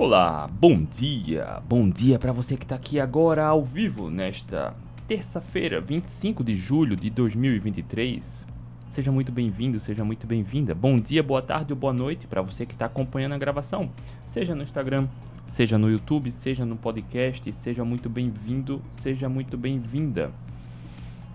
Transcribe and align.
Olá, 0.00 0.46
bom 0.46 0.84
dia, 0.84 1.60
bom 1.68 1.90
dia 1.90 2.20
para 2.20 2.30
você 2.30 2.56
que 2.56 2.62
está 2.62 2.76
aqui 2.76 3.00
agora 3.00 3.44
ao 3.44 3.64
vivo 3.64 4.08
nesta 4.08 4.72
terça-feira, 5.08 5.80
25 5.80 6.44
de 6.44 6.54
julho 6.54 6.94
de 6.94 7.10
2023. 7.10 8.46
Seja 8.90 9.10
muito 9.10 9.32
bem-vindo, 9.32 9.80
seja 9.80 10.04
muito 10.04 10.24
bem-vinda. 10.24 10.72
Bom 10.72 11.00
dia, 11.00 11.20
boa 11.20 11.42
tarde 11.42 11.72
ou 11.72 11.76
boa 11.76 11.92
noite 11.92 12.28
para 12.28 12.40
você 12.40 12.64
que 12.64 12.74
está 12.74 12.86
acompanhando 12.86 13.32
a 13.32 13.38
gravação, 13.38 13.90
seja 14.24 14.54
no 14.54 14.62
Instagram, 14.62 15.08
seja 15.48 15.76
no 15.76 15.90
YouTube, 15.90 16.30
seja 16.30 16.64
no 16.64 16.76
podcast. 16.76 17.52
Seja 17.52 17.84
muito 17.84 18.08
bem-vindo, 18.08 18.80
seja 19.00 19.28
muito 19.28 19.58
bem-vinda. 19.58 20.30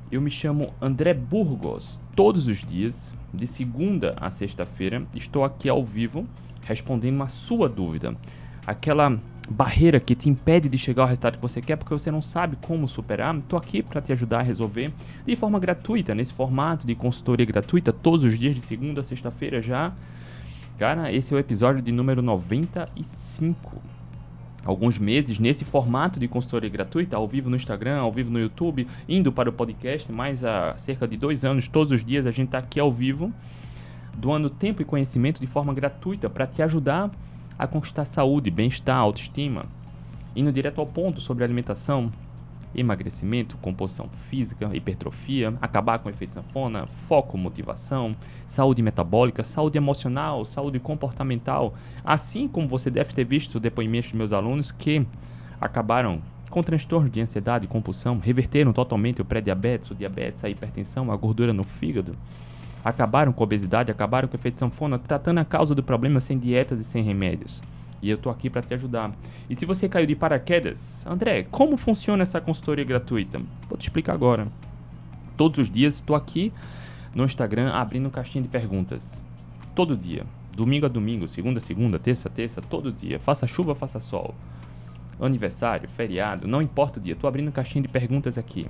Eu 0.10 0.22
me 0.22 0.32
chamo 0.32 0.74
André 0.82 1.14
Burgos. 1.14 2.00
Todos 2.16 2.48
os 2.48 2.64
dias, 2.66 3.14
de 3.34 3.46
segunda 3.46 4.16
a 4.22 4.32
sexta-feira, 4.32 5.06
estou 5.14 5.44
aqui 5.44 5.68
ao 5.68 5.84
vivo 5.84 6.26
respondendo 6.66 7.16
uma 7.16 7.28
sua 7.28 7.68
dúvida 7.68 8.16
aquela 8.66 9.20
barreira 9.50 10.00
que 10.00 10.16
te 10.16 10.30
impede 10.30 10.70
de 10.70 10.78
chegar 10.78 11.04
ao 11.04 11.10
resultado 11.10 11.36
que 11.36 11.42
você 11.42 11.62
quer 11.62 11.76
porque 11.76 11.94
você 11.94 12.10
não 12.10 12.22
sabe 12.22 12.58
como 12.62 12.88
superar, 12.88 13.36
estou 13.36 13.60
aqui 13.60 13.84
para 13.84 14.02
te 14.02 14.14
ajudar 14.14 14.40
a 14.40 14.44
resolver 14.44 14.92
de 15.26 15.36
forma 15.36 15.60
gratuita, 15.60 16.16
nesse 16.16 16.34
formato 16.34 16.88
de 16.88 16.96
consultoria 16.96 17.46
gratuita, 17.46 17.92
todos 17.92 18.24
os 18.24 18.40
dias, 18.40 18.56
de 18.56 18.62
segunda 18.62 19.02
a 19.02 19.04
sexta-feira 19.04 19.62
já. 19.62 19.94
Cara, 20.78 21.12
esse 21.12 21.34
é 21.34 21.38
o 21.38 21.40
episódio 21.40 21.82
de 21.82 21.92
número 21.92 22.22
95. 22.22 23.82
Alguns 24.66 24.98
meses 24.98 25.40
nesse 25.40 25.66
formato 25.66 26.20
de 26.20 26.28
consultoria 26.28 26.70
gratuita, 26.70 27.18
ao 27.18 27.28
vivo 27.28 27.50
no 27.50 27.56
Instagram, 27.56 27.98
ao 27.98 28.12
vivo 28.12 28.32
no 28.32 28.40
YouTube, 28.40 28.88
indo 29.10 29.32
para 29.32 29.50
o 29.50 29.54
podcast, 29.54 30.10
mais 30.10 30.44
há 30.44 30.74
cerca 30.78 31.06
de 31.06 31.18
dois 31.18 31.44
anos, 31.44 31.68
todos 31.68 31.92
os 31.92 32.04
dias 32.04 32.26
a 32.26 32.32
gente 32.32 32.48
está 32.48 32.60
aqui 32.60 32.80
ao 32.80 32.92
vivo, 32.92 33.32
doando 34.16 34.50
tempo 34.50 34.82
e 34.82 34.86
conhecimento 34.86 35.42
de 35.42 35.48
forma 35.48 35.74
gratuita 35.74 36.30
para 36.30 36.48
te 36.48 36.62
ajudar 36.62 37.04
a 37.06 37.12
conquistar 37.68 38.06
saúde, 38.06 38.52
bem-estar, 38.52 38.98
autoestima, 38.98 39.66
indo 40.36 40.52
direto 40.52 40.80
ao 40.80 40.88
ponto 40.88 41.22
sobre 41.22 41.44
alimentação, 41.44 42.12
emagrecimento, 42.76 43.58
composição 43.58 44.10
física, 44.30 44.70
hipertrofia, 44.74 45.54
acabar 45.62 46.00
com 46.00 46.10
efeito 46.10 46.34
sanfona, 46.34 46.88
foco, 46.88 47.38
motivação, 47.38 48.16
saúde 48.48 48.82
metabólica, 48.82 49.44
saúde 49.44 49.78
emocional, 49.78 50.44
saúde 50.46 50.80
comportamental, 50.80 51.74
assim 52.04 52.48
como 52.48 52.68
você 52.68 52.90
deve 52.90 53.14
ter 53.14 53.24
visto 53.24 53.60
depoimentos 53.60 54.10
de 54.10 54.18
meus 54.18 54.34
alunos 54.34 54.72
que 54.72 55.06
acabaram 55.62 56.22
com 56.50 56.62
transtorno 56.62 57.10
de 57.10 57.20
ansiedade 57.20 57.66
e 57.66 57.68
compulsão, 57.68 58.20
reverteram 58.20 58.72
totalmente 58.72 59.22
o 59.22 59.26
pré-diabetes, 59.26 59.90
o 59.90 59.96
diabetes, 59.96 60.44
a 60.44 60.50
hipertensão, 60.50 61.12
a 61.12 61.16
gordura 61.16 61.52
no 61.52 61.64
fígado, 61.64 62.16
acabaram 62.84 63.32
com 63.32 63.44
a 63.44 63.46
obesidade, 63.46 63.92
acabaram 63.92 64.28
com 64.28 64.36
o 64.36 64.40
efeito 64.40 64.58
sanfona, 64.58 65.00
tratando 65.00 65.40
a 65.40 65.46
causa 65.46 65.74
do 65.74 65.82
problema 65.82 66.20
sem 66.20 66.38
dietas 66.38 66.80
e 66.80 66.84
sem 66.84 67.04
remédios. 67.04 67.62
E 68.02 68.10
eu 68.10 68.18
tô 68.18 68.30
aqui 68.30 68.50
para 68.50 68.62
te 68.62 68.74
ajudar. 68.74 69.12
E 69.50 69.56
se 69.56 69.66
você 69.66 69.88
caiu 69.88 70.06
de 70.06 70.16
paraquedas, 70.16 71.08
André, 71.08 71.44
como 71.44 71.78
funciona 71.78 72.24
essa 72.24 72.42
consultoria 72.42 72.84
gratuita? 72.84 73.40
Vou 73.70 73.78
te 73.78 73.84
explicar 73.84 74.14
agora. 74.14 74.48
Todos 75.38 75.60
os 75.60 75.72
dias 75.72 75.96
estou 75.96 76.16
aqui 76.16 76.52
no 77.16 77.24
Instagram 77.24 77.72
abrindo 77.72 78.10
caixinha 78.10 78.42
de 78.42 78.50
perguntas. 78.50 79.24
Todo 79.74 79.96
dia. 79.96 80.26
Domingo 80.52 80.86
a 80.86 80.90
domingo, 80.90 81.28
segunda 81.28 81.60
a 81.60 81.62
segunda, 81.62 81.98
terça 81.98 82.28
a 82.28 82.32
terça, 82.32 82.62
todo 82.62 82.92
dia. 82.92 83.20
Faça 83.20 83.48
chuva, 83.48 83.74
faça 83.74 84.00
sol. 84.00 84.36
Aniversário, 85.20 85.88
feriado, 85.88 86.48
não 86.48 86.62
importa 86.62 87.00
o 87.00 87.02
dia. 87.02 87.14
Estou 87.14 87.28
abrindo 87.28 87.52
caixinha 87.52 87.82
de 87.82 87.88
perguntas 87.88 88.38
aqui 88.38 88.68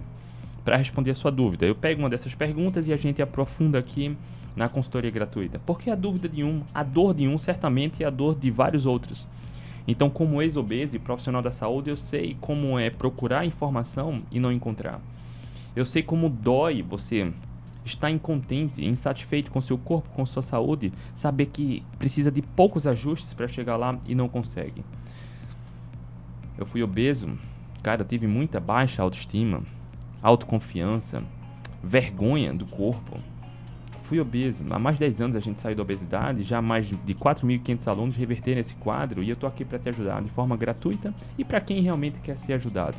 para 0.63 0.77
responder 0.77 1.11
a 1.11 1.15
sua 1.15 1.31
dúvida. 1.31 1.65
Eu 1.65 1.75
pego 1.75 2.01
uma 2.01 2.09
dessas 2.09 2.33
perguntas 2.33 2.87
e 2.87 2.93
a 2.93 2.95
gente 2.95 3.21
aprofunda 3.21 3.77
aqui 3.77 4.15
na 4.55 4.69
consultoria 4.69 5.11
gratuita. 5.11 5.59
Porque 5.65 5.89
a 5.89 5.95
dúvida 5.95 6.29
de 6.29 6.43
um, 6.43 6.61
a 6.73 6.83
dor 6.83 7.13
de 7.13 7.27
um 7.27 7.37
certamente 7.37 8.03
é 8.03 8.07
a 8.07 8.09
dor 8.09 8.35
de 8.35 8.49
vários 8.49 8.85
outros. 8.85 9.27
Então, 9.87 10.09
como 10.09 10.41
ex-obeso 10.41 10.95
e 10.95 10.99
profissional 10.99 11.41
da 11.41 11.51
saúde, 11.51 11.89
eu 11.89 11.97
sei 11.97 12.37
como 12.39 12.79
é 12.79 12.89
procurar 12.89 13.45
informação 13.45 14.21
e 14.31 14.39
não 14.39 14.51
encontrar. 14.51 15.01
Eu 15.75 15.85
sei 15.85 16.01
como 16.01 16.29
dói 16.29 16.81
você 16.81 17.33
estar 17.83 18.09
incontente, 18.09 18.85
insatisfeito 18.85 19.51
com 19.51 19.59
seu 19.59 19.77
corpo, 19.77 20.09
com 20.09 20.25
sua 20.25 20.41
saúde, 20.41 20.93
saber 21.13 21.47
que 21.47 21.83
precisa 21.99 22.31
de 22.31 22.41
poucos 22.41 22.87
ajustes 22.87 23.33
para 23.33 23.47
chegar 23.47 23.75
lá 23.75 23.99
e 24.05 24.15
não 24.15 24.29
consegue. 24.29 24.85
Eu 26.57 26.65
fui 26.65 26.81
obeso, 26.81 27.37
cara, 27.81 28.03
eu 28.03 28.07
tive 28.07 28.25
muita 28.25 28.59
baixa 28.59 29.01
autoestima, 29.01 29.63
autoconfiança, 30.23 31.21
vergonha 31.83 32.53
do 32.53 32.65
corpo. 32.65 33.19
Fui 33.99 34.19
obeso. 34.19 34.63
Há 34.69 34.79
mais 34.79 34.95
de 34.95 35.01
10 35.01 35.21
anos 35.21 35.35
a 35.35 35.39
gente 35.39 35.61
saiu 35.61 35.75
da 35.75 35.81
obesidade, 35.81 36.43
já 36.43 36.61
mais 36.61 36.87
de 36.87 37.13
4.500 37.13 37.87
alunos 37.87 38.15
reverteram 38.15 38.59
esse 38.59 38.75
quadro 38.75 39.21
e 39.21 39.29
eu 39.29 39.33
estou 39.33 39.47
aqui 39.47 39.63
para 39.63 39.77
te 39.77 39.89
ajudar 39.89 40.21
de 40.21 40.29
forma 40.29 40.55
gratuita 40.55 41.13
e 41.37 41.43
para 41.43 41.59
quem 41.61 41.81
realmente 41.81 42.19
quer 42.19 42.37
ser 42.37 42.53
ajudado. 42.53 42.97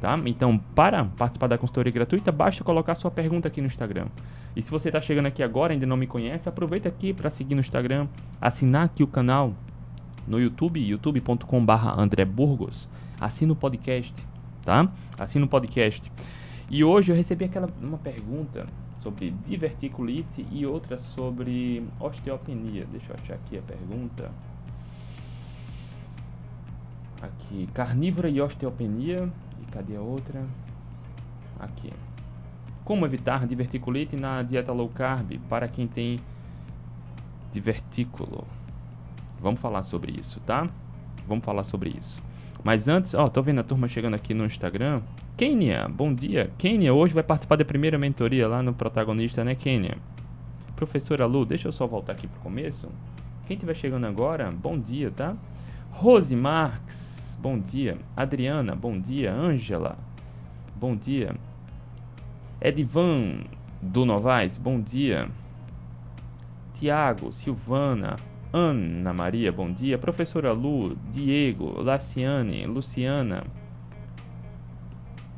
Tá? 0.00 0.16
Então, 0.26 0.58
para 0.74 1.04
participar 1.04 1.48
da 1.48 1.58
consultoria 1.58 1.92
gratuita, 1.92 2.30
basta 2.30 2.62
colocar 2.62 2.94
sua 2.94 3.10
pergunta 3.10 3.48
aqui 3.48 3.60
no 3.60 3.66
Instagram. 3.66 4.06
E 4.54 4.62
se 4.62 4.70
você 4.70 4.90
está 4.90 5.00
chegando 5.00 5.26
aqui 5.26 5.42
agora 5.42 5.72
e 5.72 5.74
ainda 5.74 5.86
não 5.86 5.96
me 5.96 6.06
conhece, 6.06 6.48
aproveita 6.48 6.88
aqui 6.88 7.12
para 7.12 7.30
seguir 7.30 7.54
no 7.54 7.60
Instagram, 7.60 8.06
assinar 8.40 8.84
aqui 8.84 9.02
o 9.02 9.08
canal 9.08 9.54
no 10.26 10.38
YouTube, 10.38 10.80
youtube.com/barra 10.80 12.00
André 12.00 12.24
Burgos. 12.24 12.88
Assina 13.20 13.52
o 13.52 13.56
podcast, 13.56 14.14
tá? 14.68 14.86
Assina 15.18 15.46
o 15.46 15.48
podcast. 15.48 16.12
E 16.68 16.84
hoje 16.84 17.10
eu 17.10 17.16
recebi 17.16 17.46
aquela 17.46 17.70
uma 17.80 17.96
pergunta 17.96 18.66
sobre 19.00 19.30
diverticulite 19.30 20.46
e 20.52 20.66
outra 20.66 20.98
sobre 20.98 21.88
osteopenia. 21.98 22.86
Deixa 22.92 23.12
eu 23.12 23.16
achar 23.18 23.34
aqui 23.36 23.56
a 23.56 23.62
pergunta. 23.62 24.30
Aqui, 27.22 27.66
carnívora 27.72 28.28
e 28.28 28.42
osteopenia. 28.42 29.32
E 29.58 29.64
cadê 29.72 29.96
a 29.96 30.02
outra? 30.02 30.44
Aqui. 31.58 31.90
Como 32.84 33.06
evitar 33.06 33.46
diverticulite 33.46 34.16
na 34.16 34.42
dieta 34.42 34.70
low 34.70 34.90
carb 34.90 35.38
para 35.48 35.66
quem 35.66 35.88
tem 35.88 36.20
divertículo? 37.50 38.46
Vamos 39.40 39.60
falar 39.60 39.82
sobre 39.82 40.12
isso, 40.12 40.40
tá? 40.40 40.68
Vamos 41.26 41.42
falar 41.42 41.64
sobre 41.64 41.88
isso. 41.88 42.27
Mas 42.62 42.88
antes, 42.88 43.14
ó, 43.14 43.28
tô 43.28 43.40
vendo 43.42 43.60
a 43.60 43.64
turma 43.64 43.88
chegando 43.88 44.14
aqui 44.14 44.34
no 44.34 44.44
Instagram. 44.44 45.00
Kênia, 45.36 45.88
bom 45.88 46.12
dia. 46.12 46.50
Kênia 46.58 46.92
hoje 46.92 47.14
vai 47.14 47.22
participar 47.22 47.56
da 47.56 47.64
primeira 47.64 47.96
mentoria 47.96 48.48
lá 48.48 48.62
no 48.62 48.74
protagonista, 48.74 49.44
né, 49.44 49.54
Kênia? 49.54 49.96
Professora 50.74 51.26
Lu, 51.26 51.44
deixa 51.44 51.68
eu 51.68 51.72
só 51.72 51.86
voltar 51.86 52.12
aqui 52.12 52.26
pro 52.26 52.40
começo. 52.40 52.88
Quem 53.46 53.54
estiver 53.54 53.74
chegando 53.74 54.06
agora, 54.06 54.50
bom 54.50 54.78
dia, 54.78 55.10
tá? 55.10 55.36
Rose 55.90 56.34
Marques, 56.36 57.38
bom 57.40 57.58
dia. 57.58 57.96
Adriana, 58.16 58.74
bom 58.74 59.00
dia. 59.00 59.32
Ângela, 59.32 59.96
bom 60.76 60.94
dia. 60.94 61.34
Edivan 62.60 63.44
do 63.80 64.04
Novaes, 64.04 64.58
bom 64.58 64.80
dia. 64.80 65.28
Tiago, 66.74 67.32
Silvana, 67.32 68.16
Ana 68.52 69.12
Maria, 69.12 69.52
bom 69.52 69.70
dia. 69.70 69.98
Professora 69.98 70.52
Lu, 70.52 70.96
Diego, 71.10 71.82
Laciane, 71.82 72.64
Luciana, 72.66 73.44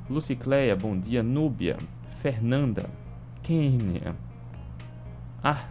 Lucicleia, 0.09 0.77
bom 0.77 0.97
dia. 0.97 1.21
Núbia, 1.21 1.77
Fernanda, 2.21 2.89
Kênia, 3.43 4.15
Ar 5.43 5.69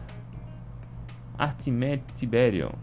Tibério, 2.13 2.73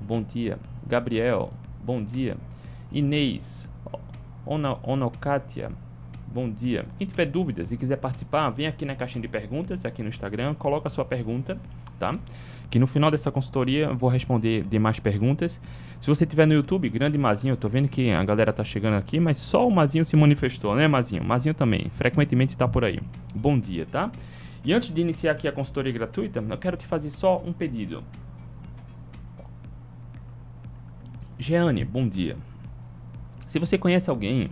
bom 0.00 0.22
dia. 0.22 0.58
Gabriel, 0.86 1.52
bom 1.84 2.02
dia. 2.02 2.38
Inês, 2.90 3.68
Ona, 4.46 4.78
bom 6.26 6.50
dia. 6.50 6.86
Quem 6.96 7.06
tiver 7.06 7.26
dúvidas 7.26 7.72
e 7.72 7.76
quiser 7.76 7.96
participar, 7.96 8.48
vem 8.48 8.66
aqui 8.66 8.86
na 8.86 8.96
caixinha 8.96 9.20
de 9.20 9.28
perguntas, 9.28 9.84
aqui 9.84 10.02
no 10.02 10.08
Instagram, 10.08 10.54
coloca 10.54 10.88
a 10.88 10.90
sua 10.90 11.04
pergunta, 11.04 11.60
tá? 11.98 12.14
Que 12.70 12.78
no 12.78 12.86
final 12.86 13.10
dessa 13.10 13.30
consultoria 13.30 13.86
eu 13.86 13.96
vou 13.96 14.10
responder 14.10 14.64
demais 14.64 14.98
perguntas. 14.98 15.60
Se 16.00 16.08
você 16.08 16.26
tiver 16.26 16.46
no 16.46 16.54
YouTube, 16.54 16.88
grande 16.88 17.16
Mazinho, 17.16 17.52
eu 17.52 17.56
tô 17.56 17.68
vendo 17.68 17.88
que 17.88 18.10
a 18.10 18.22
galera 18.24 18.52
tá 18.52 18.64
chegando 18.64 18.94
aqui, 18.94 19.20
mas 19.20 19.38
só 19.38 19.66
o 19.66 19.70
Mazinho 19.70 20.04
se 20.04 20.16
manifestou, 20.16 20.74
né, 20.74 20.88
Mazinho? 20.88 21.24
Mazinho 21.24 21.54
também, 21.54 21.88
frequentemente 21.90 22.56
tá 22.56 22.66
por 22.66 22.84
aí. 22.84 23.00
Bom 23.34 23.58
dia, 23.58 23.86
tá? 23.86 24.10
E 24.64 24.72
antes 24.72 24.92
de 24.92 25.00
iniciar 25.00 25.32
aqui 25.32 25.46
a 25.46 25.52
consultoria 25.52 25.92
gratuita, 25.92 26.42
eu 26.48 26.58
quero 26.58 26.76
te 26.76 26.86
fazer 26.86 27.10
só 27.10 27.42
um 27.44 27.52
pedido. 27.52 28.02
Jeane, 31.38 31.84
bom 31.84 32.08
dia. 32.08 32.36
Se 33.46 33.58
você 33.58 33.76
conhece 33.76 34.08
alguém 34.08 34.50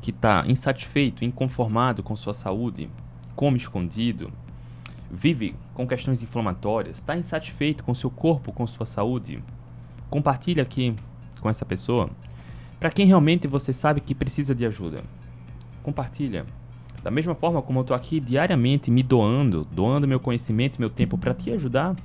que 0.00 0.10
está 0.10 0.44
insatisfeito, 0.46 1.24
inconformado 1.24 2.02
com 2.02 2.14
sua 2.14 2.34
saúde, 2.34 2.90
come 3.34 3.56
escondido, 3.56 4.30
vive 5.10 5.54
com 5.74 5.86
questões 5.86 6.22
inflamatórias, 6.22 6.98
está 6.98 7.16
insatisfeito 7.16 7.82
com 7.84 7.94
seu 7.94 8.10
corpo, 8.10 8.52
com 8.52 8.66
sua 8.66 8.86
saúde, 8.86 9.42
compartilhe 10.10 10.60
aqui 10.60 10.94
com 11.40 11.48
essa 11.48 11.64
pessoa. 11.64 12.10
Para 12.78 12.90
quem 12.90 13.06
realmente 13.06 13.48
você 13.48 13.72
sabe 13.72 14.00
que 14.00 14.14
precisa 14.14 14.54
de 14.54 14.64
ajuda, 14.66 15.02
compartilha. 15.82 16.46
Da 17.02 17.10
mesma 17.10 17.34
forma 17.34 17.62
como 17.62 17.78
eu 17.78 17.82
estou 17.82 17.96
aqui 17.96 18.20
diariamente 18.20 18.90
me 18.90 19.02
doando, 19.02 19.64
doando 19.64 20.06
meu 20.06 20.20
conhecimento, 20.20 20.80
meu 20.80 20.90
tempo 20.90 21.16
para 21.16 21.32
te 21.32 21.50
ajudar, 21.52 21.96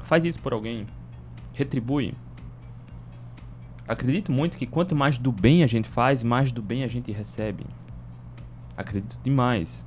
faz 0.00 0.24
isso 0.24 0.40
por 0.40 0.52
alguém. 0.52 0.86
Retribui. 1.52 2.14
Acredito 3.86 4.30
muito 4.30 4.56
que 4.56 4.66
quanto 4.66 4.94
mais 4.94 5.18
do 5.18 5.32
bem 5.32 5.62
a 5.62 5.66
gente 5.66 5.88
faz, 5.88 6.22
mais 6.22 6.52
do 6.52 6.62
bem 6.62 6.84
a 6.84 6.88
gente 6.88 7.10
recebe. 7.10 7.64
Acredito 8.76 9.18
demais. 9.24 9.84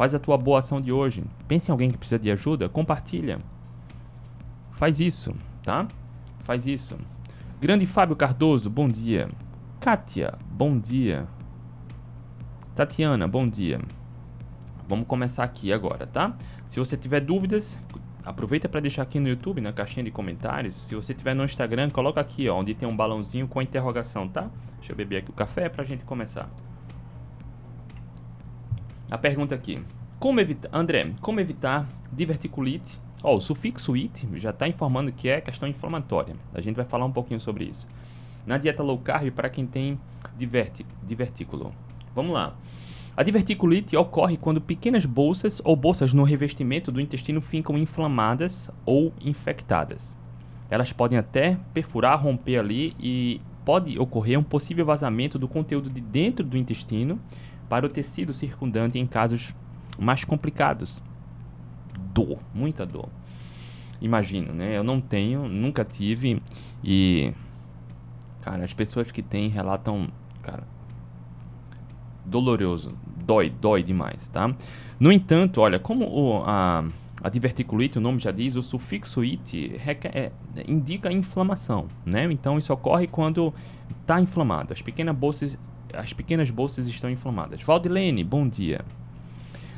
Faz 0.00 0.14
a 0.14 0.18
tua 0.18 0.38
boa 0.38 0.60
ação 0.60 0.80
de 0.80 0.90
hoje. 0.90 1.22
Pense 1.46 1.70
em 1.70 1.72
alguém 1.72 1.90
que 1.90 1.98
precisa 1.98 2.18
de 2.18 2.30
ajuda, 2.30 2.70
compartilha. 2.70 3.38
Faz 4.72 4.98
isso, 4.98 5.34
tá? 5.62 5.86
Faz 6.38 6.66
isso. 6.66 6.96
Grande 7.60 7.84
Fábio 7.84 8.16
Cardoso, 8.16 8.70
bom 8.70 8.88
dia. 8.88 9.28
Kátia, 9.78 10.38
bom 10.50 10.78
dia. 10.78 11.28
Tatiana, 12.74 13.28
bom 13.28 13.46
dia. 13.46 13.78
Vamos 14.88 15.06
começar 15.06 15.44
aqui 15.44 15.70
agora, 15.70 16.06
tá? 16.06 16.34
Se 16.66 16.80
você 16.80 16.96
tiver 16.96 17.20
dúvidas, 17.20 17.78
aproveita 18.24 18.70
para 18.70 18.80
deixar 18.80 19.02
aqui 19.02 19.20
no 19.20 19.28
YouTube, 19.28 19.60
na 19.60 19.70
caixinha 19.70 20.04
de 20.04 20.10
comentários. 20.10 20.76
Se 20.76 20.94
você 20.94 21.12
tiver 21.12 21.34
no 21.34 21.44
Instagram, 21.44 21.90
coloca 21.90 22.22
aqui, 22.22 22.48
ó, 22.48 22.58
onde 22.58 22.74
tem 22.74 22.88
um 22.88 22.96
balãozinho 22.96 23.46
com 23.46 23.60
a 23.60 23.62
interrogação, 23.62 24.26
tá? 24.26 24.48
Deixa 24.78 24.92
eu 24.92 24.96
beber 24.96 25.18
aqui 25.18 25.28
o 25.30 25.34
café 25.34 25.68
para 25.68 25.82
a 25.82 25.86
gente 25.86 26.06
começar. 26.06 26.48
A 29.10 29.18
pergunta 29.18 29.56
aqui. 29.56 29.82
Como 30.20 30.38
evitar, 30.38 30.68
André, 30.72 31.12
como 31.20 31.40
evitar 31.40 31.88
diverticulite? 32.12 33.00
Ó, 33.24 33.36
o 33.36 33.40
sufixo 33.40 33.94
it 33.94 34.28
já 34.34 34.50
está 34.50 34.68
informando 34.68 35.10
que 35.10 35.28
é 35.28 35.40
questão 35.40 35.68
inflamatória. 35.68 36.36
A 36.54 36.60
gente 36.60 36.76
vai 36.76 36.84
falar 36.84 37.06
um 37.06 37.12
pouquinho 37.12 37.40
sobre 37.40 37.64
isso. 37.64 37.88
Na 38.46 38.56
dieta 38.56 38.84
low 38.84 38.98
carb 38.98 39.32
para 39.32 39.50
quem 39.50 39.66
tem 39.66 39.98
divertículo. 41.02 41.72
Vamos 42.14 42.32
lá. 42.32 42.54
A 43.16 43.24
diverticulite 43.24 43.96
ocorre 43.96 44.36
quando 44.36 44.60
pequenas 44.60 45.04
bolsas 45.04 45.60
ou 45.64 45.74
bolsas 45.74 46.14
no 46.14 46.22
revestimento 46.22 46.92
do 46.92 47.00
intestino 47.00 47.42
ficam 47.42 47.76
inflamadas 47.76 48.70
ou 48.86 49.12
infectadas. 49.20 50.16
Elas 50.70 50.92
podem 50.92 51.18
até 51.18 51.58
perfurar, 51.74 52.22
romper 52.22 52.58
ali 52.58 52.94
e 53.00 53.40
pode 53.64 53.98
ocorrer 53.98 54.38
um 54.38 54.42
possível 54.42 54.86
vazamento 54.86 55.36
do 55.36 55.48
conteúdo 55.48 55.90
de 55.90 56.00
dentro 56.00 56.46
do 56.46 56.56
intestino 56.56 57.20
para 57.70 57.86
o 57.86 57.88
tecido 57.88 58.34
circundante 58.34 58.98
em 58.98 59.06
casos 59.06 59.54
mais 59.96 60.24
complicados. 60.24 61.00
Dor, 62.12 62.40
muita 62.52 62.84
dor. 62.84 63.08
Imagino, 64.00 64.52
né? 64.52 64.76
Eu 64.76 64.82
não 64.82 65.00
tenho, 65.00 65.48
nunca 65.48 65.84
tive 65.84 66.42
e 66.82 67.32
cara, 68.40 68.64
as 68.64 68.74
pessoas 68.74 69.12
que 69.12 69.22
têm 69.22 69.48
relatam, 69.48 70.08
cara, 70.42 70.64
doloroso, 72.24 72.92
dói, 73.24 73.50
dói 73.50 73.84
demais, 73.84 74.28
tá? 74.28 74.52
No 74.98 75.12
entanto, 75.12 75.60
olha, 75.60 75.78
como 75.78 76.06
o, 76.06 76.42
a, 76.44 76.84
a 77.22 77.28
diverticulite, 77.28 77.98
o 77.98 78.00
nome 78.00 78.18
já 78.18 78.32
diz, 78.32 78.56
o 78.56 78.62
sufixo 78.62 79.20
it 79.20 79.76
requer, 79.76 80.10
é, 80.16 80.32
indica 80.66 81.12
inflamação, 81.12 81.86
né? 82.04 82.24
Então 82.32 82.58
isso 82.58 82.72
ocorre 82.72 83.06
quando 83.06 83.54
está 84.00 84.20
inflamado. 84.20 84.72
As 84.72 84.82
pequenas 84.82 85.14
bolsas, 85.14 85.56
as 85.94 86.12
pequenas 86.12 86.50
bolsas 86.50 86.86
estão 86.86 87.10
inflamadas. 87.10 87.62
Valdilene, 87.62 88.24
bom 88.24 88.48
dia. 88.48 88.84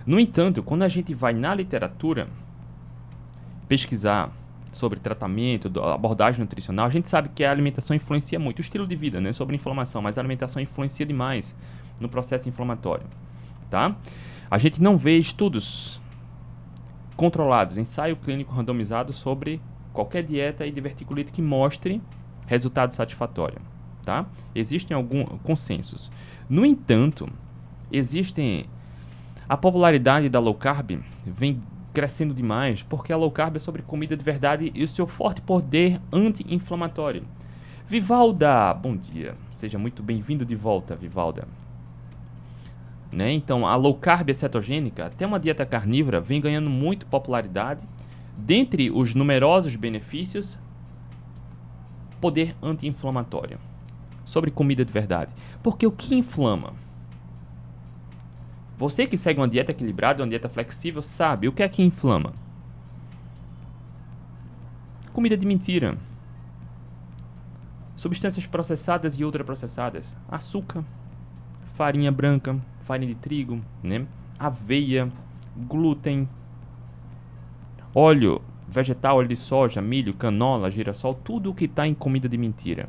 No 0.07 0.19
entanto, 0.19 0.63
quando 0.63 0.83
a 0.83 0.89
gente 0.89 1.15
vai 1.15 1.33
na 1.33 1.55
literatura 1.55 2.29
pesquisar 3.69 4.33
sobre 4.73 4.99
tratamento, 4.99 5.71
abordagem 5.81 6.41
nutricional, 6.41 6.87
a 6.87 6.91
gente 6.91 7.09
sabe 7.09 7.29
que 7.35 7.45
a 7.45 7.51
alimentação 7.51 7.95
influencia 7.95 8.39
muito 8.39 8.59
o 8.59 8.63
estilo 8.63 8.87
de 8.87 8.97
vida, 8.97 9.21
né? 9.21 9.33
Sobre 9.33 9.55
inflamação, 9.55 10.03
mas 10.03 10.19
a 10.19 10.21
alimentação 10.21 10.61
influencia 10.61 11.07
demais 11.07 11.55
no 12.01 12.09
processo 12.09 12.49
inflamatório, 12.49 13.07
tá? 13.71 13.95
A 14.51 14.59
gente 14.59 14.83
não 14.83 14.97
vê 14.97 15.19
estudos 15.19 16.01
controlados, 17.17 17.79
ensaio 17.79 18.17
clínico 18.17 18.53
randomizado 18.53 19.13
sobre 19.13 19.61
qualquer 19.93 20.23
dieta 20.23 20.67
e 20.67 20.73
diverticulite 20.73 21.31
que 21.31 21.43
mostre 21.43 22.03
resultado 22.47 22.93
satisfatório, 22.93 23.61
tá? 24.05 24.27
Existem 24.55 24.97
alguns 24.97 25.27
consensos. 25.43 26.11
No 26.49 26.67
entanto, 26.67 27.29
existem 27.91 28.67
a 29.49 29.57
popularidade 29.57 30.29
da 30.29 30.39
low 30.39 30.55
carb 30.55 31.03
vem 31.27 31.63
crescendo 31.93 32.33
demais 32.33 32.83
porque 32.83 33.13
a 33.13 33.17
low 33.17 33.31
carb 33.31 33.57
é 33.57 33.59
sobre 33.59 33.83
comida 33.83 34.17
de 34.17 34.25
verdade 34.25 34.73
e 34.75 34.83
o 34.83 34.89
seu 34.89 35.07
forte 35.07 35.41
poder 35.41 36.01
anti-inflamatório. 36.13 37.25
Vivalda, 37.87 38.73
bom 38.75 38.97
dia. 38.97 39.35
Seja 39.55 39.79
muito 39.79 40.03
bem-vindo 40.03 40.45
de 40.45 40.57
volta, 40.57 40.97
Vivalda. 40.97 41.47
Né? 43.13 43.33
Então, 43.33 43.67
a 43.67 43.77
low 43.77 43.95
carb 43.95 44.31
é 44.31 44.33
cetogênica, 44.33 45.07
até 45.07 45.27
uma 45.27 45.39
dieta 45.39 45.67
carnívora, 45.67 46.21
vem 46.21 46.41
ganhando 46.41 46.71
muito 46.71 47.05
popularidade. 47.07 47.87
Dentre 48.37 48.91
os 48.91 49.15
numerosos 49.15 49.77
benefícios, 49.77 50.59
poder 52.19 52.57
anti-inflamatório. 52.63 53.59
Sobre 54.33 54.51
comida 54.51 54.83
de 54.83 54.91
verdade. 54.91 55.35
Porque 55.63 55.87
o 55.87 55.93
que 55.93 56.15
inflama? 56.15 56.73
Você 58.79 59.07
que 59.07 59.19
segue 59.19 59.39
uma 59.39 59.47
dieta 59.47 59.73
equilibrada, 59.73 60.23
uma 60.23 60.29
dieta 60.31 60.49
flexível, 60.49 61.03
sabe 61.03 61.49
o 61.49 61.53
que 61.53 61.63
é 61.63 61.69
que 61.69 61.83
inflama. 61.83 62.33
Comida 65.13 65.37
de 65.37 65.45
mentira. 65.45 65.99
Substâncias 67.95 68.47
processadas 68.47 69.21
e 69.21 69.23
ultraprocessadas. 69.23 70.17
Açúcar, 70.27 70.83
farinha 71.67 72.11
branca, 72.11 72.59
farinha 72.81 73.13
de 73.15 73.21
trigo, 73.21 73.61
né? 73.83 74.07
aveia, 74.39 75.13
glúten, 75.69 76.27
óleo 77.95 78.41
vegetal, 78.67 79.19
óleo 79.19 79.29
de 79.29 79.37
soja, 79.37 79.83
milho, 79.83 80.15
canola, 80.15 80.71
girassol, 80.71 81.15
tudo 81.15 81.51
o 81.51 81.55
que 81.55 81.67
está 81.67 81.87
em 81.87 81.93
comida 81.93 82.31
de 82.31 82.39
mentira. 82.39 82.89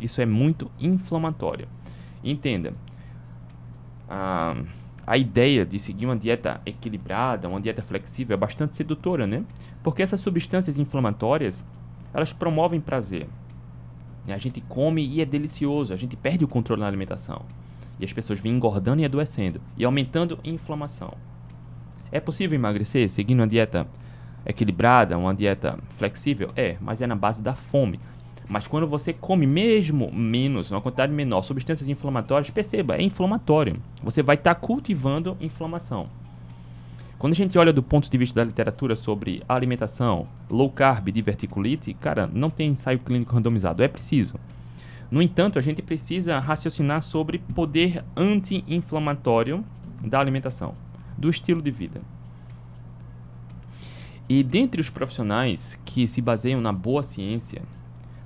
Isso 0.00 0.20
é 0.20 0.26
muito 0.26 0.70
inflamatório. 0.78 1.68
Entenda, 2.22 2.74
a, 4.08 4.56
a 5.06 5.16
ideia 5.16 5.64
de 5.64 5.78
seguir 5.78 6.06
uma 6.06 6.16
dieta 6.16 6.60
equilibrada, 6.66 7.48
uma 7.48 7.60
dieta 7.60 7.82
flexível 7.82 8.34
é 8.34 8.36
bastante 8.36 8.74
sedutora, 8.74 9.26
né? 9.26 9.44
Porque 9.82 10.02
essas 10.02 10.20
substâncias 10.20 10.78
inflamatórias, 10.78 11.64
elas 12.12 12.32
promovem 12.32 12.80
prazer. 12.80 13.26
A 14.28 14.38
gente 14.38 14.60
come 14.60 15.04
e 15.04 15.20
é 15.20 15.24
delicioso, 15.24 15.92
a 15.92 15.96
gente 15.96 16.16
perde 16.16 16.44
o 16.44 16.48
controle 16.48 16.80
na 16.80 16.86
alimentação. 16.86 17.42
E 17.98 18.04
as 18.04 18.12
pessoas 18.12 18.40
vêm 18.40 18.52
engordando 18.52 19.02
e 19.02 19.04
adoecendo 19.04 19.60
e 19.76 19.84
aumentando 19.84 20.38
a 20.44 20.48
inflamação. 20.48 21.14
É 22.12 22.20
possível 22.20 22.56
emagrecer 22.56 23.08
seguindo 23.08 23.40
uma 23.40 23.46
dieta 23.48 23.86
equilibrada, 24.44 25.16
uma 25.18 25.34
dieta 25.34 25.78
flexível? 25.90 26.50
É, 26.56 26.76
mas 26.80 27.02
é 27.02 27.06
na 27.06 27.16
base 27.16 27.42
da 27.42 27.54
fome. 27.54 28.00
Mas 28.50 28.66
quando 28.66 28.84
você 28.84 29.12
come 29.12 29.46
mesmo 29.46 30.12
menos, 30.12 30.72
uma 30.72 30.80
quantidade 30.80 31.12
menor, 31.12 31.40
substâncias 31.42 31.88
inflamatórias, 31.88 32.50
perceba, 32.50 32.96
é 32.96 33.02
inflamatório. 33.02 33.80
Você 34.02 34.24
vai 34.24 34.34
estar 34.34 34.56
tá 34.56 34.60
cultivando 34.60 35.36
inflamação. 35.40 36.08
Quando 37.16 37.32
a 37.32 37.36
gente 37.36 37.56
olha 37.56 37.72
do 37.72 37.80
ponto 37.80 38.10
de 38.10 38.18
vista 38.18 38.40
da 38.40 38.44
literatura 38.44 38.96
sobre 38.96 39.40
alimentação, 39.48 40.26
low 40.50 40.68
carb, 40.68 41.12
diverticulite, 41.12 41.94
cara, 41.94 42.26
não 42.26 42.50
tem 42.50 42.70
ensaio 42.70 42.98
clínico 42.98 43.32
randomizado, 43.32 43.84
é 43.84 43.88
preciso. 43.88 44.34
No 45.12 45.22
entanto, 45.22 45.56
a 45.56 45.62
gente 45.62 45.80
precisa 45.80 46.40
raciocinar 46.40 47.02
sobre 47.02 47.38
poder 47.54 48.04
anti-inflamatório 48.16 49.64
da 50.02 50.18
alimentação, 50.18 50.74
do 51.16 51.30
estilo 51.30 51.62
de 51.62 51.70
vida. 51.70 52.00
E 54.28 54.42
dentre 54.42 54.80
os 54.80 54.90
profissionais 54.90 55.78
que 55.84 56.08
se 56.08 56.20
baseiam 56.20 56.60
na 56.60 56.72
boa 56.72 57.04
ciência, 57.04 57.62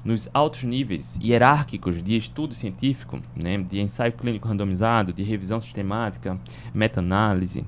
nos 0.04 0.28
altos 0.34 0.64
níveis 0.64 1.18
hierárquicos 1.22 2.02
de 2.02 2.16
estudo 2.16 2.54
científico, 2.54 3.20
né, 3.34 3.56
de 3.58 3.80
ensaio 3.80 4.12
clínico 4.12 4.46
randomizado, 4.46 5.12
de 5.12 5.22
revisão 5.22 5.60
sistemática, 5.60 6.38
meta-análise, 6.74 7.64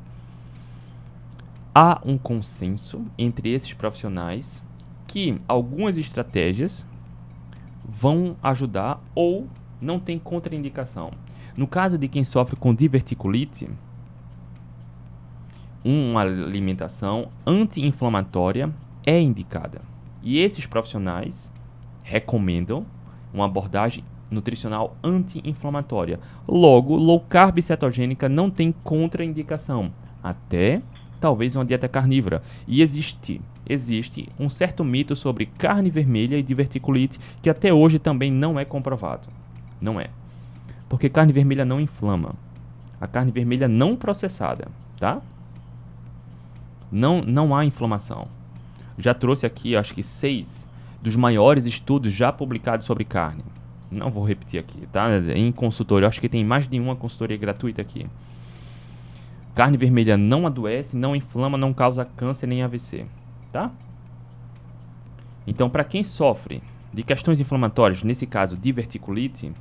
há 1.74 2.00
um 2.04 2.18
consenso 2.18 3.04
entre 3.16 3.50
esses 3.50 3.72
profissionais 3.72 4.62
que 5.06 5.40
algumas 5.48 5.96
estratégias 5.96 6.84
vão 7.88 8.36
ajudar 8.42 9.00
ou 9.14 9.48
não 9.80 9.98
tem 9.98 10.18
contraindicação. 10.18 11.12
No 11.56 11.66
caso 11.66 11.96
de 11.96 12.08
quem 12.08 12.24
sofre 12.24 12.56
com 12.56 12.74
diverticulite, 12.74 13.68
uma 15.82 16.22
alimentação 16.22 17.28
anti-inflamatória 17.46 18.72
é 19.06 19.20
indicada. 19.20 19.80
E 20.22 20.38
esses 20.38 20.66
profissionais 20.66 21.52
recomendam 22.06 22.86
uma 23.34 23.44
abordagem 23.44 24.04
nutricional 24.30 24.96
anti-inflamatória. 25.02 26.20
Logo, 26.48 26.96
low 26.96 27.20
carb 27.20 27.60
cetogênica 27.60 28.28
não 28.28 28.48
tem 28.48 28.72
contraindicação, 28.84 29.92
até 30.22 30.80
talvez 31.20 31.56
uma 31.56 31.64
dieta 31.64 31.88
carnívora. 31.88 32.40
E 32.66 32.80
existe 32.80 33.40
existe 33.68 34.28
um 34.38 34.48
certo 34.48 34.84
mito 34.84 35.16
sobre 35.16 35.46
carne 35.46 35.90
vermelha 35.90 36.38
e 36.38 36.42
diverticulite 36.42 37.18
que 37.42 37.50
até 37.50 37.75
hoje 37.75 37.98
também 37.98 38.30
não 38.30 38.58
é 38.58 38.64
comprovado. 38.64 39.28
Não 39.80 40.00
é. 40.00 40.08
Porque 40.88 41.08
carne 41.08 41.32
vermelha 41.32 41.64
não 41.64 41.80
inflama. 41.80 42.36
A 43.00 43.08
carne 43.08 43.32
vermelha 43.32 43.66
não 43.66 43.96
processada, 43.96 44.68
tá? 45.00 45.20
Não, 46.92 47.20
não 47.20 47.54
há 47.54 47.64
inflamação. 47.64 48.28
Já 48.96 49.12
trouxe 49.12 49.44
aqui, 49.44 49.75
acho 49.75 49.92
que 49.92 50.02
seis 50.02 50.65
dos 51.06 51.14
maiores 51.14 51.66
estudos 51.66 52.12
já 52.12 52.32
publicados 52.32 52.84
sobre 52.84 53.04
carne. 53.04 53.44
Não 53.88 54.10
vou 54.10 54.25
repetir 54.25 54.58
aqui, 54.58 54.88
tá? 54.90 55.06
Em 55.36 55.52
consultoria, 55.52 56.08
acho 56.08 56.20
que 56.20 56.28
tem 56.28 56.44
mais 56.44 56.68
de 56.68 56.80
uma 56.80 56.96
consultoria 56.96 57.36
gratuita 57.36 57.80
aqui. 57.80 58.08
Carne 59.54 59.76
vermelha 59.76 60.16
não 60.16 60.48
adoece, 60.48 60.96
não 60.96 61.14
inflama, 61.14 61.56
não 61.56 61.72
causa 61.72 62.04
câncer 62.04 62.48
nem 62.48 62.60
AVC, 62.64 63.06
tá? 63.52 63.70
Então, 65.46 65.70
para 65.70 65.84
quem 65.84 66.02
sofre 66.02 66.60
de 66.92 67.04
questões 67.04 67.38
inflamatórias, 67.38 68.02
nesse 68.02 68.26
caso 68.26 68.56
diverticulite, 68.56 69.52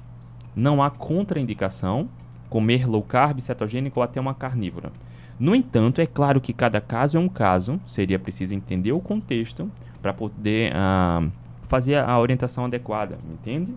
não 0.56 0.82
há 0.82 0.90
contraindicação 0.90 2.10
comer 2.50 2.88
low 2.88 3.04
carb, 3.04 3.40
cetogênico 3.40 4.00
ou 4.00 4.04
até 4.04 4.20
uma 4.20 4.34
carnívora. 4.34 4.92
No 5.40 5.54
entanto, 5.54 6.02
é 6.02 6.08
claro 6.08 6.42
que 6.42 6.54
cada 6.54 6.82
caso 6.82 7.18
é 7.18 7.20
um 7.20 7.30
caso, 7.30 7.80
seria 7.86 8.18
preciso 8.18 8.56
entender 8.56 8.94
o 8.94 9.00
contexto 9.00 9.70
para 10.06 10.14
poder 10.14 10.72
uh, 10.72 11.32
fazer 11.64 11.96
a 11.96 12.20
orientação 12.20 12.66
adequada, 12.66 13.18
entende? 13.28 13.74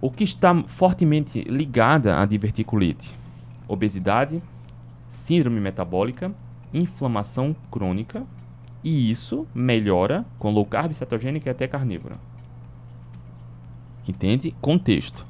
O 0.00 0.10
que 0.10 0.24
está 0.24 0.54
fortemente 0.66 1.42
ligada 1.42 2.18
à 2.18 2.24
diverticulite? 2.24 3.14
Obesidade, 3.68 4.42
síndrome 5.10 5.60
metabólica, 5.60 6.32
inflamação 6.72 7.54
crônica, 7.70 8.24
e 8.82 9.10
isso 9.10 9.46
melhora 9.54 10.24
com 10.38 10.50
low 10.50 10.64
carb, 10.64 10.94
cetogênica 10.94 11.50
e 11.50 11.52
até 11.52 11.68
carnívora. 11.68 12.16
Entende? 14.08 14.54
Contexto. 14.62 15.26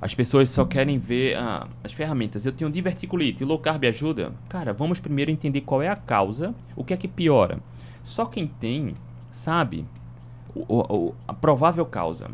As 0.00 0.14
pessoas 0.14 0.50
só 0.50 0.64
querem 0.64 0.98
ver 0.98 1.36
ah, 1.36 1.66
as 1.82 1.92
ferramentas. 1.92 2.44
Eu 2.44 2.52
tenho 2.52 2.70
diverticulite, 2.70 3.44
low 3.44 3.58
carb 3.58 3.84
ajuda? 3.84 4.32
Cara, 4.48 4.72
vamos 4.72 5.00
primeiro 5.00 5.30
entender 5.30 5.62
qual 5.62 5.82
é 5.82 5.88
a 5.88 5.96
causa, 5.96 6.54
o 6.74 6.84
que 6.84 6.92
é 6.92 6.96
que 6.96 7.08
piora. 7.08 7.58
Só 8.04 8.26
quem 8.26 8.46
tem 8.46 8.94
sabe 9.30 9.86
o, 10.54 10.64
o, 10.78 11.14
a 11.26 11.34
provável 11.34 11.84
causa. 11.84 12.30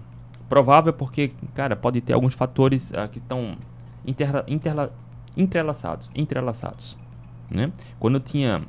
Provável 0.48 0.92
porque, 0.92 1.32
cara, 1.54 1.74
pode 1.74 2.00
ter 2.00 2.12
alguns 2.12 2.34
fatores 2.34 2.92
ah, 2.94 3.08
que 3.08 3.18
estão 3.18 3.56
entrelaçados, 5.36 6.10
entrelaçados, 6.14 6.98
né? 7.50 7.72
Quando 7.98 8.16
eu 8.16 8.20
tinha 8.20 8.62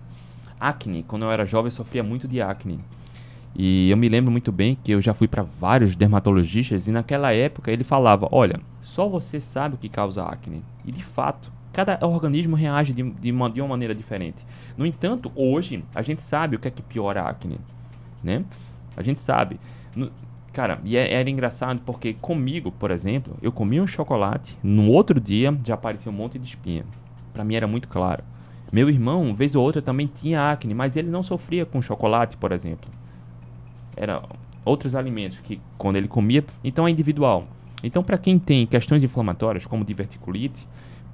acne, 0.60 1.04
quando 1.04 1.24
eu 1.24 1.32
era 1.32 1.46
jovem, 1.46 1.68
eu 1.68 1.72
sofria 1.72 2.04
muito 2.04 2.28
de 2.28 2.42
acne. 2.42 2.80
E 3.56 3.90
eu 3.92 3.98
me 3.98 4.10
lembro 4.10 4.32
muito 4.32 4.52
bem 4.52 4.78
que 4.84 4.92
eu 4.92 5.00
já 5.00 5.14
fui 5.14 5.28
para 5.28 5.44
vários 5.44 5.96
dermatologistas 5.96 6.88
e 6.88 6.92
naquela 6.92 7.34
época 7.34 7.72
ele 7.72 7.84
falava: 7.84 8.28
olha, 8.32 8.60
só 8.82 9.08
você 9.08 9.40
sabe 9.40 9.76
o 9.76 9.78
que 9.78 9.90
causa 9.90 10.24
acne. 10.24 10.64
E 10.84 10.92
de 10.92 11.04
fato, 11.04 11.52
cada 11.72 12.00
organismo 12.02 12.56
reage 12.56 12.94
de, 12.94 13.04
de, 13.04 13.32
uma, 13.32 13.50
de 13.50 13.62
uma 13.62 13.70
maneira 13.70 13.94
diferente. 13.94 14.44
No 14.76 14.86
entanto, 14.86 15.32
hoje 15.36 15.84
a 15.94 16.02
gente 16.02 16.24
sabe 16.24 16.56
o 16.56 16.60
que 16.60 16.68
é 16.68 16.72
que 16.72 16.82
piora 16.82 17.22
a 17.22 17.30
acne, 17.30 17.60
né? 18.24 18.44
A 18.98 19.04
gente 19.04 19.20
sabe. 19.20 19.60
No, 19.96 20.12
cara, 20.52 20.80
e 20.84 20.98
é, 20.98 21.14
era 21.14 21.30
engraçado 21.30 21.80
porque 21.86 22.16
comigo, 22.16 22.72
por 22.72 22.90
exemplo, 22.90 23.38
eu 23.40 23.52
comia 23.52 23.84
um 23.84 23.88
chocolate, 23.88 24.58
no 24.64 24.88
outro 24.88 25.20
dia 25.20 25.56
já 25.64 25.76
aparecia 25.76 26.12
um 26.12 26.16
monte 26.16 26.40
de 26.40 26.48
espinha. 26.48 26.86
Para 27.32 27.44
mim 27.44 27.54
era 27.54 27.68
muito 27.68 27.88
claro. 27.88 28.24
Meu 28.72 28.90
irmão, 28.90 29.36
vez 29.36 29.56
ou 29.56 29.64
outra, 29.64 29.80
também 29.80 30.08
tinha 30.08 30.52
acne, 30.52 30.74
mas 30.74 30.96
ele 30.96 31.08
não 31.08 31.22
sofria 31.22 31.64
com 31.64 31.80
chocolate, 31.80 32.36
por 32.36 32.52
exemplo 32.52 32.90
era 33.96 34.24
outros 34.66 34.96
alimentos 34.96 35.40
que 35.40 35.60
quando 35.78 35.98
ele 35.98 36.08
comia, 36.08 36.44
então 36.64 36.88
é 36.88 36.92
individual. 36.92 37.48
Então 37.84 38.04
para 38.04 38.18
quem 38.18 38.40
tem 38.40 38.66
questões 38.66 39.04
inflamatórias 39.04 39.66
como 39.66 39.84
diverticulite, 39.84 40.68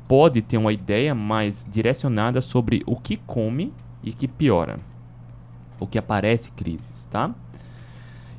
pode 0.07 0.41
ter 0.41 0.57
uma 0.57 0.73
ideia 0.73 1.13
mais 1.13 1.67
direcionada 1.69 2.41
sobre 2.41 2.83
o 2.85 2.95
que 2.95 3.17
come 3.17 3.73
e 4.03 4.11
que 4.13 4.27
piora, 4.27 4.79
o 5.79 5.85
que 5.85 5.97
aparece 5.97 6.51
crises, 6.51 7.05
tá? 7.07 7.33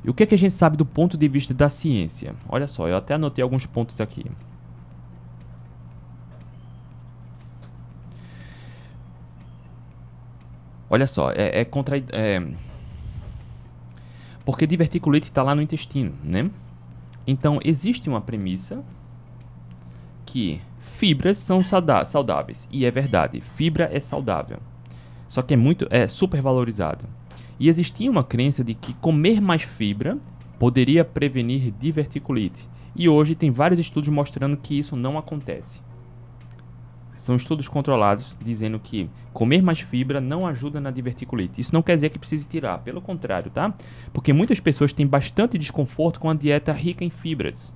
E 0.03 0.09
o 0.09 0.13
que, 0.13 0.23
é 0.23 0.25
que 0.25 0.33
a 0.33 0.37
gente 0.37 0.53
sabe 0.53 0.75
do 0.75 0.85
ponto 0.85 1.15
de 1.15 1.27
vista 1.27 1.53
da 1.53 1.69
ciência? 1.69 2.33
Olha 2.49 2.67
só, 2.67 2.87
eu 2.87 2.97
até 2.97 3.13
anotei 3.13 3.43
alguns 3.43 3.65
pontos 3.67 4.01
aqui. 4.01 4.25
Olha 10.89 11.07
só, 11.07 11.31
é, 11.31 11.61
é 11.61 11.65
contra. 11.65 11.97
É, 12.11 12.41
porque 14.45 14.67
diverticulite 14.67 15.27
está 15.27 15.43
lá 15.43 15.53
no 15.53 15.61
intestino, 15.61 16.13
né? 16.23 16.49
Então, 17.25 17.59
existe 17.63 18.09
uma 18.09 18.21
premissa 18.21 18.83
que 20.25 20.61
fibras 20.79 21.37
são 21.37 21.61
saudáveis. 21.61 22.67
E 22.71 22.85
é 22.85 22.91
verdade, 22.91 23.41
fibra 23.41 23.89
é 23.91 23.99
saudável. 23.99 24.57
Só 25.27 25.41
que 25.41 25.53
é 25.53 25.57
muito 25.57 25.87
é 25.89 26.07
super 26.07 26.41
valorizado. 26.41 27.05
E 27.59 27.69
existia 27.69 28.09
uma 28.09 28.23
crença 28.23 28.63
de 28.63 28.73
que 28.73 28.93
comer 28.95 29.39
mais 29.39 29.61
fibra 29.61 30.17
poderia 30.57 31.05
prevenir 31.05 31.71
diverticulite. 31.79 32.67
E 32.95 33.07
hoje 33.07 33.35
tem 33.35 33.51
vários 33.51 33.79
estudos 33.79 34.09
mostrando 34.09 34.57
que 34.57 34.77
isso 34.77 34.95
não 34.95 35.17
acontece. 35.17 35.81
São 37.21 37.35
estudos 37.35 37.67
controlados 37.67 38.35
dizendo 38.43 38.79
que 38.79 39.07
comer 39.31 39.61
mais 39.61 39.79
fibra 39.79 40.19
não 40.19 40.47
ajuda 40.47 40.81
na 40.81 40.89
diverticulite. 40.89 41.61
Isso 41.61 41.71
não 41.71 41.83
quer 41.83 41.93
dizer 41.93 42.09
que 42.09 42.17
precise 42.17 42.47
tirar, 42.47 42.79
pelo 42.79 42.99
contrário, 42.99 43.51
tá? 43.51 43.71
Porque 44.11 44.33
muitas 44.33 44.59
pessoas 44.59 44.91
têm 44.91 45.05
bastante 45.05 45.55
desconforto 45.55 46.19
com 46.19 46.31
a 46.31 46.33
dieta 46.33 46.73
rica 46.73 47.05
em 47.05 47.11
fibras. 47.11 47.71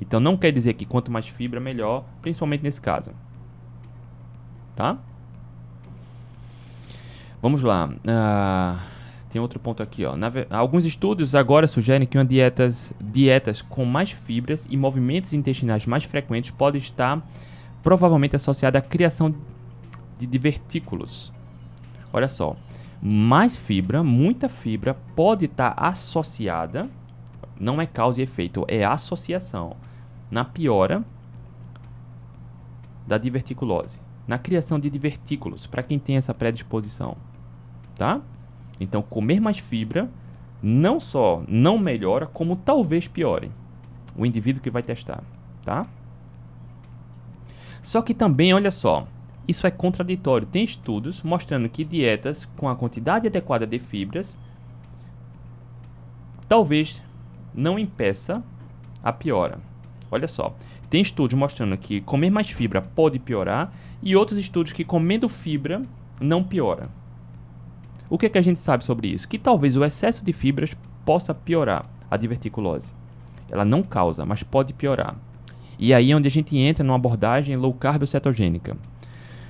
Então 0.00 0.18
não 0.18 0.34
quer 0.34 0.50
dizer 0.50 0.72
que 0.72 0.86
quanto 0.86 1.12
mais 1.12 1.28
fibra 1.28 1.60
melhor, 1.60 2.06
principalmente 2.22 2.62
nesse 2.62 2.80
caso. 2.80 3.12
Tá? 4.74 4.96
Vamos 7.42 7.62
lá. 7.62 7.90
Uh, 7.90 8.80
tem 9.28 9.42
outro 9.42 9.60
ponto 9.60 9.82
aqui, 9.82 10.06
ó. 10.06 10.16
Na, 10.16 10.32
alguns 10.48 10.86
estudos 10.86 11.34
agora 11.34 11.68
sugerem 11.68 12.06
que 12.06 12.16
uma 12.16 12.24
dietas, 12.24 12.94
dietas 12.98 13.60
com 13.60 13.84
mais 13.84 14.10
fibras 14.10 14.66
e 14.70 14.74
movimentos 14.74 15.34
intestinais 15.34 15.84
mais 15.84 16.04
frequentes 16.04 16.50
podem 16.50 16.80
estar 16.80 17.22
provavelmente 17.84 18.34
associada 18.34 18.78
à 18.78 18.82
criação 18.82 19.32
de 20.18 20.26
divertículos. 20.26 21.30
Olha 22.12 22.28
só, 22.28 22.56
mais 23.00 23.56
fibra, 23.56 24.02
muita 24.02 24.48
fibra 24.48 24.94
pode 25.14 25.44
estar 25.44 25.72
tá 25.72 25.88
associada, 25.88 26.88
não 27.60 27.80
é 27.80 27.86
causa 27.86 28.20
e 28.20 28.24
efeito, 28.24 28.64
é 28.66 28.82
associação 28.84 29.76
na 30.30 30.44
piora 30.44 31.04
da 33.06 33.18
diverticulose, 33.18 34.00
na 34.26 34.38
criação 34.38 34.80
de 34.80 34.88
divertículos, 34.88 35.66
para 35.66 35.82
quem 35.82 35.98
tem 35.98 36.16
essa 36.16 36.32
predisposição, 36.32 37.16
tá? 37.94 38.22
Então, 38.80 39.02
comer 39.02 39.40
mais 39.40 39.58
fibra 39.58 40.08
não 40.62 40.98
só 40.98 41.42
não 41.46 41.78
melhora, 41.78 42.26
como 42.26 42.56
talvez 42.56 43.06
piore 43.06 43.52
o 44.16 44.24
indivíduo 44.24 44.62
que 44.62 44.70
vai 44.70 44.82
testar, 44.82 45.22
tá? 45.62 45.86
Só 47.84 48.00
que 48.00 48.14
também, 48.14 48.54
olha 48.54 48.70
só, 48.70 49.06
isso 49.46 49.66
é 49.66 49.70
contraditório. 49.70 50.46
Tem 50.46 50.64
estudos 50.64 51.22
mostrando 51.22 51.68
que 51.68 51.84
dietas 51.84 52.46
com 52.56 52.66
a 52.66 52.74
quantidade 52.74 53.28
adequada 53.28 53.66
de 53.66 53.78
fibras 53.78 54.36
talvez 56.48 57.02
não 57.54 57.78
impeça 57.78 58.42
a 59.02 59.12
piora. 59.12 59.58
Olha 60.10 60.26
só, 60.26 60.56
tem 60.88 61.02
estudos 61.02 61.38
mostrando 61.38 61.76
que 61.76 62.00
comer 62.00 62.30
mais 62.30 62.50
fibra 62.50 62.80
pode 62.80 63.18
piorar 63.18 63.70
e 64.02 64.16
outros 64.16 64.38
estudos 64.38 64.72
que 64.72 64.84
comendo 64.84 65.28
fibra 65.28 65.82
não 66.18 66.42
piora. 66.42 66.88
O 68.08 68.16
que, 68.16 68.26
é 68.26 68.28
que 68.30 68.38
a 68.38 68.42
gente 68.42 68.58
sabe 68.58 68.82
sobre 68.82 69.08
isso? 69.08 69.28
Que 69.28 69.38
talvez 69.38 69.76
o 69.76 69.84
excesso 69.84 70.24
de 70.24 70.32
fibras 70.32 70.74
possa 71.04 71.34
piorar 71.34 71.84
a 72.10 72.16
diverticulose. 72.16 72.92
Ela 73.50 73.64
não 73.64 73.82
causa, 73.82 74.24
mas 74.24 74.42
pode 74.42 74.72
piorar. 74.72 75.16
E 75.84 75.92
aí 75.92 76.12
é 76.12 76.16
onde 76.16 76.26
a 76.26 76.30
gente 76.30 76.56
entra 76.56 76.82
numa 76.82 76.96
abordagem 76.96 77.56
low 77.56 77.74
carb 77.74 78.06
cetogênica. 78.06 78.74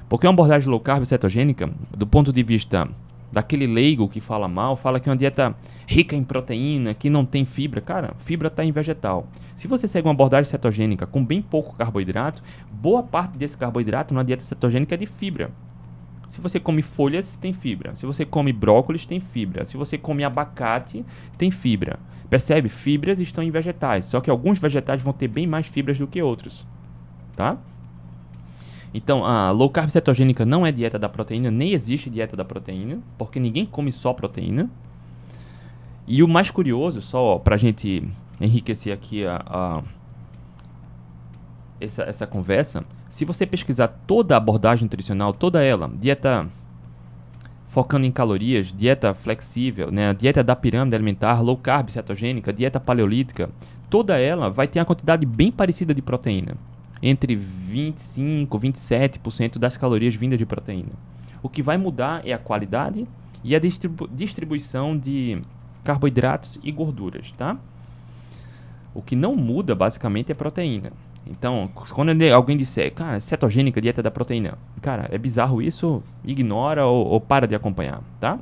Porque 0.08 0.26
uma 0.26 0.32
abordagem 0.32 0.68
low 0.68 0.80
carb 0.80 1.04
cetogênica, 1.04 1.70
do 1.96 2.08
ponto 2.08 2.32
de 2.32 2.42
vista 2.42 2.88
daquele 3.30 3.68
leigo 3.68 4.08
que 4.08 4.20
fala 4.20 4.48
mal, 4.48 4.74
fala 4.74 4.98
que 4.98 5.08
é 5.08 5.12
uma 5.12 5.16
dieta 5.16 5.54
rica 5.86 6.16
em 6.16 6.24
proteína, 6.24 6.92
que 6.92 7.08
não 7.08 7.24
tem 7.24 7.44
fibra. 7.44 7.80
Cara, 7.80 8.14
fibra 8.18 8.48
está 8.48 8.64
em 8.64 8.72
vegetal. 8.72 9.28
Se 9.54 9.68
você 9.68 9.86
segue 9.86 10.08
uma 10.08 10.12
abordagem 10.12 10.50
cetogênica 10.50 11.06
com 11.06 11.24
bem 11.24 11.40
pouco 11.40 11.76
carboidrato, 11.76 12.42
boa 12.68 13.04
parte 13.04 13.38
desse 13.38 13.56
carboidrato 13.56 14.12
numa 14.12 14.24
dieta 14.24 14.42
cetogênica 14.42 14.96
é 14.96 14.98
de 14.98 15.06
fibra. 15.06 15.52
Se 16.34 16.40
você 16.40 16.58
come 16.58 16.82
folhas, 16.82 17.38
tem 17.40 17.52
fibra. 17.52 17.94
Se 17.94 18.04
você 18.04 18.24
come 18.24 18.52
brócolis, 18.52 19.06
tem 19.06 19.20
fibra. 19.20 19.64
Se 19.64 19.76
você 19.76 19.96
come 19.96 20.24
abacate, 20.24 21.04
tem 21.38 21.48
fibra. 21.48 21.96
Percebe? 22.28 22.68
Fibras 22.68 23.20
estão 23.20 23.44
em 23.44 23.52
vegetais, 23.52 24.06
só 24.06 24.20
que 24.20 24.28
alguns 24.28 24.58
vegetais 24.58 25.00
vão 25.00 25.12
ter 25.12 25.28
bem 25.28 25.46
mais 25.46 25.68
fibras 25.68 25.96
do 25.96 26.08
que 26.08 26.20
outros, 26.20 26.66
tá? 27.36 27.56
Então, 28.92 29.24
a 29.24 29.52
low 29.52 29.70
carb 29.70 29.88
cetogênica 29.90 30.44
não 30.44 30.66
é 30.66 30.72
dieta 30.72 30.98
da 30.98 31.08
proteína, 31.08 31.52
nem 31.52 31.72
existe 31.72 32.10
dieta 32.10 32.36
da 32.36 32.44
proteína, 32.44 32.98
porque 33.16 33.38
ninguém 33.38 33.64
come 33.64 33.92
só 33.92 34.12
proteína. 34.12 34.68
E 36.04 36.20
o 36.20 36.26
mais 36.26 36.50
curioso, 36.50 37.00
só 37.00 37.38
para 37.38 37.54
a 37.54 37.58
gente 37.58 38.02
enriquecer 38.40 38.92
aqui 38.92 39.24
a, 39.24 39.40
a 39.46 39.82
essa, 41.80 42.02
essa 42.02 42.26
conversa, 42.26 42.84
se 43.14 43.24
você 43.24 43.46
pesquisar 43.46 43.86
toda 44.08 44.34
a 44.34 44.38
abordagem 44.38 44.86
nutricional, 44.86 45.32
toda 45.32 45.62
ela, 45.62 45.88
dieta 45.88 46.48
focando 47.68 48.04
em 48.04 48.10
calorias, 48.10 48.72
dieta 48.72 49.14
flexível, 49.14 49.88
né, 49.92 50.12
dieta 50.12 50.42
da 50.42 50.56
pirâmide 50.56 50.96
alimentar, 50.96 51.40
low 51.40 51.56
carb, 51.56 51.90
cetogênica, 51.90 52.52
dieta 52.52 52.80
paleolítica, 52.80 53.50
toda 53.88 54.18
ela 54.18 54.50
vai 54.50 54.66
ter 54.66 54.80
uma 54.80 54.84
quantidade 54.84 55.24
bem 55.24 55.52
parecida 55.52 55.94
de 55.94 56.02
proteína, 56.02 56.56
entre 57.00 57.36
25 57.36 58.56
e 58.56 58.60
27% 58.60 59.58
das 59.60 59.76
calorias 59.76 60.16
vindas 60.16 60.36
de 60.40 60.44
proteína. 60.44 60.90
O 61.40 61.48
que 61.48 61.62
vai 61.62 61.78
mudar 61.78 62.26
é 62.26 62.32
a 62.32 62.38
qualidade 62.38 63.06
e 63.44 63.54
a 63.54 63.60
distribu 63.60 64.08
distribuição 64.08 64.98
de 64.98 65.40
carboidratos 65.84 66.58
e 66.64 66.72
gorduras, 66.72 67.30
tá? 67.30 67.56
O 68.92 69.00
que 69.00 69.14
não 69.14 69.36
muda 69.36 69.72
basicamente 69.72 70.32
é 70.32 70.34
proteína. 70.34 70.90
Então, 71.26 71.70
quando 71.90 72.10
alguém 72.34 72.56
disser, 72.56 72.92
cara, 72.92 73.18
cetogênica, 73.18 73.80
dieta 73.80 74.02
da 74.02 74.10
proteína, 74.10 74.58
cara, 74.82 75.08
é 75.10 75.16
bizarro 75.16 75.62
isso, 75.62 76.02
ignora 76.24 76.86
ou, 76.86 77.06
ou 77.06 77.20
para 77.20 77.46
de 77.46 77.54
acompanhar, 77.54 78.02
tá? 78.20 78.38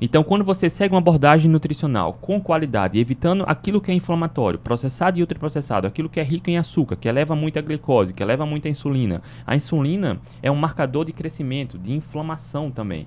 Então, 0.00 0.24
quando 0.24 0.44
você 0.44 0.68
segue 0.68 0.92
uma 0.92 0.98
abordagem 1.00 1.48
nutricional 1.48 2.14
com 2.14 2.40
qualidade, 2.40 2.98
evitando 2.98 3.44
aquilo 3.46 3.80
que 3.80 3.92
é 3.92 3.94
inflamatório, 3.94 4.58
processado 4.58 5.16
e 5.16 5.22
ultraprocessado, 5.22 5.86
aquilo 5.86 6.08
que 6.08 6.18
é 6.18 6.22
rico 6.24 6.50
em 6.50 6.58
açúcar, 6.58 6.96
que 6.96 7.08
eleva 7.08 7.36
muita 7.36 7.60
glicose, 7.60 8.12
que 8.12 8.22
eleva 8.22 8.44
muita 8.44 8.68
insulina. 8.68 9.22
A 9.46 9.54
insulina 9.54 10.18
é 10.42 10.50
um 10.50 10.56
marcador 10.56 11.04
de 11.04 11.12
crescimento, 11.12 11.78
de 11.78 11.92
inflamação 11.92 12.72
também. 12.72 13.06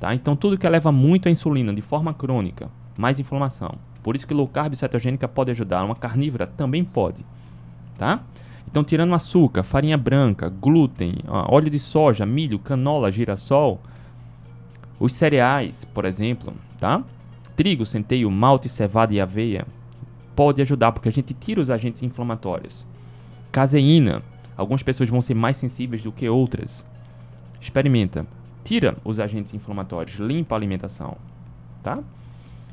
Tá? 0.00 0.12
Então, 0.12 0.34
tudo 0.34 0.58
que 0.58 0.66
eleva 0.66 0.90
muito 0.90 1.28
a 1.28 1.30
insulina 1.30 1.72
de 1.72 1.80
forma 1.80 2.12
crônica, 2.12 2.68
mais 2.98 3.20
inflamação. 3.20 3.76
Por 4.02 4.16
isso 4.16 4.26
que 4.26 4.34
low 4.34 4.48
carb 4.48 4.74
cetogênica 4.74 5.28
pode 5.28 5.52
ajudar. 5.52 5.84
Uma 5.84 5.94
carnívora 5.94 6.46
também 6.46 6.84
pode 6.84 7.24
tá? 7.96 8.20
Então, 8.68 8.84
tirando 8.84 9.14
açúcar, 9.14 9.62
farinha 9.62 9.96
branca, 9.96 10.48
glúten, 10.48 11.14
óleo 11.26 11.70
de 11.70 11.78
soja, 11.78 12.26
milho, 12.26 12.58
canola, 12.58 13.10
girassol, 13.10 13.80
os 14.98 15.12
cereais, 15.12 15.84
por 15.84 16.04
exemplo, 16.04 16.52
tá? 16.78 17.02
Trigo, 17.54 17.86
centeio, 17.86 18.30
malte, 18.30 18.68
cevada 18.68 19.14
e 19.14 19.20
aveia 19.20 19.66
pode 20.34 20.60
ajudar 20.60 20.92
porque 20.92 21.08
a 21.08 21.12
gente 21.12 21.32
tira 21.32 21.60
os 21.60 21.70
agentes 21.70 22.02
inflamatórios. 22.02 22.84
Caseína, 23.50 24.22
algumas 24.56 24.82
pessoas 24.82 25.08
vão 25.08 25.22
ser 25.22 25.34
mais 25.34 25.56
sensíveis 25.56 26.02
do 26.02 26.12
que 26.12 26.28
outras. 26.28 26.84
Experimenta, 27.58 28.26
tira 28.62 28.98
os 29.02 29.18
agentes 29.18 29.54
inflamatórios, 29.54 30.16
limpa 30.16 30.54
a 30.54 30.58
alimentação, 30.58 31.16
tá? 31.82 32.00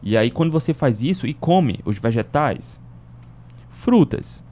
E 0.01 0.18
aí 0.18 0.30
quando 0.30 0.51
você 0.51 0.74
faz 0.74 1.01
isso 1.01 1.25
e 1.25 1.34
come 1.34 1.80
os 1.86 1.98
vegetais, 1.98 2.82
frutas, 3.70 4.44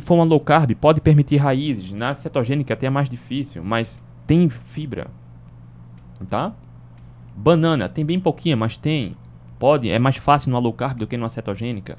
se 0.00 0.06
for 0.06 0.14
uma 0.14 0.24
low 0.24 0.38
carb, 0.38 0.74
pode 0.76 1.00
permitir 1.00 1.36
raízes. 1.36 1.90
Na 1.90 2.14
cetogênica 2.14 2.74
até 2.74 2.86
é 2.86 2.90
mais 2.90 3.08
difícil, 3.08 3.64
mas 3.64 4.00
tem 4.26 4.48
fibra. 4.48 5.08
Tá? 6.28 6.52
Banana, 7.36 7.88
tem 7.88 8.04
bem 8.04 8.20
pouquinha, 8.20 8.56
mas 8.56 8.76
tem. 8.76 9.16
Pode, 9.58 9.90
é 9.90 9.98
mais 9.98 10.16
fácil 10.16 10.50
numa 10.50 10.60
low 10.60 10.72
carb 10.72 10.98
do 10.98 11.06
que 11.06 11.16
numa 11.16 11.28
cetogênica. 11.28 11.98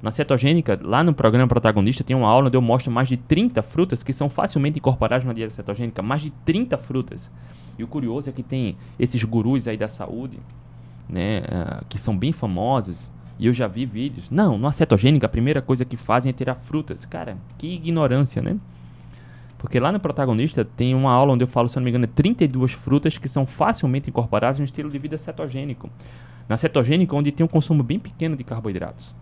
Na 0.00 0.10
cetogênica, 0.10 0.78
lá 0.80 1.02
no 1.02 1.12
programa 1.12 1.48
protagonista, 1.48 2.04
tem 2.04 2.16
uma 2.16 2.28
aula 2.28 2.46
onde 2.46 2.56
eu 2.56 2.62
mostro 2.62 2.90
mais 2.90 3.08
de 3.08 3.16
30 3.16 3.62
frutas 3.62 4.02
que 4.02 4.12
são 4.12 4.28
facilmente 4.30 4.78
incorporadas 4.78 5.24
na 5.24 5.32
dieta 5.32 5.50
cetogênica. 5.50 6.02
Mais 6.02 6.22
de 6.22 6.30
30 6.44 6.78
frutas. 6.78 7.30
E 7.78 7.84
o 7.84 7.88
curioso 7.88 8.30
é 8.30 8.32
que 8.32 8.42
tem 8.42 8.76
esses 8.98 9.22
gurus 9.24 9.66
aí 9.66 9.76
da 9.76 9.88
saúde, 9.88 10.38
né, 11.08 11.40
uh, 11.40 11.84
que 11.88 11.98
são 11.98 12.16
bem 12.16 12.32
famosos, 12.32 13.10
e 13.40 13.46
eu 13.46 13.54
já 13.54 13.66
vi 13.66 13.86
vídeos. 13.86 14.30
Não, 14.30 14.58
no 14.58 14.70
cetogênica 14.70 15.24
a 15.24 15.28
primeira 15.28 15.62
coisa 15.62 15.82
que 15.82 15.96
fazem 15.96 16.28
é 16.28 16.32
tirar 16.32 16.54
frutas. 16.54 17.06
Cara, 17.06 17.38
que 17.56 17.66
ignorância, 17.66 18.42
né? 18.42 18.58
Porque 19.56 19.80
lá 19.80 19.90
no 19.90 19.98
protagonista 19.98 20.62
tem 20.62 20.94
uma 20.94 21.10
aula 21.10 21.32
onde 21.32 21.42
eu 21.42 21.48
falo, 21.48 21.66
se 21.66 21.76
não 21.76 21.82
me 21.82 21.88
engano, 21.88 22.06
32 22.06 22.72
frutas 22.72 23.16
que 23.16 23.28
são 23.30 23.46
facilmente 23.46 24.10
incorporadas 24.10 24.58
no 24.58 24.64
estilo 24.66 24.90
de 24.90 24.98
vida 24.98 25.16
cetogênico. 25.16 25.88
Na 26.46 26.58
cetogênica, 26.58 27.16
onde 27.16 27.32
tem 27.32 27.44
um 27.44 27.48
consumo 27.48 27.82
bem 27.82 27.98
pequeno 27.98 28.36
de 28.36 28.44
carboidratos. 28.44 29.14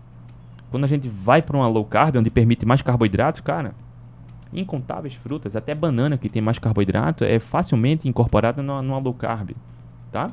Quando 0.69 0.83
a 0.83 0.87
gente 0.87 1.07
vai 1.07 1.41
para 1.41 1.55
uma 1.55 1.67
low 1.69 1.85
carb, 1.85 2.17
onde 2.17 2.29
permite 2.29 2.65
mais 2.65 2.81
carboidratos, 2.81 3.39
cara, 3.39 3.73
incontáveis 4.51 5.13
frutas, 5.13 5.55
até 5.55 5.73
banana 5.73 6.17
que 6.17 6.27
tem 6.27 6.41
mais 6.41 6.59
carboidrato, 6.59 7.23
é 7.23 7.39
facilmente 7.39 8.07
incorporada 8.07 8.61
numa, 8.61 8.81
numa 8.81 8.97
low 8.97 9.13
carb, 9.13 9.51
tá? 10.11 10.31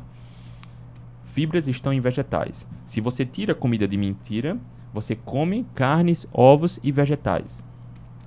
Fibras 1.37 1.68
estão 1.68 1.92
em 1.92 2.01
vegetais. 2.01 2.66
Se 2.87 2.99
você 2.99 3.27
tira 3.27 3.55
comida 3.55 3.87
de 3.87 3.99
mentira, 3.99 4.57
você 4.90 5.14
come 5.14 5.66
carnes, 5.75 6.27
ovos 6.33 6.81
e 6.83 6.90
vegetais. 6.90 7.62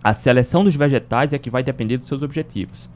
A 0.04 0.14
seleção 0.14 0.64
dos 0.64 0.76
vegetais 0.76 1.34
é 1.34 1.40
que 1.40 1.50
vai 1.50 1.64
depender 1.64 1.98
dos 1.98 2.08
seus 2.08 2.22
objetivos. 2.22 2.88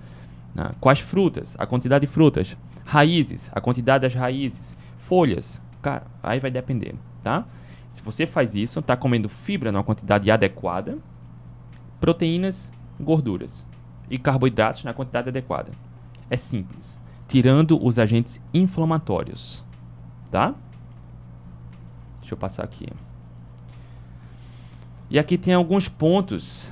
Né? 0.54 0.70
Quais 0.80 1.00
frutas? 1.00 1.56
A 1.58 1.66
quantidade 1.66 2.06
de 2.06 2.12
frutas. 2.12 2.56
Raízes, 2.86 3.50
a 3.56 3.60
quantidade 3.60 4.04
das 4.04 4.14
raízes. 4.14 4.76
Folhas, 4.98 5.60
cara, 5.82 6.04
aí 6.22 6.40
vai 6.40 6.52
depender, 6.52 6.94
tá? 7.24 7.48
Se 7.90 8.04
você 8.04 8.28
faz 8.28 8.54
isso, 8.54 8.82
está 8.82 8.96
comendo 8.96 9.28
fibra 9.28 9.72
numa 9.72 9.84
quantidade 9.84 10.30
adequada, 10.30 11.00
proteínas, 12.00 12.72
gorduras 13.00 13.66
e 14.12 14.20
carboidratos 14.20 14.84
na 14.84 14.94
quantidade 14.94 15.30
adequada. 15.30 15.72
É 16.30 16.38
simples, 16.38 17.02
tirando 17.28 17.84
os 17.84 17.98
agentes 17.98 18.40
inflamatórios 18.54 19.64
tá? 20.34 20.56
Deixa 22.20 22.34
eu 22.34 22.38
passar 22.40 22.64
aqui. 22.64 22.88
E 25.08 25.20
aqui 25.20 25.38
tem 25.38 25.54
alguns 25.54 25.88
pontos 25.88 26.72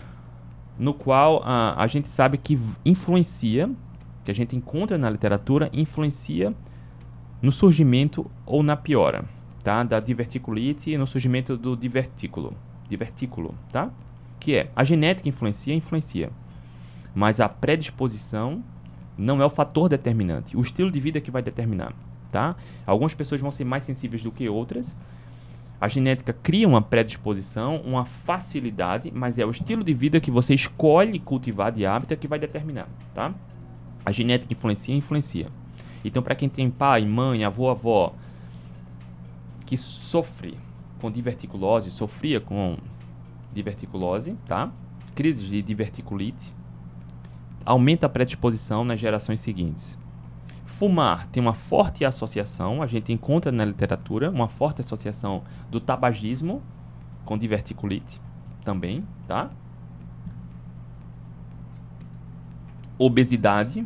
no 0.80 0.96
qual 0.96 1.44
a, 1.46 1.80
a 1.80 1.86
gente 1.86 2.10
sabe 2.10 2.40
que 2.40 2.60
influencia, 2.84 3.70
que 4.24 4.32
a 4.32 4.34
gente 4.34 4.56
encontra 4.56 4.98
na 4.98 5.08
literatura, 5.12 5.70
influencia 5.72 6.56
no 7.40 7.52
surgimento 7.52 8.26
ou 8.48 8.64
na 8.64 8.76
piora, 8.76 9.26
tá? 9.64 9.84
Da 9.84 10.00
diverticulite 10.00 10.90
e 10.90 10.98
no 10.98 11.06
surgimento 11.06 11.56
do 11.56 11.78
divertículo, 11.78 12.56
divertículo, 12.90 13.54
tá? 13.72 13.92
Que 14.40 14.56
é, 14.56 14.72
a 14.76 14.84
genética 14.84 15.30
influencia, 15.30 15.76
influencia. 15.76 16.32
Mas 17.14 17.40
a 17.40 17.48
predisposição 17.48 18.64
não 19.16 19.40
é 19.40 19.46
o 19.46 19.52
fator 19.52 19.88
determinante, 19.88 20.58
o 20.58 20.62
estilo 20.62 20.90
de 20.90 21.00
vida 21.00 21.22
que 21.22 21.30
vai 21.30 21.44
determinar 21.44 21.94
tá? 22.32 22.56
Algumas 22.86 23.14
pessoas 23.14 23.42
vão 23.42 23.52
ser 23.52 23.66
mais 23.66 23.84
sensíveis 23.84 24.24
do 24.24 24.32
que 24.32 24.48
outras. 24.48 24.96
A 25.80 25.88
genética 25.88 26.32
cria 26.32 26.68
uma 26.68 26.82
predisposição, 26.82 27.78
uma 27.78 28.06
facilidade, 28.06 29.12
mas 29.14 29.40
é 29.40 29.46
o 29.46 29.52
estilo 29.52 29.84
de 29.84 29.94
vida 29.94 30.20
que 30.20 30.30
você 30.30 30.54
escolhe 30.54 31.20
cultivar 31.20 31.72
de 31.72 31.86
hábito 31.86 32.16
que 32.16 32.28
vai 32.28 32.38
determinar, 32.38 32.88
tá? 33.14 33.34
A 34.06 34.12
genética 34.12 34.54
influencia, 34.54 34.96
influencia. 34.96 35.48
Então, 36.06 36.22
para 36.22 36.36
quem 36.36 36.50
tem 36.50 36.70
pai, 36.70 37.06
mãe, 37.06 37.44
avô, 37.44 37.70
avó 37.70 38.14
que 39.66 39.78
sofre 39.78 40.58
com 41.00 41.10
diverticulose, 41.10 41.90
sofria 41.90 42.40
com 42.40 42.78
diverticulose, 43.54 44.36
tá? 44.46 44.72
Crises 45.16 45.48
de 45.48 45.62
diverticulite, 45.62 46.54
aumenta 47.66 48.06
a 48.06 48.10
predisposição 48.10 48.84
nas 48.84 49.00
gerações 49.00 49.40
seguintes. 49.40 49.98
Fumar 50.72 51.28
tem 51.28 51.44
uma 51.44 51.54
forte 51.54 52.06
associação, 52.06 52.82
a 52.82 52.88
gente 52.88 53.12
encontra 53.12 53.52
na 53.52 53.66
literatura 53.66 54.32
uma 54.32 54.48
forte 54.48 54.82
associação 54.82 55.44
do 55.70 55.80
tabagismo 55.80 56.64
com 57.26 57.38
diverticulite 57.38 58.20
também, 58.64 59.06
tá? 59.28 59.52
Obesidade. 62.98 63.86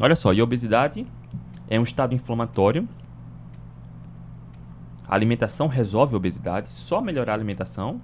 Olha 0.00 0.16
só, 0.16 0.32
e 0.32 0.40
obesidade 0.40 1.06
é 1.68 1.78
um 1.78 1.82
estado 1.82 2.14
inflamatório. 2.14 2.88
A 5.06 5.14
alimentação 5.14 5.68
resolve 5.68 6.14
a 6.14 6.16
obesidade, 6.16 6.68
só 6.70 7.00
melhorar 7.00 7.32
a 7.32 7.36
alimentação. 7.36 8.00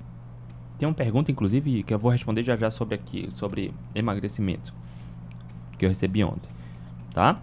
Tem 0.79 0.87
uma 0.87 0.95
pergunta, 0.95 1.33
inclusive, 1.33 1.83
que 1.83 1.93
eu 1.93 1.99
vou 1.99 2.13
responder 2.13 2.43
já 2.43 2.57
já 2.57 2.71
sobre 2.71 2.95
aqui, 2.95 3.29
sobre 3.31 3.75
emagrecimento, 3.95 4.75
que 5.79 5.85
eu 5.85 5.89
recebi 5.89 6.23
ontem, 6.23 6.51
tá? 7.13 7.41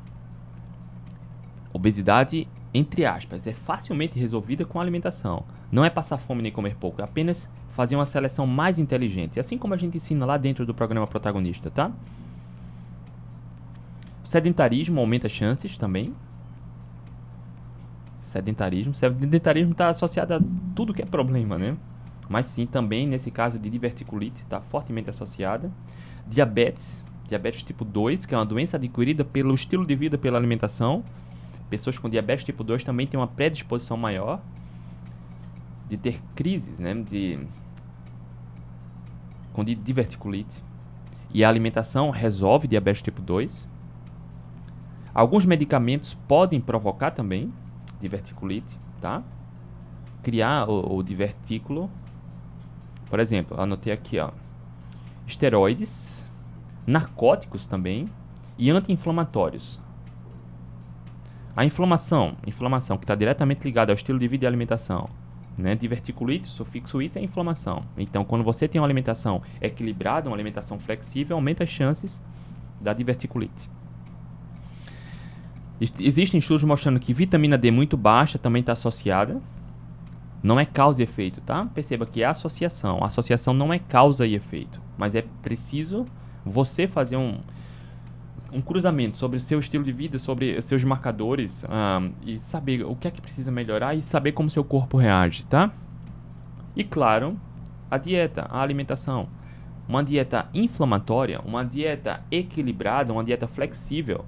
Obesidade, 1.78 2.48
entre 2.74 3.06
aspas, 3.06 3.46
é 3.46 3.54
facilmente 3.54 4.18
resolvida 4.18 4.66
com 4.66 4.82
alimentação. 4.82 5.46
Não 5.72 5.86
é 5.86 5.92
passar 5.92 6.18
fome 6.18 6.42
nem 6.42 6.52
comer 6.52 6.76
pouco, 6.76 7.02
é 7.02 7.04
apenas 7.04 7.48
fazer 7.68 7.96
uma 7.96 8.06
seleção 8.08 8.48
mais 8.48 8.80
inteligente, 8.80 9.40
assim 9.40 9.60
como 9.60 9.76
a 9.76 9.78
gente 9.78 9.96
ensina 9.96 10.26
lá 10.26 10.38
dentro 10.38 10.66
do 10.66 10.74
programa 10.74 11.06
protagonista, 11.06 11.70
tá? 11.70 11.92
Sedentarismo 14.24 15.00
aumenta 15.00 15.30
chances 15.30 15.78
também. 15.78 16.16
Sedentarismo. 18.22 18.96
Sedentarismo 18.96 19.74
está 19.74 19.90
associado 19.90 20.34
a 20.34 20.42
tudo 20.76 20.96
que 20.96 21.04
é 21.04 21.06
problema, 21.06 21.60
né? 21.60 21.78
Mas 22.28 22.48
sim, 22.48 22.66
também 22.66 23.06
nesse 23.06 23.30
caso 23.30 23.60
de 23.60 23.70
diverticulite 23.70 24.42
está 24.42 24.60
fortemente 24.60 25.12
associada. 25.12 25.72
Diabetes, 26.26 27.06
diabetes 27.28 27.62
tipo 27.62 27.86
2, 27.86 28.26
que 28.26 28.34
é 28.34 28.38
uma 28.38 28.46
doença 28.46 28.78
adquirida 28.78 29.24
pelo 29.24 29.54
estilo 29.54 29.86
de 29.86 29.96
vida, 29.96 30.18
pela 30.18 30.40
alimentação 30.40 31.04
pessoas 31.69 31.97
com 31.97 32.10
diabetes 32.10 32.45
tipo 32.45 32.63
2 32.63 32.84
também 32.84 33.08
têm 33.08 33.19
uma 33.19 33.27
predisposição 33.27 33.97
maior 33.97 34.41
de 35.89 35.97
ter 35.97 36.21
crises, 36.36 36.80
né, 36.80 36.93
de 36.93 37.39
com 39.53 39.63
diverticulite. 39.63 40.63
E 41.34 41.43
a 41.43 41.49
alimentação 41.49 42.10
resolve 42.10 42.67
diabetes 42.67 43.01
tipo 43.01 43.21
2. 43.21 43.67
Alguns 45.13 45.45
medicamentos 45.45 46.13
podem 46.13 46.62
provocar 46.62 47.12
também 47.12 47.51
diverticulite, 47.99 48.77
tá? 49.01 49.23
Criar 50.21 50.69
o, 50.69 50.97
o 50.97 51.03
divertículo. 51.03 51.89
Por 53.10 53.19
exemplo, 53.19 53.60
anotei 53.60 53.91
aqui, 53.91 54.19
ó. 54.19 54.32
Esteroides, 55.25 56.25
narcóticos 56.86 57.65
também 57.65 58.08
e 58.58 58.69
anti-inflamatórios. 58.69 59.80
A 61.58 61.65
inflamação, 61.65 62.38
inflamação 62.46 63.00
que 63.00 63.04
está 63.04 63.15
diretamente 63.15 63.63
ligada 63.63 63.91
ao 63.91 63.96
estilo 63.96 64.20
de 64.20 64.28
vida 64.28 64.46
e 64.46 64.48
alimentação. 64.48 65.10
Né? 65.58 65.74
Diverticulite, 65.74 66.48
sufixo 66.48 67.00
it 67.00 67.17
é 67.17 67.22
inflamação. 67.24 67.84
Então, 67.98 68.24
quando 68.24 68.43
você 68.43 68.67
tem 68.67 68.80
uma 68.80 68.86
alimentação 68.86 69.41
equilibrada, 69.60 70.30
uma 70.30 70.36
alimentação 70.36 70.78
flexível, 70.80 71.36
aumenta 71.36 71.63
as 71.63 71.70
chances 71.72 72.22
da 72.80 72.93
diverticulite. 72.93 73.67
Existem 76.00 76.38
estudos 76.38 76.63
mostrando 76.63 77.00
que 77.00 77.12
vitamina 77.12 77.58
D 77.58 77.72
muito 77.72 77.98
baixa 77.98 78.38
também 78.38 78.60
está 78.60 78.74
associada. 78.74 79.41
Não 80.43 80.60
é 80.60 80.65
causa 80.65 81.02
e 81.02 81.06
efeito, 81.06 81.41
tá? 81.41 81.65
Perceba 81.74 82.06
que 82.06 82.22
é 82.22 82.28
associação. 82.28 83.00
A 83.02 83.08
associação 83.08 83.56
não 83.56 83.74
é 83.74 83.80
causa 83.80 84.28
e 84.28 84.36
efeito, 84.36 84.80
mas 84.96 85.15
é 85.15 85.24
preciso 85.41 86.06
você 86.46 86.86
fazer 86.86 87.17
um, 87.17 87.39
um 88.52 88.62
cruzamento 88.62 89.18
sobre 89.18 89.38
o 89.38 89.40
seu 89.40 89.60
estilo 89.60 89.84
de 89.84 89.92
vida, 89.92 90.18
sobre 90.20 90.62
seus 90.62 90.84
marcadores 90.84 91.66
um, 91.66 92.12
e 92.26 92.40
saber 92.40 92.84
o 92.84 92.96
que 92.96 93.08
é 93.08 93.12
que 93.12 93.22
precisa 93.22 93.52
melhorar 93.52 93.96
e 93.96 94.02
saber 94.02 94.32
como 94.32 94.50
seu 94.50 94.64
corpo 94.64 94.98
reage, 94.98 95.46
tá? 95.46 95.72
E 96.76 96.84
claro, 96.84 97.38
a 97.90 97.98
dieta, 97.98 98.48
a 98.50 98.62
alimentação. 98.62 99.28
Uma 99.88 100.04
dieta 100.04 100.50
inflamatória, 100.54 101.40
uma 101.46 101.64
dieta 101.64 102.22
equilibrada, 102.32 103.14
uma 103.14 103.24
dieta 103.24 103.48
flexível 103.48 104.26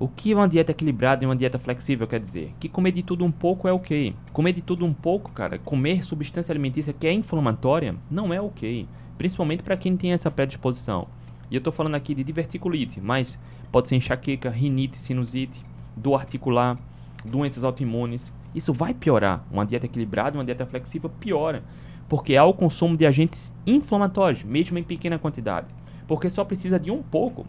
o 0.00 0.06
que 0.06 0.32
uma 0.32 0.48
dieta 0.48 0.70
equilibrada 0.70 1.24
e 1.24 1.26
uma 1.26 1.34
dieta 1.34 1.58
flexível 1.58 2.06
quer 2.06 2.20
dizer? 2.20 2.54
Que 2.60 2.68
comer 2.68 2.92
de 2.92 3.02
tudo 3.02 3.24
um 3.24 3.32
pouco 3.32 3.66
é 3.66 3.72
ok. 3.72 4.14
Comer 4.32 4.52
de 4.52 4.62
tudo 4.62 4.86
um 4.86 4.94
pouco, 4.94 5.32
cara, 5.32 5.58
comer 5.58 6.04
substância 6.04 6.52
alimentícia 6.52 6.92
que 6.92 7.06
é 7.06 7.12
inflamatória 7.12 7.96
não 8.08 8.32
é 8.32 8.40
ok. 8.40 8.86
Principalmente 9.16 9.64
para 9.64 9.76
quem 9.76 9.96
tem 9.96 10.12
essa 10.12 10.30
predisposição. 10.30 11.08
E 11.50 11.54
eu 11.54 11.58
estou 11.58 11.72
falando 11.72 11.94
aqui 11.94 12.14
de 12.14 12.22
diverticulite, 12.22 13.00
mas 13.00 13.38
pode 13.72 13.88
ser 13.88 13.96
enxaqueca, 13.96 14.50
rinite, 14.50 14.98
sinusite, 14.98 15.64
dor 15.96 16.16
articular, 16.16 16.78
doenças 17.24 17.64
autoimunes. 17.64 18.32
Isso 18.54 18.72
vai 18.72 18.94
piorar. 18.94 19.44
Uma 19.50 19.64
dieta 19.64 19.86
equilibrada, 19.86 20.36
uma 20.36 20.44
dieta 20.44 20.66
flexível 20.66 21.10
piora. 21.10 21.62
Porque 22.08 22.36
há 22.36 22.44
o 22.44 22.54
consumo 22.54 22.96
de 22.96 23.06
agentes 23.06 23.54
inflamatórios, 23.66 24.42
mesmo 24.42 24.78
em 24.78 24.82
pequena 24.82 25.18
quantidade. 25.18 25.66
Porque 26.06 26.30
só 26.30 26.44
precisa 26.44 26.78
de 26.78 26.90
um 26.90 27.02
pouco 27.02 27.46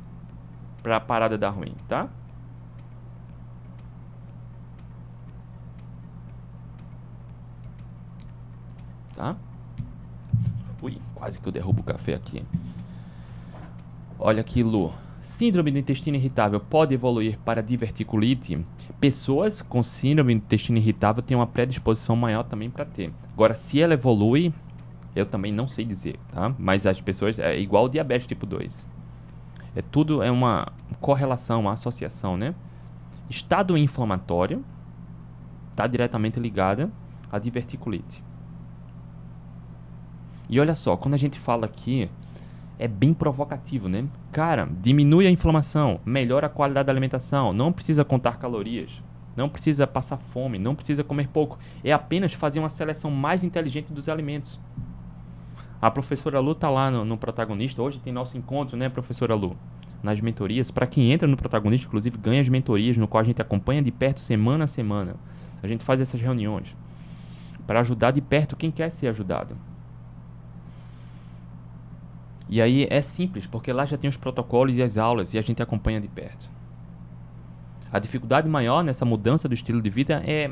para 0.83 0.97
a 0.97 0.99
parada 0.99 1.37
dar 1.37 1.49
ruim, 1.49 1.73
tá? 1.87 2.09
tá? 9.19 9.35
Ui, 10.81 10.97
quase 11.13 11.39
que 11.39 11.47
eu 11.47 11.51
derrubo 11.51 11.81
o 11.81 11.83
café 11.83 12.13
aqui. 12.13 12.45
Olha 14.21 14.41
aqui, 14.41 14.61
Lu. 14.61 14.91
Síndrome 15.21 15.71
do 15.71 15.77
intestino 15.77 16.17
irritável 16.17 16.59
pode 16.59 16.93
evoluir 16.93 17.39
para 17.45 17.63
diverticulite? 17.63 18.65
Pessoas 18.99 19.61
com 19.61 19.81
síndrome 19.81 20.35
do 20.35 20.43
intestino 20.43 20.77
irritável 20.77 21.23
têm 21.23 21.37
uma 21.37 21.47
predisposição 21.47 22.17
maior 22.17 22.43
também 22.43 22.69
para 22.69 22.83
ter. 22.83 23.13
Agora, 23.31 23.53
se 23.53 23.81
ela 23.81 23.93
evolui, 23.93 24.53
eu 25.15 25.25
também 25.25 25.53
não 25.53 25.69
sei 25.69 25.85
dizer, 25.85 26.19
tá? 26.33 26.53
Mas 26.59 26.85
as 26.85 26.99
pessoas 26.99 27.39
é 27.39 27.57
igual 27.57 27.87
diabetes 27.87 28.27
tipo 28.27 28.45
2. 28.45 28.85
É 29.73 29.81
tudo 29.81 30.21
é 30.21 30.29
uma 30.29 30.67
correlação, 30.99 31.61
uma 31.61 31.71
associação, 31.71 32.35
né? 32.35 32.53
Estado 33.29 33.77
inflamatório 33.77 34.65
está 35.71 35.87
diretamente 35.87 36.41
ligada 36.41 36.91
à 37.31 37.39
diverticulite. 37.39 38.21
E 40.49 40.59
olha 40.59 40.75
só, 40.75 40.97
quando 40.97 41.13
a 41.13 41.17
gente 41.17 41.39
fala 41.39 41.65
aqui, 41.65 42.09
é 42.79 42.87
bem 42.87 43.13
provocativo, 43.13 43.89
né? 43.89 44.05
Cara, 44.31 44.67
diminui 44.81 45.27
a 45.27 45.31
inflamação, 45.31 45.99
melhora 46.05 46.47
a 46.47 46.49
qualidade 46.49 46.87
da 46.87 46.93
alimentação, 46.93 47.51
não 47.51 47.73
precisa 47.73 48.05
contar 48.05 48.39
calorias, 48.39 49.03
não 49.35 49.49
precisa 49.49 49.85
passar 49.85 50.17
fome, 50.17 50.57
não 50.57 50.73
precisa 50.73 51.03
comer 51.03 51.27
pouco. 51.27 51.59
É 51.83 51.91
apenas 51.91 52.33
fazer 52.33 52.59
uma 52.59 52.69
seleção 52.69 53.11
mais 53.11 53.43
inteligente 53.43 53.91
dos 53.91 54.07
alimentos. 54.07 54.59
A 55.81 55.91
professora 55.91 56.39
Lu 56.39 56.55
tá 56.55 56.69
lá 56.69 56.89
no, 56.89 57.03
no 57.03 57.17
protagonista. 57.17 57.81
Hoje 57.81 57.99
tem 57.99 58.11
nosso 58.11 58.37
encontro, 58.37 58.77
né, 58.77 58.89
professora 58.89 59.35
Lu? 59.35 59.55
Nas 60.01 60.21
mentorias. 60.21 60.71
Para 60.71 60.87
quem 60.87 61.11
entra 61.11 61.27
no 61.27 61.37
protagonista, 61.37 61.87
inclusive, 61.87 62.17
ganha 62.17 62.41
as 62.41 62.49
mentorias, 62.49 62.97
no 62.97 63.07
qual 63.07 63.21
a 63.21 63.23
gente 63.25 63.41
acompanha 63.41 63.81
de 63.81 63.91
perto 63.91 64.21
semana 64.21 64.63
a 64.63 64.67
semana. 64.67 65.15
A 65.61 65.67
gente 65.67 65.83
faz 65.83 65.99
essas 65.99 66.19
reuniões 66.21 66.75
para 67.67 67.81
ajudar 67.81 68.11
de 68.11 68.21
perto 68.21 68.55
quem 68.55 68.71
quer 68.71 68.89
ser 68.89 69.07
ajudado. 69.07 69.55
E 72.49 72.61
aí 72.61 72.87
é 72.89 73.01
simples, 73.01 73.45
porque 73.45 73.71
lá 73.71 73.85
já 73.85 73.95
tem 73.95 74.09
os 74.09 74.17
protocolos 74.17 74.75
e 74.75 74.81
as 74.81 74.97
aulas 74.97 75.33
e 75.35 75.37
a 75.37 75.41
gente 75.41 75.61
acompanha 75.61 76.01
de 76.01 76.07
perto. 76.07 76.49
A 77.91 77.99
dificuldade 77.99 78.49
maior 78.49 78.83
nessa 78.83 79.05
mudança 79.05 79.47
do 79.47 79.53
estilo 79.53 79.81
de 79.81 79.89
vida 79.89 80.23
é 80.25 80.51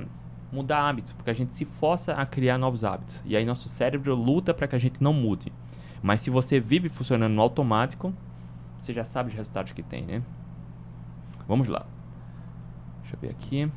mudar 0.51 0.87
hábito, 0.87 1.15
porque 1.15 1.31
a 1.31 1.33
gente 1.33 1.53
se 1.53 1.65
força 1.65 2.13
a 2.13 2.25
criar 2.25 2.57
novos 2.59 2.83
hábitos. 2.83 3.21
E 3.25 3.35
aí 3.35 3.43
nosso 3.45 3.67
cérebro 3.67 4.13
luta 4.13 4.53
para 4.53 4.67
que 4.67 4.75
a 4.75 4.79
gente 4.79 5.01
não 5.01 5.11
mude. 5.11 5.51
Mas 6.01 6.21
se 6.21 6.29
você 6.29 6.59
vive 6.59 6.87
funcionando 6.87 7.33
no 7.33 7.41
automático, 7.41 8.13
você 8.79 8.93
já 8.93 9.03
sabe 9.03 9.29
os 9.29 9.35
resultados 9.35 9.73
que 9.73 9.81
tem, 9.81 10.05
né? 10.05 10.21
Vamos 11.47 11.67
lá. 11.67 11.85
Deixa 13.01 13.15
eu 13.15 13.19
ver 13.19 13.29
aqui. 13.29 13.71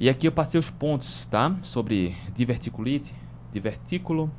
E 0.00 0.08
aqui 0.08 0.26
eu 0.26 0.32
passei 0.32 0.58
os 0.58 0.70
pontos, 0.70 1.26
tá? 1.26 1.54
Sobre 1.62 2.16
diverticulite, 2.34 3.14
divertículo, 3.52 4.30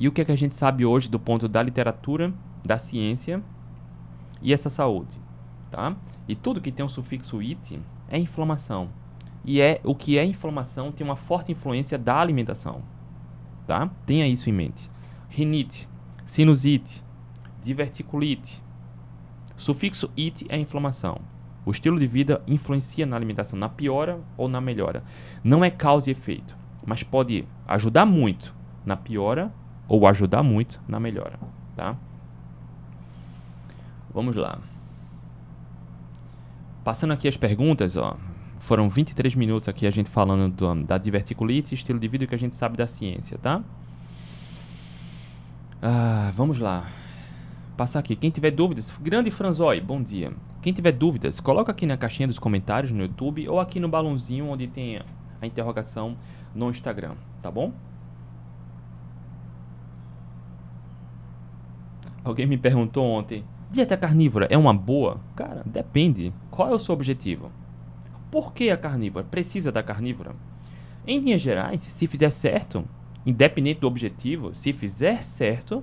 e 0.00 0.08
o 0.08 0.12
que, 0.12 0.22
é 0.22 0.24
que 0.24 0.32
a 0.32 0.36
gente 0.36 0.54
sabe 0.54 0.86
hoje 0.86 1.10
do 1.10 1.20
ponto 1.20 1.46
da 1.46 1.62
literatura, 1.62 2.32
da 2.64 2.78
ciência 2.78 3.42
e 4.40 4.50
essa 4.50 4.70
saúde, 4.70 5.18
tá? 5.70 5.94
E 6.26 6.34
tudo 6.34 6.58
que 6.58 6.72
tem 6.72 6.82
um 6.82 6.88
sufixo 6.88 7.40
it 7.40 7.78
é 8.08 8.18
inflamação. 8.18 8.88
E 9.44 9.60
é 9.60 9.78
o 9.84 9.94
que 9.94 10.16
é 10.16 10.24
inflamação 10.24 10.90
tem 10.90 11.06
uma 11.06 11.16
forte 11.16 11.52
influência 11.52 11.98
da 11.98 12.18
alimentação, 12.18 12.82
tá? 13.66 13.90
Tenha 14.06 14.26
isso 14.26 14.48
em 14.48 14.54
mente. 14.54 14.90
Rinite, 15.28 15.86
sinusite, 16.24 17.04
diverticulite. 17.62 18.62
Sufixo 19.54 20.10
it 20.18 20.46
é 20.48 20.56
inflamação. 20.56 21.20
O 21.66 21.70
estilo 21.70 21.98
de 21.98 22.06
vida 22.06 22.42
influencia 22.46 23.04
na 23.04 23.16
alimentação, 23.16 23.58
na 23.58 23.68
piora 23.68 24.18
ou 24.38 24.48
na 24.48 24.62
melhora. 24.62 25.04
Não 25.44 25.62
é 25.62 25.70
causa 25.70 26.08
e 26.08 26.12
efeito, 26.12 26.56
mas 26.86 27.02
pode 27.02 27.46
ajudar 27.68 28.06
muito 28.06 28.56
na 28.82 28.96
piora 28.96 29.52
ou 29.90 30.06
ajudar 30.06 30.44
muito 30.44 30.80
na 30.86 31.00
melhora, 31.00 31.36
tá? 31.74 31.96
Vamos 34.14 34.36
lá. 34.36 34.60
Passando 36.84 37.12
aqui 37.12 37.26
as 37.26 37.36
perguntas, 37.36 37.96
ó. 37.96 38.16
Foram 38.54 38.88
23 38.88 39.34
minutos 39.34 39.68
aqui 39.68 39.88
a 39.88 39.90
gente 39.90 40.08
falando 40.08 40.54
do, 40.54 40.84
da 40.84 40.96
diverticulite, 40.96 41.74
estilo 41.74 41.98
de 41.98 42.06
vida 42.06 42.24
que 42.24 42.34
a 42.34 42.38
gente 42.38 42.54
sabe 42.54 42.76
da 42.76 42.86
ciência, 42.86 43.36
tá? 43.36 43.64
Ah, 45.82 46.30
vamos 46.34 46.60
lá. 46.60 46.86
Passar 47.76 47.98
aqui. 47.98 48.14
Quem 48.14 48.30
tiver 48.30 48.52
dúvidas, 48.52 48.96
grande 49.00 49.28
Franzói, 49.32 49.80
bom 49.80 50.00
dia. 50.00 50.32
Quem 50.62 50.72
tiver 50.72 50.92
dúvidas, 50.92 51.40
coloca 51.40 51.72
aqui 51.72 51.84
na 51.84 51.96
caixinha 51.96 52.28
dos 52.28 52.38
comentários 52.38 52.92
no 52.92 53.02
YouTube 53.02 53.48
ou 53.48 53.58
aqui 53.58 53.80
no 53.80 53.88
balãozinho 53.88 54.46
onde 54.46 54.68
tem 54.68 55.00
a 55.42 55.46
interrogação 55.46 56.16
no 56.54 56.70
Instagram, 56.70 57.14
tá 57.42 57.50
bom? 57.50 57.72
Alguém 62.24 62.46
me 62.46 62.58
perguntou 62.58 63.04
ontem: 63.04 63.44
dieta 63.70 63.96
carnívora 63.96 64.46
é 64.50 64.58
uma 64.58 64.74
boa? 64.74 65.20
Cara, 65.34 65.62
depende. 65.64 66.32
Qual 66.50 66.68
é 66.70 66.74
o 66.74 66.78
seu 66.78 66.94
objetivo? 66.94 67.50
Por 68.30 68.52
que 68.52 68.70
a 68.70 68.76
carnívora? 68.76 69.24
Precisa 69.24 69.72
da 69.72 69.82
carnívora? 69.82 70.34
Em 71.06 71.18
linhas 71.18 71.40
gerais, 71.40 71.80
se 71.80 72.06
fizer 72.06 72.30
certo, 72.30 72.84
independente 73.24 73.80
do 73.80 73.86
objetivo, 73.86 74.54
se 74.54 74.72
fizer 74.72 75.22
certo, 75.22 75.82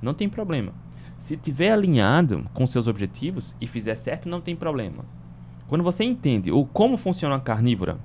não 0.00 0.14
tem 0.14 0.28
problema. 0.28 0.72
Se 1.18 1.36
tiver 1.36 1.72
alinhado 1.72 2.44
com 2.52 2.66
seus 2.66 2.86
objetivos 2.86 3.54
e 3.60 3.66
fizer 3.66 3.94
certo, 3.94 4.28
não 4.28 4.40
tem 4.40 4.54
problema. 4.54 5.04
Quando 5.66 5.82
você 5.82 6.04
entende 6.04 6.52
o 6.52 6.64
como 6.64 6.96
funciona 6.96 7.36
a 7.36 7.40
carnívora, 7.40 7.98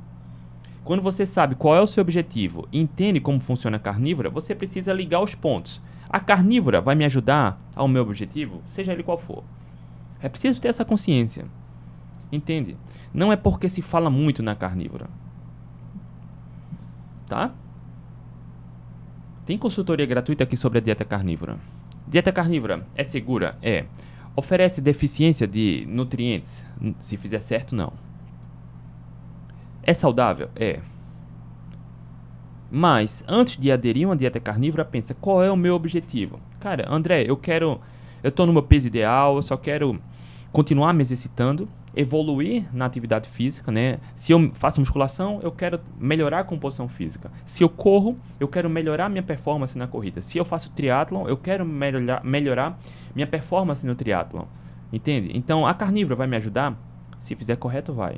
quando 0.84 1.02
você 1.02 1.26
sabe 1.26 1.56
qual 1.56 1.76
é 1.76 1.82
o 1.82 1.88
seu 1.88 2.02
objetivo 2.02 2.68
entende 2.72 3.20
como 3.20 3.40
funciona 3.40 3.78
a 3.78 3.80
carnívora, 3.80 4.30
você 4.30 4.56
precisa 4.56 4.94
ligar 4.94 5.22
os 5.22 5.36
pontos. 5.36 5.82
A 6.10 6.20
carnívora 6.20 6.82
vai 6.82 6.96
me 6.96 7.06
ajudar 7.06 7.62
ao 7.76 7.88
meu 7.88 8.02
objetivo, 8.02 8.64
seja 8.68 8.92
ele 8.92 9.04
qual 9.04 9.18
for. 9.18 9.44
É 10.20 10.28
preciso 10.28 10.60
ter 10.60 10.70
essa 10.70 10.84
consciência. 10.84 11.46
Entende? 12.32 12.76
Não 13.14 13.32
é 13.32 13.36
porque 13.36 13.70
se 13.70 13.82
fala 13.82 14.10
muito 14.10 14.42
na 14.42 14.56
carnívora. 14.56 15.08
Tá? 17.28 17.52
Tem 19.46 19.58
consultoria 19.58 20.06
gratuita 20.06 20.44
aqui 20.44 20.58
sobre 20.58 20.80
a 20.80 20.82
dieta 20.82 21.06
carnívora. 21.06 21.58
Dieta 22.08 22.32
carnívora 22.32 22.86
é 22.96 23.04
segura? 23.04 23.58
É. 23.62 23.86
Oferece 24.36 24.82
deficiência 24.82 25.48
de 25.48 25.86
nutrientes? 25.88 26.66
Se 27.00 27.18
fizer 27.18 27.40
certo, 27.40 27.76
não. 27.76 27.94
É 29.84 29.94
saudável? 29.94 30.50
É. 30.56 30.82
Mas, 32.72 33.24
antes 33.28 33.58
de 33.58 33.72
aderir 33.72 34.06
a 34.06 34.10
uma 34.10 34.16
dieta 34.16 34.40
carnívora, 34.40 34.86
pensa, 34.86 35.14
qual 35.14 35.44
é 35.44 35.52
o 35.52 35.58
meu 35.58 35.76
objetivo? 35.76 36.40
Cara, 36.60 36.92
André, 36.92 37.24
eu 37.28 37.36
quero... 37.36 37.80
Eu 38.22 38.32
tô 38.32 38.46
no 38.46 38.54
meu 38.54 38.62
peso 38.62 38.88
ideal, 38.88 39.38
eu 39.38 39.42
só 39.42 39.56
quero 39.56 40.00
continuar 40.52 40.94
me 40.94 41.02
exercitando, 41.02 41.70
evoluir 41.96 42.66
na 42.74 42.86
atividade 42.86 43.30
física, 43.30 43.72
né? 43.72 44.00
Se 44.16 44.32
eu 44.32 44.52
faço 44.54 44.80
musculação, 44.80 45.40
eu 45.42 45.52
quero 45.52 45.80
melhorar 46.00 46.40
a 46.40 46.44
composição 46.44 46.88
física. 46.88 47.32
Se 47.46 47.64
eu 47.64 47.70
corro, 47.70 48.18
eu 48.40 48.48
quero 48.48 48.70
melhorar 48.70 49.10
minha 49.10 49.24
performance 49.24 49.78
na 49.78 49.88
corrida. 49.88 50.22
Se 50.22 50.38
eu 50.38 50.46
faço 50.46 50.72
triatlon, 50.72 51.28
eu 51.28 51.38
quero 51.38 51.66
melhorar, 51.66 52.24
melhorar 52.24 52.80
minha 53.16 53.28
performance 53.28 53.86
no 53.86 53.96
triatlon. 53.96 54.46
Entende? 54.92 55.32
Então, 55.34 55.66
a 55.66 55.74
carnívora 55.74 56.16
vai 56.16 56.28
me 56.28 56.36
ajudar? 56.36 56.78
Se 57.20 57.36
fizer 57.36 57.56
correto, 57.56 57.94
vai. 57.94 58.18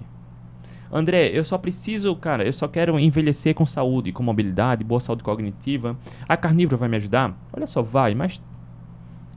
André, 0.91 1.29
eu 1.29 1.45
só 1.45 1.57
preciso, 1.57 2.13
cara, 2.17 2.45
eu 2.45 2.51
só 2.51 2.67
quero 2.67 2.99
envelhecer 2.99 3.55
com 3.55 3.65
saúde, 3.65 4.11
com 4.11 4.21
mobilidade, 4.21 4.83
boa 4.83 4.99
saúde 4.99 5.23
cognitiva. 5.23 5.97
A 6.27 6.35
carnívora 6.35 6.75
vai 6.75 6.89
me 6.89 6.97
ajudar? 6.97 7.33
Olha 7.53 7.65
só, 7.65 7.81
vai, 7.81 8.13
mas 8.13 8.41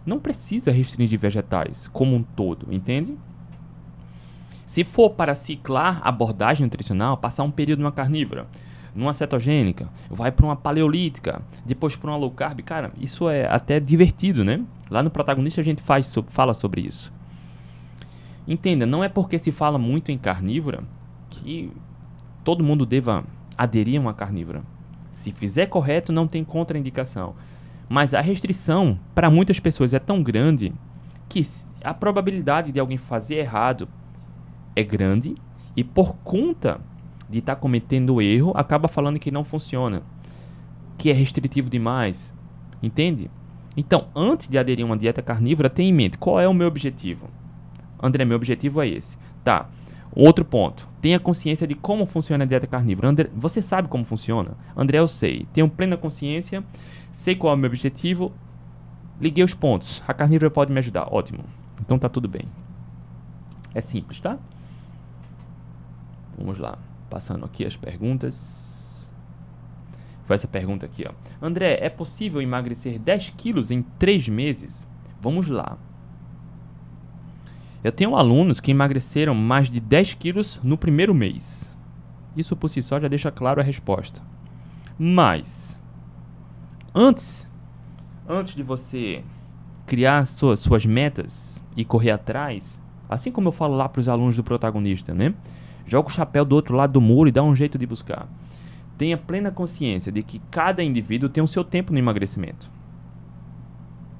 não 0.04 0.18
precisa 0.18 0.72
restringir 0.72 1.18
vegetais 1.18 1.88
como 1.92 2.16
um 2.16 2.22
todo, 2.24 2.74
entende? 2.74 3.16
Se 4.66 4.82
for 4.82 5.10
para 5.10 5.34
ciclar 5.36 6.00
a 6.02 6.08
abordagem 6.08 6.64
nutricional, 6.64 7.16
passar 7.16 7.44
um 7.44 7.50
período 7.52 7.80
numa 7.80 7.92
carnívora, 7.92 8.48
numa 8.92 9.12
cetogênica, 9.12 9.88
vai 10.10 10.32
para 10.32 10.44
uma 10.44 10.56
paleolítica, 10.56 11.40
depois 11.64 11.94
para 11.94 12.10
uma 12.10 12.16
low 12.16 12.32
carb, 12.32 12.62
cara, 12.62 12.92
isso 13.00 13.28
é 13.28 13.46
até 13.46 13.78
divertido, 13.78 14.44
né? 14.44 14.60
Lá 14.90 15.04
no 15.04 15.10
protagonista 15.10 15.60
a 15.60 15.64
gente 15.64 15.80
faz, 15.80 16.12
fala 16.30 16.52
sobre 16.52 16.80
isso. 16.80 17.12
Entenda, 18.46 18.84
não 18.84 19.04
é 19.04 19.08
porque 19.08 19.38
se 19.38 19.52
fala 19.52 19.78
muito 19.78 20.10
em 20.10 20.18
carnívora 20.18 20.82
que 21.40 21.72
todo 22.42 22.64
mundo 22.64 22.84
deva 22.84 23.24
aderir 23.56 23.98
a 23.98 24.00
uma 24.00 24.14
carnívora. 24.14 24.62
Se 25.10 25.32
fizer 25.32 25.66
correto, 25.66 26.12
não 26.12 26.26
tem 26.26 26.44
contraindicação. 26.44 27.34
Mas 27.88 28.14
a 28.14 28.20
restrição 28.20 28.98
para 29.14 29.30
muitas 29.30 29.60
pessoas 29.60 29.94
é 29.94 29.98
tão 29.98 30.22
grande 30.22 30.72
que 31.28 31.42
a 31.82 31.94
probabilidade 31.94 32.72
de 32.72 32.80
alguém 32.80 32.96
fazer 32.96 33.36
errado 33.36 33.88
é 34.74 34.82
grande 34.82 35.34
e 35.76 35.84
por 35.84 36.16
conta 36.16 36.80
de 37.28 37.38
estar 37.38 37.54
tá 37.54 37.60
cometendo 37.60 38.20
erro, 38.20 38.52
acaba 38.54 38.88
falando 38.88 39.18
que 39.18 39.30
não 39.30 39.44
funciona, 39.44 40.02
que 40.96 41.10
é 41.10 41.12
restritivo 41.12 41.70
demais. 41.70 42.32
Entende? 42.82 43.30
Então, 43.76 44.08
antes 44.14 44.48
de 44.48 44.58
aderir 44.58 44.84
a 44.84 44.86
uma 44.86 44.96
dieta 44.96 45.22
carnívora, 45.22 45.70
tenha 45.70 45.88
em 45.88 45.92
mente 45.92 46.18
qual 46.18 46.38
é 46.38 46.46
o 46.46 46.54
meu 46.54 46.68
objetivo. 46.68 47.28
André, 48.00 48.24
meu 48.24 48.36
objetivo 48.36 48.80
é 48.82 48.88
esse. 48.88 49.16
Tá. 49.42 49.68
Outro 50.14 50.44
ponto. 50.44 50.88
Tenha 51.00 51.18
consciência 51.18 51.66
de 51.66 51.74
como 51.74 52.06
funciona 52.06 52.44
a 52.44 52.46
dieta 52.46 52.66
carnívora. 52.66 53.08
André, 53.08 53.28
você 53.34 53.60
sabe 53.60 53.88
como 53.88 54.04
funciona? 54.04 54.52
André, 54.76 54.98
eu 54.98 55.08
sei. 55.08 55.46
Tenho 55.52 55.68
plena 55.68 55.96
consciência. 55.96 56.62
Sei 57.12 57.34
qual 57.34 57.52
é 57.52 57.56
o 57.56 57.58
meu 57.58 57.68
objetivo. 57.68 58.32
Liguei 59.20 59.44
os 59.44 59.54
pontos. 59.54 60.02
A 60.06 60.14
carnívora 60.14 60.50
pode 60.50 60.72
me 60.72 60.78
ajudar. 60.78 61.12
Ótimo. 61.12 61.44
Então 61.80 61.98
tá 61.98 62.08
tudo 62.08 62.28
bem. 62.28 62.44
É 63.74 63.80
simples, 63.80 64.20
tá? 64.20 64.38
Vamos 66.38 66.58
lá. 66.58 66.78
Passando 67.10 67.44
aqui 67.44 67.64
as 67.64 67.76
perguntas. 67.76 69.08
Foi 70.22 70.36
essa 70.36 70.48
pergunta 70.48 70.86
aqui, 70.86 71.04
ó. 71.06 71.12
André, 71.44 71.78
é 71.80 71.90
possível 71.90 72.40
emagrecer 72.40 72.98
10 72.98 73.34
quilos 73.36 73.70
em 73.70 73.82
3 73.82 74.28
meses? 74.28 74.88
Vamos 75.20 75.48
lá. 75.48 75.76
Eu 77.84 77.92
tenho 77.92 78.16
alunos 78.16 78.60
que 78.60 78.70
emagreceram 78.70 79.34
mais 79.34 79.68
de 79.68 79.78
10 79.78 80.14
quilos 80.14 80.58
no 80.64 80.78
primeiro 80.78 81.14
mês. 81.14 81.70
Isso 82.34 82.56
por 82.56 82.70
si 82.70 82.82
só 82.82 82.98
já 82.98 83.08
deixa 83.08 83.30
claro 83.30 83.60
a 83.60 83.64
resposta. 83.64 84.22
Mas, 84.98 85.78
antes, 86.94 87.46
antes 88.26 88.54
de 88.54 88.62
você 88.62 89.22
criar 89.84 90.26
suas, 90.26 90.60
suas 90.60 90.86
metas 90.86 91.62
e 91.76 91.84
correr 91.84 92.12
atrás, 92.12 92.82
assim 93.06 93.30
como 93.30 93.48
eu 93.48 93.52
falo 93.52 93.76
lá 93.76 93.86
para 93.86 94.00
os 94.00 94.08
alunos 94.08 94.34
do 94.34 94.42
protagonista, 94.42 95.12
né? 95.12 95.34
Joga 95.84 96.08
o 96.08 96.12
chapéu 96.12 96.42
do 96.46 96.54
outro 96.54 96.74
lado 96.74 96.94
do 96.94 97.02
muro 97.02 97.28
e 97.28 97.32
dá 97.32 97.42
um 97.42 97.54
jeito 97.54 97.76
de 97.76 97.86
buscar. 97.86 98.26
Tenha 98.96 99.18
plena 99.18 99.50
consciência 99.50 100.10
de 100.10 100.22
que 100.22 100.40
cada 100.50 100.82
indivíduo 100.82 101.28
tem 101.28 101.44
o 101.44 101.48
seu 101.48 101.62
tempo 101.62 101.92
no 101.92 101.98
emagrecimento. 101.98 102.70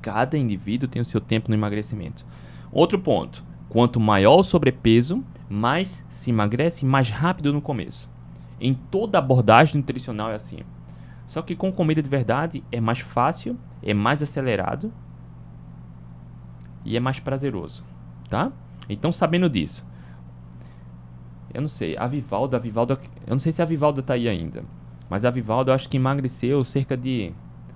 Cada 0.02 0.36
indivíduo 0.36 0.86
tem 0.86 1.00
o 1.00 1.04
seu 1.04 1.20
tempo 1.20 1.48
no 1.48 1.54
emagrecimento. 1.54 2.26
Outro 2.70 2.98
ponto: 2.98 3.42
Quanto 3.74 3.98
maior 3.98 4.38
o 4.38 4.42
sobrepeso, 4.44 5.24
mais 5.50 6.06
se 6.08 6.30
emagrece 6.30 6.86
mais 6.86 7.10
rápido 7.10 7.52
no 7.52 7.60
começo. 7.60 8.08
Em 8.60 8.72
toda 8.72 9.18
abordagem 9.18 9.78
nutricional 9.78 10.30
é 10.30 10.36
assim. 10.36 10.60
Só 11.26 11.42
que 11.42 11.56
com 11.56 11.72
comida 11.72 12.00
de 12.00 12.08
verdade 12.08 12.62
é 12.70 12.80
mais 12.80 13.00
fácil, 13.00 13.58
é 13.82 13.92
mais 13.92 14.22
acelerado 14.22 14.92
e 16.84 16.96
é 16.96 17.00
mais 17.00 17.18
prazeroso, 17.18 17.84
tá? 18.30 18.52
Então 18.88 19.10
sabendo 19.10 19.50
disso, 19.50 19.84
eu 21.52 21.60
não 21.60 21.66
sei, 21.66 21.96
a 21.96 22.06
Vivalda, 22.06 22.56
a 22.56 22.60
Vivalda, 22.60 22.96
eu 23.26 23.32
não 23.32 23.40
sei 23.40 23.50
se 23.50 23.60
a 23.60 23.64
Vivalda 23.64 24.00
tá 24.04 24.14
aí 24.14 24.28
ainda, 24.28 24.62
mas 25.10 25.24
a 25.24 25.30
Vivalda 25.30 25.72
eu 25.72 25.74
acho 25.74 25.88
que 25.88 25.96
emagreceu 25.96 26.62
cerca 26.62 26.96
de 26.96 27.32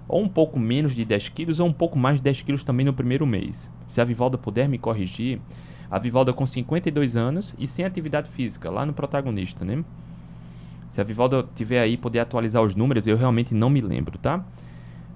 ou 0.06 0.22
um 0.22 0.28
pouco 0.28 0.60
menos 0.60 0.94
de 0.94 1.04
10 1.04 1.30
quilos 1.30 1.58
ou 1.58 1.66
um 1.66 1.72
pouco 1.72 1.98
mais 1.98 2.18
de 2.18 2.22
10 2.22 2.42
quilos 2.42 2.62
também 2.62 2.86
no 2.86 2.92
primeiro 2.92 3.26
mês. 3.26 3.68
Se 3.88 4.00
a 4.00 4.04
Vivalda 4.04 4.38
puder 4.38 4.68
me 4.68 4.78
corrigir, 4.78 5.40
a 5.90 5.98
Vivalda 5.98 6.32
com 6.32 6.44
52 6.44 7.16
anos 7.16 7.54
e 7.58 7.66
sem 7.66 7.84
atividade 7.84 8.28
física, 8.28 8.70
lá 8.70 8.84
no 8.84 8.92
protagonista, 8.92 9.64
né? 9.64 9.82
Se 10.90 11.00
a 11.00 11.04
Vivalda 11.04 11.46
tiver 11.54 11.80
aí 11.80 11.96
poder 11.96 12.20
atualizar 12.20 12.62
os 12.62 12.74
números, 12.74 13.06
eu 13.06 13.16
realmente 13.16 13.54
não 13.54 13.70
me 13.70 13.80
lembro, 13.80 14.18
tá? 14.18 14.44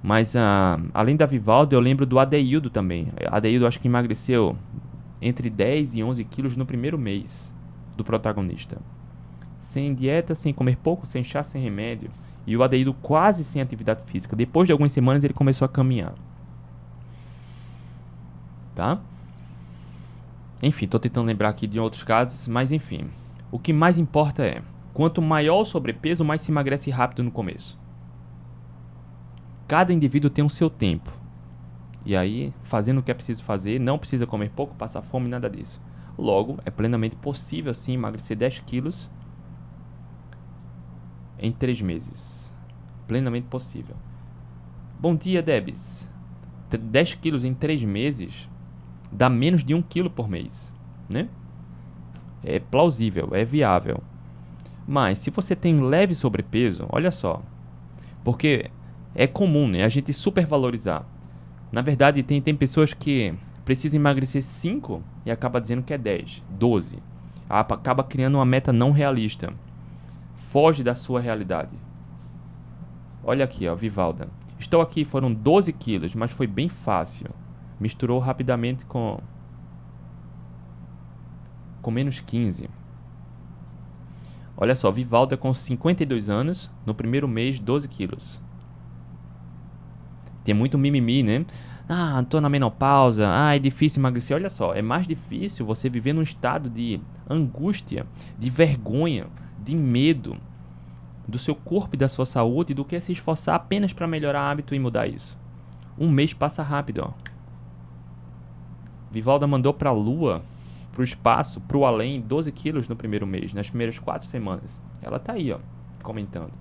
Mas 0.03 0.35
uh, 0.35 0.91
além 0.93 1.17
da 1.17 1.27
Vivalda, 1.27 1.77
eu 1.77 1.81
lembro 1.81 2.05
do 2.05 2.19
Adeildo 2.19 2.69
também. 2.69 3.09
Adeildo 3.27 3.67
acho 3.67 3.81
que 3.81 3.89
emagreceu 3.89 4.57
entre 5.21 5.49
10 5.49 5.97
e 5.97 6.03
11 6.03 6.25
quilos 6.25 6.57
no 6.57 6.67
primeiro 6.67 6.99
mês 6.99 7.55
do 7.97 8.03
protagonista. 8.03 8.79
Sem 9.61 9.95
dieta, 9.95 10.35
sem 10.35 10.53
comer 10.53 10.77
pouco, 10.77 11.07
sem 11.07 11.23
chá, 11.23 11.43
sem 11.43 11.63
remédio. 11.63 12.11
E 12.45 12.57
o 12.57 12.63
Adeildo 12.63 12.93
quase 12.95 13.45
sem 13.45 13.63
atividade 13.63 14.03
física. 14.07 14.35
Depois 14.35 14.67
de 14.67 14.73
algumas 14.73 14.91
semanas 14.91 15.23
ele 15.23 15.33
começou 15.33 15.65
a 15.65 15.69
caminhar. 15.69 16.15
Tá? 18.75 18.99
Enfim, 20.63 20.85
estou 20.85 21.01
tentando 21.01 21.27
lembrar 21.27 21.49
aqui 21.49 21.67
de 21.67 21.81
outros 21.81 22.05
casos, 22.05 22.47
mas 22.47 22.71
enfim. 22.71 23.11
O 23.51 23.59
que 23.59 23.73
mais 23.73 23.99
importa 23.99 24.47
é, 24.47 24.63
quanto 24.95 25.21
maior 25.21 25.61
o 25.61 25.65
sobrepeso, 25.65 26.25
mais 26.25 26.41
se 26.41 26.53
emagrece 26.53 26.89
rápido 26.89 27.25
no 27.25 27.33
começo. 27.33 27.77
Cada 29.67 29.93
indivíduo 29.93 30.31
tem 30.31 30.45
o 30.45 30.49
seu 30.49 30.71
tempo. 30.71 31.11
E 32.05 32.15
aí, 32.15 32.55
fazendo 32.63 32.99
o 32.99 33.03
que 33.03 33.11
é 33.11 33.15
preciso 33.15 33.43
fazer, 33.43 33.81
não 33.81 33.99
precisa 33.99 34.27
comer 34.27 34.51
pouco, 34.51 34.77
passar 34.77 35.03
fome, 35.03 35.29
nada 35.29 35.51
disso. 35.51 35.81
Logo, 36.17 36.59
é 36.65 36.71
plenamente 36.71 37.17
possível 37.17 37.75
sim 37.75 37.95
emagrecer 37.95 38.37
10 38.37 38.61
quilos 38.61 39.11
em 41.39 41.51
3 41.51 41.83
meses. 41.83 42.55
Plenamente 43.09 43.49
possível. 43.49 43.97
Bom 45.01 45.17
dia, 45.17 45.43
Debs. 45.43 46.09
10 46.71 47.15
quilos 47.17 47.45
em 47.45 47.53
3 47.53 47.83
meses 47.83 48.49
dá 49.13 49.29
menos 49.29 49.63
de 49.63 49.75
um 49.75 49.83
quilo 49.83 50.11
por 50.11 50.29
mês, 50.29 50.75
né? 51.09 51.29
É 52.43 52.59
plausível, 52.59 53.29
é 53.33 53.45
viável. 53.45 54.03
Mas 54.89 55.19
se 55.19 55.31
você 55.31 55.55
tem 55.55 55.81
leve 55.81 56.15
sobrepeso, 56.15 56.87
olha 56.89 57.11
só, 57.11 57.43
porque 58.25 58.71
é 59.15 59.27
comum, 59.27 59.69
né? 59.69 59.85
A 59.85 59.89
gente 59.89 60.13
supervalorizar. 60.13 61.05
Na 61.71 61.83
verdade, 61.83 62.23
tem, 62.23 62.41
tem 62.41 62.55
pessoas 62.55 62.93
que 62.93 63.35
precisam 63.65 64.01
emagrecer 64.01 64.43
5 64.43 65.03
e 65.25 65.31
acaba 65.31 65.61
dizendo 65.61 65.83
que 65.83 65.95
é 65.95 65.99
10, 65.99 66.43
12. 66.51 66.99
Acaba 67.49 68.03
criando 68.03 68.37
uma 68.37 68.45
meta 68.45 68.73
não 68.73 68.91
realista. 68.91 69.53
Foge 70.35 70.83
da 70.83 70.95
sua 70.95 71.21
realidade. 71.21 71.77
Olha 73.23 73.45
aqui, 73.45 73.69
ó, 73.69 73.75
Vivalda. 73.75 74.29
Estou 74.59 74.81
aqui, 74.81 75.05
foram 75.05 75.33
12 75.33 75.73
quilos, 75.73 76.15
mas 76.15 76.33
foi 76.33 76.47
bem 76.47 76.69
fácil 76.69 77.31
misturou 77.83 78.21
rapidamente 78.21 78.85
com 78.87 79.19
com 81.83 81.91
menos 81.91 82.21
15. 82.21 82.71
Olha 84.57 84.77
só, 84.77 84.91
Vivalda 84.93 85.37
com 85.37 85.53
52 85.53 86.31
anos, 86.31 86.71
no 86.87 86.95
primeiro 86.95 87.27
mês 87.27 87.59
12 87.59 87.89
quilos. 87.89 88.41
Tem 90.45 90.55
muito 90.55 90.79
mimimi, 90.79 91.25
né? 91.25 91.45
Ah, 91.89 92.25
tô 92.31 92.41
na 92.41 92.49
menopausa, 92.49 93.29
ah, 93.29 93.57
é 93.57 93.59
difícil 93.59 94.01
emagrecer. 94.01 94.37
Olha 94.37 94.49
só, 94.49 94.73
é 94.73 94.81
mais 94.81 95.09
difícil 95.09 95.67
você 95.67 95.91
viver 95.91 96.13
num 96.13 96.23
estado 96.23 96.71
de 96.71 97.01
angústia, 97.29 98.07
de 98.39 98.49
vergonha, 98.49 99.27
de 99.59 99.75
medo 99.75 100.37
do 101.27 101.39
seu 101.39 101.57
corpo 101.57 101.97
e 101.97 101.99
da 101.99 102.09
sua 102.09 102.27
saúde 102.27 102.75
do 102.75 102.85
que 102.85 103.01
se 103.01 103.11
esforçar 103.11 103.57
apenas 103.57 103.93
para 103.93 104.07
melhorar 104.07 104.49
hábito 104.49 104.75
e 104.75 104.79
mudar 104.79 105.09
isso. 105.09 105.37
Um 105.99 106.09
mês 106.09 106.33
passa 106.33 106.63
rápido, 106.63 107.03
ó. 107.05 107.32
Vivalda 109.13 109.47
mandou 109.47 109.75
pra 109.75 109.93
lua, 109.93 110.43
pro 110.91 111.05
espaço, 111.05 111.61
pro 111.61 111.85
além, 111.85 112.21
12 112.21 112.51
quilos 112.51 112.89
no 112.89 112.97
primeiro 112.97 113.27
mês, 113.27 113.53
nas 113.53 113.69
primeiras 113.69 113.99
quatro 113.99 114.27
semanas. 114.27 114.81
Ela 115.03 115.19
tá 115.19 115.35
aí, 115.35 115.53
ó, 115.53 115.59
comentando. 116.03 116.53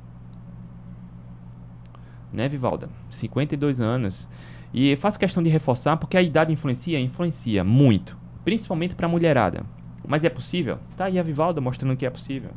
Né, 2.32 2.50
Vivalda? 2.50 2.90
52 3.10 3.80
anos. 3.80 4.28
E 4.74 4.96
faço 4.98 5.20
questão 5.20 5.42
de 5.42 5.50
reforçar 5.50 5.96
porque 5.98 6.18
a 6.18 6.22
idade 6.22 6.52
influencia, 6.52 7.00
influencia 7.00 7.64
muito, 7.64 8.18
principalmente 8.44 8.96
para 8.96 9.06
a 9.06 9.10
mulherada. 9.10 9.66
Mas 10.06 10.24
é 10.24 10.30
possível? 10.30 10.78
Tá 10.98 11.06
aí 11.06 11.18
a 11.18 11.24
Vivalda 11.24 11.62
mostrando 11.62 11.96
que 11.96 12.06
é 12.06 12.10
possível. 12.10 12.52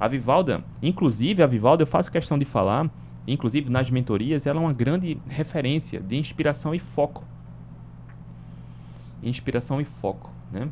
A 0.00 0.08
Vivalda, 0.08 0.64
inclusive 0.82 1.42
a 1.42 1.46
Vivalda, 1.46 1.82
eu 1.82 1.86
faço 1.86 2.12
questão 2.12 2.38
de 2.38 2.44
falar, 2.44 2.90
inclusive 3.26 3.68
nas 3.68 3.90
mentorias, 3.90 4.46
ela 4.46 4.58
é 4.58 4.62
uma 4.62 4.72
grande 4.72 5.18
referência 5.28 6.00
de 6.00 6.16
inspiração 6.16 6.74
e 6.74 6.78
foco. 6.78 7.24
Inspiração 9.22 9.80
e 9.80 9.84
foco, 9.84 10.30
né? 10.50 10.68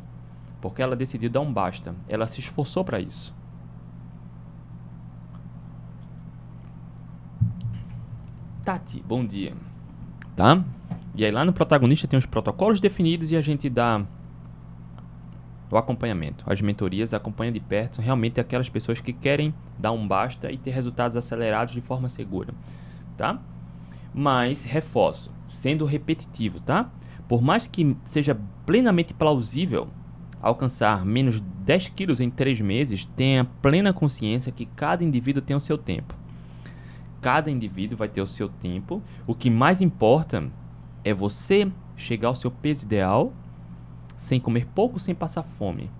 Porque 0.61 0.83
ela 0.83 0.97
decidiu 0.97 1.31
dar 1.31 1.41
um 1.41 1.53
basta. 1.53 1.95
Ela 2.09 2.27
se 2.27 2.41
esforçou 2.41 2.85
para 2.85 3.01
isso. 3.01 3.35
Tati, 8.65 9.03
bom 9.07 9.25
dia 9.25 9.55
tá? 10.37 10.63
E 11.15 11.25
aí 11.25 11.33
lá 11.33 11.45
no 11.45 11.53
protagonista 11.53 12.07
tem 12.07 12.19
os 12.19 12.27
protocolos 12.27 12.79
definidos 12.79 13.33
e 13.33 13.37
a 13.37 13.41
gente 13.41 13.71
dá 13.71 14.05
o 15.71 15.77
acompanhamento. 15.77 16.45
As 16.47 16.61
mentorias 16.61 17.15
acompanham 17.15 17.53
de 17.53 17.59
perto 17.59 18.03
realmente 18.03 18.39
aquelas 18.39 18.69
pessoas 18.69 19.01
que 19.01 19.15
querem 19.15 19.53
dar 19.79 19.93
um 19.93 20.07
basta 20.07 20.53
e 20.53 20.59
ter 20.59 20.71
resultados 20.71 21.17
acelerados 21.17 21.73
de 21.73 21.81
forma 21.81 22.09
segura, 22.09 22.53
tá? 23.17 23.41
Mas 24.15 24.63
reforço, 24.63 25.33
sendo 25.49 25.87
repetitivo, 25.87 26.61
tá? 26.61 26.91
Por 27.29 27.43
mais 27.43 27.67
que 27.67 27.97
seja 28.05 28.39
plenamente 28.65 29.13
plausível 29.13 29.89
alcançar 30.41 31.05
menos 31.05 31.41
10 31.41 31.89
quilos 31.89 32.21
em 32.21 32.31
3 32.31 32.61
meses, 32.61 33.05
tenha 33.05 33.45
plena 33.45 33.93
consciência 33.93 34.53
que 34.53 34.67
cada 34.67 35.03
indivíduo 35.03 35.43
tem 35.43 35.57
o 35.57 35.61
seu 35.61 35.77
tempo. 35.77 36.15
Cada 37.21 37.51
indivíduo 37.51 37.99
vai 37.99 38.09
ter 38.09 38.21
o 38.21 38.27
seu 38.27 38.49
tempo. 38.49 39.03
O 39.27 39.35
que 39.35 39.51
mais 39.51 39.83
importa 39.83 40.49
é 41.03 41.13
você 41.13 41.71
chegar 41.97 42.29
ao 42.29 42.35
seu 42.35 42.51
peso 42.51 42.85
ideal 42.85 43.33
sem 44.17 44.39
comer 44.39 44.67
pouco, 44.67 45.01
sem 45.01 45.15
passar 45.15 45.43
fome. 45.43 45.91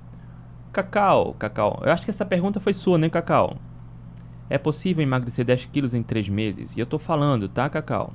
Cacau, 0.73 1.35
Cacau, 1.35 1.81
eu 1.83 1.91
acho 1.91 2.05
que 2.05 2.11
essa 2.11 2.25
pergunta 2.25 2.61
foi 2.61 2.73
sua, 2.73 2.99
né, 2.99 3.09
Cacau? 3.09 3.57
É 4.49 4.59
possível 4.59 5.03
emagrecer 5.03 5.45
10 5.45 5.67
quilos 5.67 5.95
em 5.95 6.03
3 6.03 6.29
meses? 6.29 6.77
E 6.77 6.81
eu 6.81 6.87
tô 6.87 6.99
falando, 6.99 7.49
tá, 7.49 7.69
Cacau? 7.69 8.13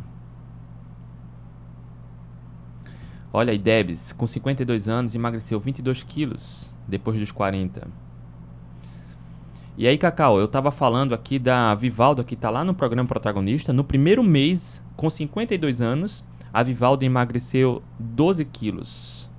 Olha 3.34 3.52
aí, 3.52 3.58
Debs, 3.58 4.12
com 4.12 4.28
52 4.28 4.90
anos, 4.90 5.16
emagreceu 5.16 5.58
22 5.58 6.04
quilos 6.04 6.70
depois 6.86 7.18
dos 7.18 7.32
40. 7.32 7.88
E 9.78 9.88
aí, 9.88 9.98
Cacau, 9.98 10.38
eu 10.38 10.50
tava 10.50 10.70
falando 10.70 11.16
aqui 11.16 11.40
da 11.40 11.74
Vivaldo, 11.74 12.26
que 12.26 12.36
tá 12.36 12.50
lá 12.50 12.66
no 12.66 12.74
programa 12.74 13.08
protagonista. 13.08 13.72
No 13.72 13.86
primeiro 13.86 14.22
mês, 14.22 14.84
com 14.98 15.10
52 15.10 15.82
anos, 15.82 16.22
a 16.52 16.62
Vivaldo 16.62 17.06
emagreceu 17.06 17.82
12 17.98 18.44
quilos. 18.44 19.30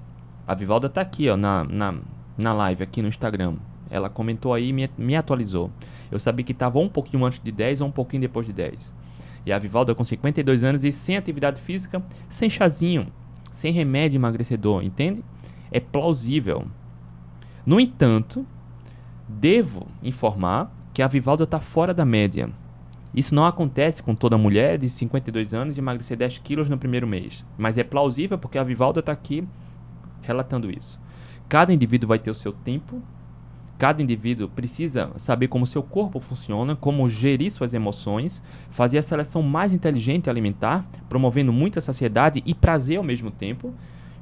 A 0.47 0.55
Vivalda 0.55 0.89
tá 0.89 1.03
aqui, 1.03 1.29
ó, 1.29 1.37
na, 1.37 1.63
na, 1.63 1.95
na 2.39 2.55
live, 2.55 2.83
aqui 2.83 3.03
no 3.03 3.09
Instagram. 3.09 3.57
Ela 3.91 4.09
comentou 4.09 4.55
aí 4.55 4.71
e 4.71 4.73
me, 4.73 4.91
me 4.97 5.15
atualizou. 5.15 5.71
Eu 6.11 6.19
sabia 6.19 6.47
que 6.47 6.55
tava 6.55 6.79
um 6.79 6.89
pouquinho 6.89 7.27
antes 7.27 7.41
de 7.41 7.53
10 7.53 7.83
ou 7.83 7.89
um 7.89 7.93
pouquinho 7.93 8.23
depois 8.23 8.47
de 8.47 8.55
10. 8.55 8.95
E 9.45 9.53
a 9.53 9.59
Vivalda 9.59 9.95
com 9.95 10.03
52 10.03 10.65
anos 10.65 10.83
e 10.83 10.91
sem 10.91 11.19
atividade 11.19 11.61
física, 11.61 12.03
sem 12.31 12.49
chazinho, 12.49 13.07
sem 13.53 13.73
remédio 13.73 14.19
emagrecedor, 14.19 14.83
entende? 14.83 15.23
É 15.71 15.79
plausível. 15.79 16.67
No 17.65 17.79
entanto, 17.79 18.45
Devo 19.29 19.87
informar 20.03 20.71
que 20.93 21.03
a 21.03 21.09
Vivalda 21.09 21.45
está 21.45 21.59
fora 21.59 21.95
da 21.95 22.05
média. 22.05 22.51
Isso 23.15 23.35
não 23.35 23.47
acontece 23.47 24.03
com 24.03 24.15
toda 24.15 24.39
mulher 24.39 24.79
de 24.79 24.89
52 24.91 25.55
anos 25.55 25.79
emagrecer 25.79 26.17
10 26.17 26.39
quilos 26.39 26.69
no 26.69 26.79
primeiro 26.79 27.07
mês, 27.07 27.45
mas 27.57 27.79
é 27.79 27.85
plausível 27.85 28.39
porque 28.39 28.59
a 28.59 28.63
Vivalda 28.63 29.01
está 29.01 29.13
aqui 29.13 29.47
relatando 30.21 30.71
isso. 30.71 31.01
Cada 31.49 31.73
indivíduo 31.73 32.09
vai 32.09 32.19
ter 32.19 32.31
o 32.31 32.35
seu 32.35 32.53
tempo, 32.53 33.03
cada 33.83 34.01
indivíduo 34.01 34.49
precisa 34.49 35.11
saber 35.17 35.49
como 35.49 35.67
seu 35.67 35.83
corpo 35.83 36.21
funciona, 36.21 36.77
como 36.77 37.09
gerir 37.09 37.51
suas 37.51 37.75
emoções, 37.75 38.41
fazer 38.71 38.99
a 38.99 39.03
seleção 39.03 39.43
mais 39.43 39.73
inteligente 39.73 40.31
alimentar, 40.31 40.87
promovendo 41.09 41.53
muita 41.53 41.81
saciedade 41.81 42.45
e 42.47 42.55
prazer 42.55 42.99
ao 42.99 43.03
mesmo 43.03 43.33
tempo, 43.33 43.75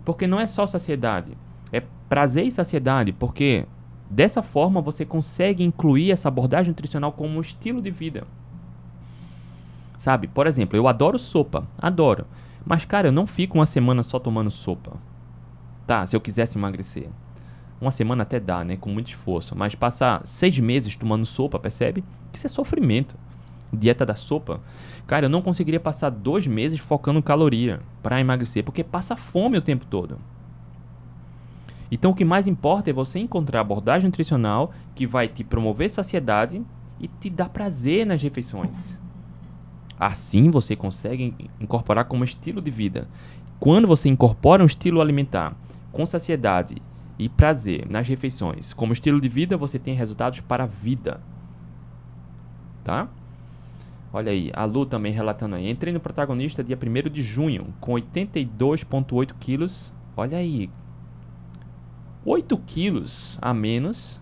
porque 0.02 0.26
não 0.26 0.40
é 0.40 0.46
só 0.46 0.66
saciedade, 0.66 1.36
é 1.70 1.82
prazer 2.08 2.46
e 2.46 2.50
saciedade, 2.50 3.12
porque 3.12 3.66
Dessa 4.10 4.42
forma, 4.42 4.80
você 4.80 5.04
consegue 5.04 5.62
incluir 5.62 6.10
essa 6.10 6.26
abordagem 6.26 6.72
nutricional 6.72 7.12
como 7.12 7.38
um 7.38 7.40
estilo 7.40 7.80
de 7.80 7.92
vida. 7.92 8.26
Sabe? 9.96 10.26
Por 10.26 10.48
exemplo, 10.48 10.76
eu 10.76 10.88
adoro 10.88 11.16
sopa, 11.16 11.68
adoro. 11.78 12.26
Mas, 12.66 12.84
cara, 12.84 13.06
eu 13.06 13.12
não 13.12 13.24
fico 13.24 13.56
uma 13.56 13.66
semana 13.66 14.02
só 14.02 14.18
tomando 14.18 14.50
sopa. 14.50 14.94
Tá, 15.86 16.04
se 16.06 16.16
eu 16.16 16.20
quisesse 16.20 16.58
emagrecer. 16.58 17.08
Uma 17.80 17.90
semana 17.90 18.22
até 18.22 18.38
dá, 18.38 18.62
né? 18.62 18.76
Com 18.76 18.90
muito 18.90 19.08
esforço. 19.08 19.56
Mas 19.56 19.74
passar 19.74 20.20
seis 20.24 20.58
meses 20.58 20.96
tomando 20.96 21.24
sopa, 21.24 21.58
percebe? 21.58 22.04
Isso 22.32 22.46
é 22.46 22.50
sofrimento. 22.50 23.16
Dieta 23.72 24.04
da 24.04 24.14
sopa. 24.14 24.60
Cara, 25.06 25.26
eu 25.26 25.30
não 25.30 25.40
conseguiria 25.40 25.80
passar 25.80 26.10
dois 26.10 26.46
meses 26.46 26.78
focando 26.78 27.22
caloria 27.22 27.80
para 28.02 28.20
emagrecer, 28.20 28.64
porque 28.64 28.84
passa 28.84 29.16
fome 29.16 29.56
o 29.56 29.62
tempo 29.62 29.86
todo. 29.86 30.18
Então 31.90 32.12
o 32.12 32.14
que 32.14 32.24
mais 32.24 32.46
importa 32.46 32.90
é 32.90 32.92
você 32.92 33.18
encontrar 33.18 33.60
abordagem 33.60 34.06
nutricional 34.06 34.72
que 34.94 35.06
vai 35.06 35.26
te 35.26 35.42
promover 35.42 35.90
saciedade 35.90 36.62
e 37.00 37.08
te 37.08 37.28
dar 37.28 37.48
prazer 37.48 38.06
nas 38.06 38.22
refeições. 38.22 38.98
Assim 39.98 40.50
você 40.50 40.76
consegue 40.76 41.34
incorporar 41.60 42.04
como 42.04 42.24
estilo 42.24 42.60
de 42.60 42.70
vida. 42.70 43.08
Quando 43.58 43.88
você 43.88 44.08
incorpora 44.08 44.62
um 44.62 44.66
estilo 44.66 45.00
alimentar 45.00 45.54
com 45.90 46.06
saciedade 46.06 46.76
e 47.20 47.28
prazer 47.28 47.86
nas 47.86 48.08
refeições 48.08 48.72
como 48.72 48.94
estilo 48.94 49.20
de 49.20 49.28
vida, 49.28 49.54
você 49.54 49.78
tem 49.78 49.94
resultados 49.94 50.40
para 50.40 50.64
a 50.64 50.66
vida. 50.66 51.20
Tá? 52.82 53.08
Olha 54.10 54.32
aí, 54.32 54.50
a 54.54 54.64
Lu 54.64 54.86
também 54.86 55.12
relatando 55.12 55.54
aí. 55.54 55.70
Entrei 55.70 55.92
no 55.92 56.00
protagonista 56.00 56.64
dia 56.64 56.78
1 56.78 57.10
de 57.10 57.22
junho 57.22 57.74
com 57.78 57.92
82,8 57.92 59.34
quilos. 59.38 59.92
Olha 60.16 60.38
aí, 60.38 60.70
8 62.24 62.56
quilos 62.66 63.38
a 63.42 63.52
menos 63.52 64.18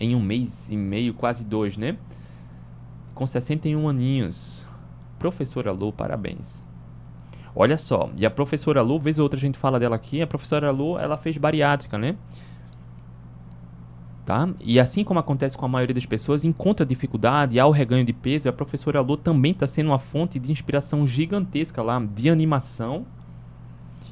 em 0.00 0.16
um 0.16 0.20
mês 0.20 0.70
e 0.70 0.76
meio, 0.76 1.14
quase 1.14 1.44
dois, 1.44 1.76
né? 1.76 1.96
Com 3.14 3.24
61 3.24 3.88
aninhos. 3.88 4.66
Professora 5.16 5.70
Lu, 5.70 5.92
parabéns. 5.92 6.63
Olha 7.56 7.76
só, 7.76 8.10
e 8.16 8.26
a 8.26 8.30
professora 8.30 8.82
Lu, 8.82 8.98
vez 8.98 9.18
ou 9.18 9.22
outra 9.22 9.36
a 9.36 9.40
gente 9.40 9.56
fala 9.56 9.78
dela 9.78 9.94
aqui, 9.94 10.20
a 10.20 10.26
professora 10.26 10.70
Lu, 10.70 10.98
ela 10.98 11.16
fez 11.16 11.38
bariátrica, 11.38 11.96
né? 11.96 12.16
Tá? 14.26 14.48
E 14.60 14.80
assim 14.80 15.04
como 15.04 15.20
acontece 15.20 15.56
com 15.56 15.64
a 15.66 15.68
maioria 15.68 15.94
das 15.94 16.06
pessoas, 16.06 16.44
encontra 16.44 16.84
dificuldade 16.84 17.60
ao 17.60 17.70
reganho 17.70 18.04
de 18.04 18.12
peso, 18.12 18.48
a 18.48 18.52
professora 18.52 19.00
Lu 19.00 19.16
também 19.16 19.52
está 19.52 19.66
sendo 19.66 19.90
uma 19.90 19.98
fonte 19.98 20.38
de 20.38 20.50
inspiração 20.50 21.06
gigantesca 21.06 21.82
lá, 21.82 22.00
de 22.00 22.28
animação 22.30 23.04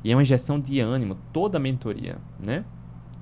e 0.04 0.10
é 0.10 0.16
uma 0.16 0.22
injeção 0.22 0.58
de 0.58 0.80
ânimo, 0.80 1.16
toda 1.32 1.58
a 1.58 1.60
mentoria, 1.60 2.18
né? 2.38 2.64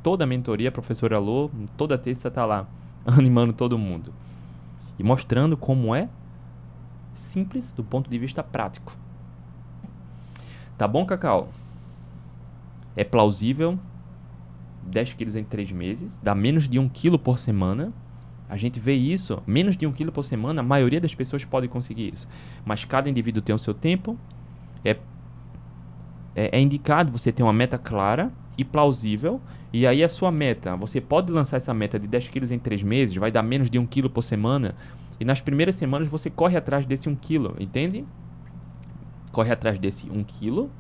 Toda 0.02 0.24
a 0.24 0.26
mentoria, 0.26 0.70
a 0.70 0.72
professora 0.72 1.18
Lô, 1.18 1.50
toda 1.76 1.98
terça 1.98 2.30
tá 2.30 2.46
lá, 2.46 2.66
animando 3.04 3.52
todo 3.52 3.78
mundo. 3.78 4.12
E 4.98 5.02
mostrando 5.02 5.56
como 5.56 5.94
é 5.94 6.08
simples 7.14 7.72
do 7.72 7.84
ponto 7.84 8.08
de 8.08 8.18
vista 8.18 8.42
prático. 8.42 8.96
Tá 10.80 10.88
bom, 10.88 11.04
Cacau? 11.04 11.50
É 12.96 13.04
plausível 13.04 13.78
10 14.84 15.12
quilos 15.12 15.36
em 15.36 15.44
3 15.44 15.72
meses, 15.72 16.18
dá 16.22 16.34
menos 16.34 16.66
de 16.66 16.78
1 16.78 16.88
quilo 16.88 17.18
por 17.18 17.38
semana. 17.38 17.92
A 18.48 18.56
gente 18.56 18.80
vê 18.80 18.94
isso, 18.94 19.42
menos 19.46 19.76
de 19.76 19.86
1 19.86 19.92
quilo 19.92 20.10
por 20.10 20.22
semana, 20.22 20.62
a 20.62 20.64
maioria 20.64 20.98
das 20.98 21.14
pessoas 21.14 21.44
pode 21.44 21.68
conseguir 21.68 22.14
isso. 22.14 22.26
Mas 22.64 22.86
cada 22.86 23.10
indivíduo 23.10 23.42
tem 23.42 23.54
o 23.54 23.58
seu 23.58 23.74
tempo, 23.74 24.18
é 24.82 24.96
é, 26.34 26.56
é 26.56 26.58
indicado 26.58 27.12
você 27.12 27.30
ter 27.30 27.42
uma 27.42 27.52
meta 27.52 27.76
clara 27.76 28.32
e 28.56 28.64
plausível. 28.64 29.38
E 29.74 29.86
aí 29.86 30.02
a 30.02 30.08
sua 30.08 30.32
meta, 30.32 30.74
você 30.76 30.98
pode 30.98 31.30
lançar 31.30 31.58
essa 31.58 31.74
meta 31.74 31.98
de 31.98 32.06
10 32.06 32.30
quilos 32.30 32.50
em 32.50 32.58
3 32.58 32.82
meses, 32.82 33.14
vai 33.16 33.30
dar 33.30 33.42
menos 33.42 33.68
de 33.68 33.78
1 33.78 33.84
quilo 33.86 34.08
por 34.08 34.22
semana. 34.22 34.74
E 35.20 35.26
nas 35.26 35.42
primeiras 35.42 35.76
semanas 35.76 36.08
você 36.08 36.30
corre 36.30 36.56
atrás 36.56 36.86
desse 36.86 37.06
1 37.06 37.16
quilo, 37.16 37.54
entende? 37.60 38.06
Corre 39.32 39.52
atrás 39.52 39.78
desse 39.78 40.10
1 40.10 40.24
quilo. 40.24 40.70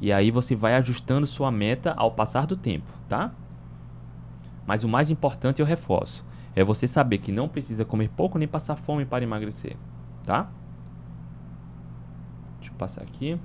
E 0.00 0.12
aí 0.12 0.30
você 0.30 0.54
vai 0.54 0.74
ajustando 0.74 1.26
sua 1.26 1.50
meta 1.50 1.92
ao 1.96 2.12
passar 2.12 2.46
do 2.46 2.56
tempo, 2.56 2.90
tá? 3.08 3.32
Mas 4.66 4.82
o 4.82 4.88
mais 4.88 5.10
importante 5.10 5.60
eu 5.60 5.66
reforço. 5.66 6.24
É 6.54 6.64
você 6.64 6.86
saber 6.86 7.18
que 7.18 7.30
não 7.30 7.48
precisa 7.48 7.84
comer 7.84 8.08
pouco 8.08 8.38
nem 8.38 8.48
passar 8.48 8.76
fome 8.76 9.04
para 9.04 9.22
emagrecer, 9.22 9.76
tá? 10.24 10.48
Deixa 12.58 12.72
eu 12.72 12.76
passar 12.76 13.02
aqui. 13.02 13.38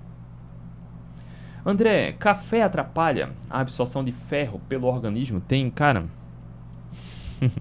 André, 1.65 2.13
café 2.13 2.61
atrapalha 2.63 3.31
a 3.49 3.59
absorção 3.59 4.03
de 4.03 4.11
ferro 4.11 4.61
pelo 4.69 4.87
organismo? 4.87 5.41
Tem, 5.41 5.69
cara. 5.69 6.05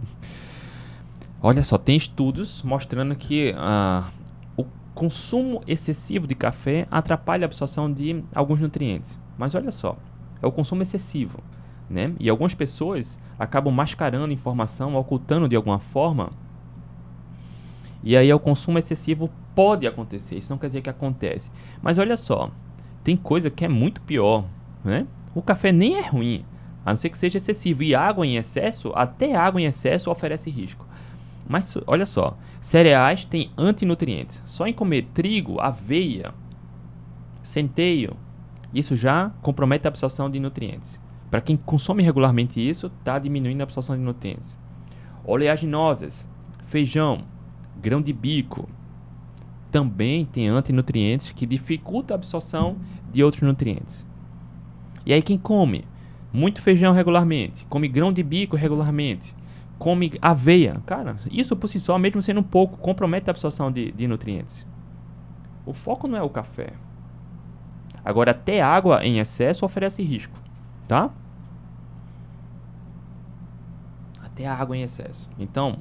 Olha 1.43 1.63
só, 1.63 1.77
tem 1.77 1.97
estudos 1.97 2.63
mostrando 2.63 3.15
que 3.17 3.53
uh, 3.53 4.05
o 4.21 4.24
consumo 4.95 5.63
excessivo 5.67 6.27
de 6.27 6.35
café 6.35 6.87
atrapalha 6.91 7.45
a 7.45 7.47
absorção 7.47 7.93
de 7.93 8.23
alguns 8.35 8.61
nutrientes. 8.61 9.19
Mas 9.37 9.55
olha 9.55 9.71
só, 9.71 9.97
é 10.41 10.47
o 10.47 10.53
consumo 10.53 10.83
excessivo. 10.83 11.43
Né? 11.91 12.15
E 12.19 12.31
algumas 12.31 12.55
pessoas 12.55 13.19
acabam 13.39 13.75
mascarando 13.75 14.33
informação, 14.33 14.95
ocultando 14.95 15.49
de 15.49 15.57
alguma 15.57 15.79
forma. 15.79 16.31
E 18.03 18.17
aí 18.17 18.33
o 18.33 18.39
consumo 18.39 18.79
excessivo 18.79 19.31
pode 19.55 19.87
acontecer. 19.87 20.37
Isso 20.37 20.53
não 20.53 20.59
quer 20.59 20.69
dizer 20.69 20.83
que 20.83 20.91
acontece. 20.91 21.51
Mas 21.83 21.99
olha 21.99 22.17
só, 22.17 22.51
tem 23.03 23.17
coisa 23.17 23.51
que 23.51 23.65
é 23.65 23.69
muito 23.69 24.01
pior, 24.01 24.47
né? 24.85 25.07
O 25.35 25.43
café 25.43 25.73
nem 25.73 25.97
é 25.97 26.07
ruim, 26.07 26.45
a 26.87 26.91
não 26.91 26.97
ser 26.97 27.11
que 27.11 27.19
seja 27.19 27.39
excessivo. 27.39 27.83
E 27.83 27.95
água 27.95 28.27
em 28.27 28.37
excesso, 28.37 28.93
até 28.95 29.35
água 29.35 29.61
em 29.61 29.65
excesso 29.65 30.11
oferece 30.11 30.51
risco. 30.51 30.87
Mas 31.47 31.77
olha 31.87 32.07
só, 32.07 32.37
cereais 32.61 33.25
têm 33.25 33.51
antinutrientes. 33.57 34.43
Só 34.47 34.67
em 34.67 34.73
comer 34.73 35.09
trigo, 35.13 35.61
aveia, 35.61 36.33
centeio, 37.43 38.17
isso 38.73 38.97
já 38.97 39.31
compromete 39.43 39.87
a 39.87 39.91
absorção 39.91 40.31
de 40.31 40.41
nutrientes. 40.41 41.01
Para 41.31 41.41
quem 41.41 41.57
consome 41.57 42.03
regularmente 42.03 42.67
isso, 42.67 42.87
está 42.87 43.19
diminuindo 43.19 43.61
a 43.61 43.65
absorção 43.65 43.97
de 43.97 44.03
nutrientes. 44.03 44.59
Oleaginosas, 45.25 46.29
feijão, 46.63 47.25
grão 47.81 48.01
de 48.01 48.13
bico, 48.13 48.69
também 49.71 50.25
tem 50.25 50.49
antinutrientes 50.49 51.33
que 51.33 51.47
dificultam 51.47 52.15
a 52.15 52.19
absorção 52.19 52.77
de 53.13 53.23
outros 53.23 53.43
nutrientes. 53.43 54.07
E 55.05 55.13
aí 55.13 55.21
quem 55.21 55.37
come 55.37 55.85
muito 56.33 56.63
feijão 56.63 56.93
regularmente, 56.93 57.65
come 57.67 57.89
grão 57.89 58.13
de 58.13 58.23
bico 58.23 58.57
regularmente, 58.57 59.35
come 59.79 60.13
aveia, 60.21 60.81
cara, 60.87 61.17
isso 61.31 61.57
por 61.57 61.69
si 61.69 61.81
só, 61.81 61.99
mesmo 61.99 62.23
sendo 62.23 62.41
um 62.41 62.45
pouco, 62.45 62.79
compromete 62.79 63.29
a 63.29 63.33
absorção 63.33 63.71
de, 63.71 63.93
de 63.93 64.07
nutrientes. 64.07 64.67
O 65.67 65.73
foco 65.73 66.07
não 66.07 66.19
é 66.19 66.23
o 66.23 66.31
café. 66.31 66.73
Agora, 68.05 68.33
até 68.33 68.61
água 68.61 69.05
em 69.05 69.19
excesso 69.19 69.65
oferece 69.65 70.03
risco, 70.03 70.39
tá? 70.87 71.11
Até 74.23 74.47
água 74.47 74.77
em 74.77 74.83
excesso. 74.83 75.29
Então, 75.39 75.79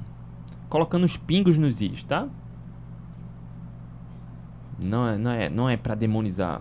colocando 0.68 1.04
os 1.04 1.16
pingos 1.16 1.58
nos 1.58 1.80
is, 1.80 2.02
tá? 2.02 2.28
Não 4.78 5.06
é, 5.06 5.18
não 5.18 5.30
é, 5.30 5.48
não 5.50 5.68
é 5.68 5.76
para 5.76 5.94
demonizar. 5.94 6.60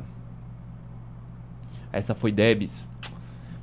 Essa 1.91 2.13
foi 2.13 2.31
Debs. 2.31 2.89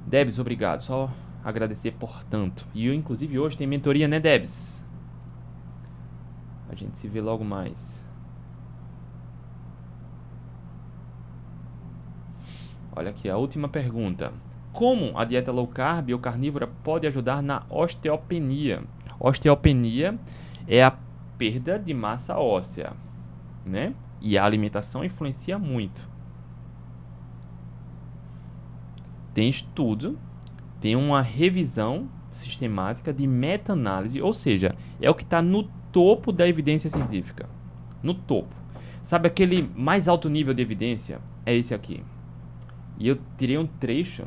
Debs, 0.07 0.39
obrigado. 0.39 0.83
Só 0.83 1.11
agradecer 1.45 1.93
por 1.93 2.23
tanto. 2.25 2.67
E 2.75 2.87
eu, 2.87 2.95
inclusive, 2.95 3.39
hoje 3.39 3.57
tem 3.57 3.67
mentoria, 3.67 4.07
né, 4.07 4.21
Debs? 4.21 4.85
A 6.69 6.75
gente 6.75 6.99
se 6.99 7.09
vê 7.09 7.21
logo 7.21 7.45
mais. 7.45 8.05
Olha 12.95 13.11
aqui, 13.11 13.29
a 13.29 13.37
última 13.37 13.69
pergunta. 13.69 14.33
Como 14.73 15.19
a 15.19 15.25
dieta 15.25 15.51
low 15.51 15.67
carb 15.67 16.11
ou 16.11 16.19
carnívora 16.19 16.67
pode 16.67 17.07
ajudar 17.07 17.43
na 17.43 17.65
osteopenia? 17.69 18.85
Osteopenia 19.19 20.19
é 20.67 20.83
a 20.83 20.97
perda 21.37 21.79
de 21.79 21.93
massa 21.93 22.39
óssea, 22.39 22.93
né? 23.65 23.95
E 24.21 24.37
a 24.37 24.45
alimentação 24.45 25.05
influencia 25.05 25.59
muito. 25.59 26.09
Tem 29.33 29.49
estudo, 29.49 30.19
tem 30.81 30.97
uma 30.97 31.21
revisão 31.21 32.09
sistemática 32.33 33.13
de 33.13 33.27
meta-análise, 33.27 34.21
ou 34.21 34.33
seja, 34.33 34.75
é 35.01 35.11
o 35.11 35.15
que 35.15 35.23
está 35.23 35.43
no 35.43 35.65
topo 35.93 36.33
da 36.33 36.49
evidência 36.49 36.89
científica. 36.89 37.49
No 38.03 38.15
topo. 38.15 38.55
Sabe 39.03 39.27
aquele 39.27 39.69
mais 39.75 40.09
alto 40.09 40.29
nível 40.29 40.55
de 40.55 40.63
evidência? 40.63 41.21
É 41.45 41.55
esse 41.55 41.75
aqui. 41.75 42.03
E 42.99 43.09
eu 43.09 43.19
tirei 43.37 43.59
um 43.59 43.67
trecho 43.67 44.25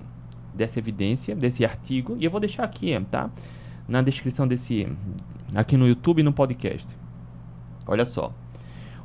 dessa 0.53 0.79
evidência, 0.79 1.35
desse 1.35 1.65
artigo, 1.65 2.15
e 2.19 2.25
eu 2.25 2.31
vou 2.31 2.39
deixar 2.39 2.63
aqui, 2.63 2.91
tá? 3.09 3.29
Na 3.87 4.01
descrição 4.01 4.47
desse. 4.47 4.87
aqui 5.55 5.77
no 5.77 5.87
YouTube 5.87 6.19
e 6.19 6.23
no 6.23 6.33
podcast. 6.33 6.87
Olha 7.87 8.05
só. 8.05 8.33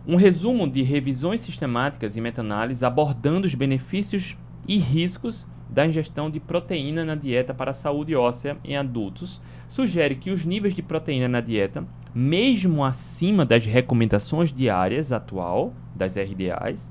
Um 0.06 0.16
resumo 0.16 0.68
de 0.68 0.82
revisões 0.82 1.40
sistemáticas 1.40 2.16
e 2.16 2.20
meta-análises 2.20 2.82
abordando 2.82 3.46
os 3.46 3.54
benefícios 3.54 4.36
e 4.66 4.78
riscos 4.78 5.46
da 5.68 5.86
ingestão 5.86 6.30
de 6.30 6.40
proteína 6.40 7.04
na 7.04 7.14
dieta 7.14 7.52
para 7.52 7.72
a 7.72 7.74
saúde 7.74 8.14
óssea 8.16 8.56
em 8.64 8.76
adultos 8.76 9.40
sugere 9.68 10.14
que 10.14 10.30
os 10.30 10.44
níveis 10.44 10.74
de 10.74 10.82
proteína 10.82 11.28
na 11.28 11.40
dieta, 11.40 11.84
mesmo 12.14 12.84
acima 12.84 13.44
das 13.44 13.66
recomendações 13.66 14.52
diárias 14.52 15.12
atual 15.12 15.74
das 15.94 16.16
RDAs, 16.16 16.90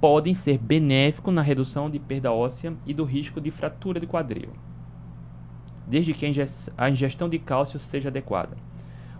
podem 0.00 0.34
ser 0.34 0.58
benéficos 0.58 1.32
na 1.32 1.42
redução 1.42 1.90
de 1.90 1.98
perda 1.98 2.32
óssea 2.32 2.74
e 2.86 2.92
do 2.92 3.04
risco 3.04 3.40
de 3.40 3.50
fratura 3.50 4.00
de 4.00 4.06
quadril, 4.06 4.50
desde 5.86 6.14
que 6.14 6.26
a 6.76 6.90
ingestão 6.90 7.28
de 7.28 7.38
cálcio 7.38 7.78
seja 7.78 8.08
adequada. 8.08 8.56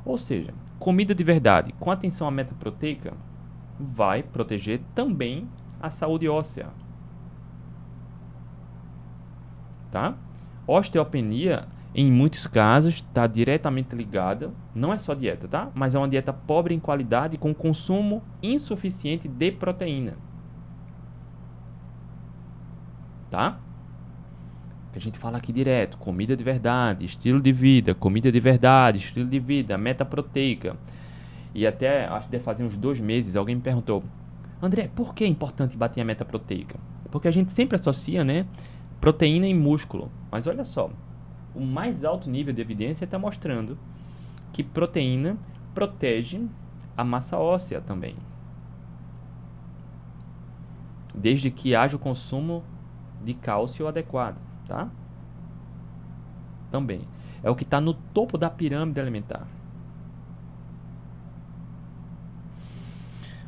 Ou 0.05 0.17
seja, 0.17 0.55
comida 0.79 1.15
de 1.15 1.23
verdade 1.23 1.75
com 1.79 1.91
atenção 1.91 2.27
à 2.27 2.31
meta 2.31 2.55
proteica 2.59 3.13
vai 3.79 4.23
proteger 4.23 4.81
também 4.95 5.47
a 5.81 5.91
saúde 5.91 6.29
óssea. 6.29 6.69
Tá? 9.91 10.15
Osteopenia, 10.67 11.67
em 11.95 12.11
muitos 12.11 12.47
casos, 12.47 12.95
está 12.95 13.27
diretamente 13.27 13.95
ligada, 13.95 14.53
não 14.75 14.93
é 14.93 14.99
só 14.99 15.15
dieta, 15.15 15.49
tá? 15.49 15.71
Mas 15.75 15.95
é 15.95 15.99
uma 15.99 16.09
dieta 16.09 16.33
pobre 16.33 16.75
em 16.75 16.81
qualidade 16.81 17.37
com 17.37 17.53
consumo 17.53 18.23
insuficiente 18.43 19.27
de 19.27 19.51
proteína. 19.51 20.15
Tá? 23.31 23.59
que 24.93 24.99
a 24.99 25.01
gente 25.01 25.19
fala 25.19 25.39
aqui 25.39 25.53
direto, 25.53 25.97
comida 25.99 26.37
de 26.37 26.43
verdade, 26.43 27.05
estilo 27.05 27.41
de 27.41 27.53
vida, 27.53 27.95
comida 27.95 28.31
de 28.31 28.41
verdade, 28.41 28.99
estilo 28.99 29.29
de 29.29 29.39
vida, 29.39 29.79
meta 29.79 30.05
proteica. 30.05 30.77
E 31.55 31.67
até, 31.67 32.07
acho 32.07 32.27
que 32.27 32.33
deve 32.33 32.45
fazer 32.45 32.65
uns 32.65 32.77
dois 32.77 33.01
meses, 33.01 33.37
alguém 33.37 33.57
me 33.57 33.63
perguntou, 33.63 34.03
André, 34.61 34.91
por 34.95 35.15
que 35.15 35.25
é 35.25 35.27
importante 35.27 35.77
bater 35.77 36.01
a 36.01 36.05
meta 36.05 36.25
proteica? 36.25 36.79
Porque 37.11 37.29
a 37.29 37.31
gente 37.31 37.53
sempre 37.53 37.77
associa, 37.77 38.25
né, 38.25 38.47
proteína 39.01 39.47
e 39.47 39.55
músculo. 39.55 40.11
Mas 40.31 40.47
olha 40.47 40.65
só, 40.65 40.91
o 41.55 41.61
mais 41.61 42.05
alto 42.05 42.29
nível 42.29 42.55
de 42.55 42.61
evidência 42.61 43.05
está 43.05 43.19
mostrando 43.19 43.79
que 44.53 44.63
proteína 44.63 45.37
protege 45.75 46.47
a 46.97 47.05
massa 47.05 47.39
óssea 47.39 47.81
também. 47.81 48.17
Desde 51.15 51.51
que 51.51 51.75
haja 51.75 51.97
o 51.97 52.01
consumo 52.01 52.63
de 53.25 53.35
cálcio 53.35 53.87
adequado 53.87 54.51
tá? 54.71 54.89
Também. 56.71 57.01
É 57.43 57.51
o 57.51 57.57
que 57.57 57.65
está 57.65 57.81
no 57.81 57.93
topo 57.93 58.39
da 58.39 58.49
pirâmide 58.49 59.01
alimentar. 59.01 59.47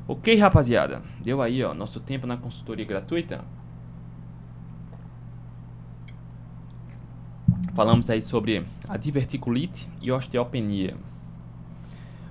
Ok, 0.08 0.34
rapaziada. 0.36 1.00
Deu 1.24 1.40
aí, 1.40 1.62
ó, 1.62 1.72
nosso 1.72 2.00
tempo 2.00 2.26
na 2.26 2.36
consultoria 2.36 2.84
gratuita. 2.84 3.44
Falamos 7.74 8.10
aí 8.10 8.20
sobre 8.20 8.64
a 8.88 8.96
diverticulite 8.96 9.88
e 10.00 10.12
osteopenia. 10.12 10.96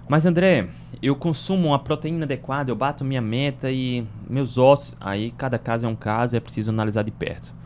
Mas 0.07 0.25
André, 0.25 0.67
eu 1.01 1.15
consumo 1.15 1.69
uma 1.69 1.79
proteína 1.79 2.25
adequada, 2.25 2.69
eu 2.69 2.75
bato 2.75 3.03
minha 3.03 3.21
meta 3.21 3.71
e 3.71 4.05
meus 4.29 4.57
ossos, 4.57 4.93
aí 4.99 5.31
cada 5.37 5.57
caso 5.57 5.85
é 5.85 5.89
um 5.89 5.95
caso, 5.95 6.35
é 6.35 6.39
preciso 6.39 6.69
analisar 6.69 7.03
de 7.03 7.11
perto 7.11 7.61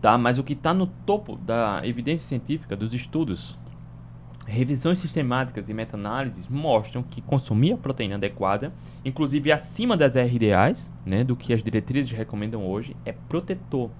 tá? 0.00 0.16
Mas 0.16 0.38
o 0.38 0.44
que 0.44 0.54
está 0.54 0.72
no 0.72 0.86
topo 0.86 1.36
da 1.36 1.80
evidência 1.84 2.26
científica, 2.26 2.76
dos 2.76 2.94
estudos, 2.94 3.58
revisões 4.46 4.98
sistemáticas 4.98 5.68
e 5.68 5.74
meta-análises 5.74 6.48
mostram 6.48 7.02
que 7.02 7.20
consumir 7.20 7.72
a 7.74 7.76
proteína 7.76 8.16
adequada, 8.16 8.72
inclusive 9.04 9.52
acima 9.52 9.96
das 9.96 10.14
RDAs, 10.16 10.90
né, 11.04 11.22
do 11.22 11.36
que 11.36 11.52
as 11.52 11.62
diretrizes 11.62 12.10
recomendam 12.12 12.66
hoje, 12.66 12.96
é 13.04 13.12
protetor 13.12 13.90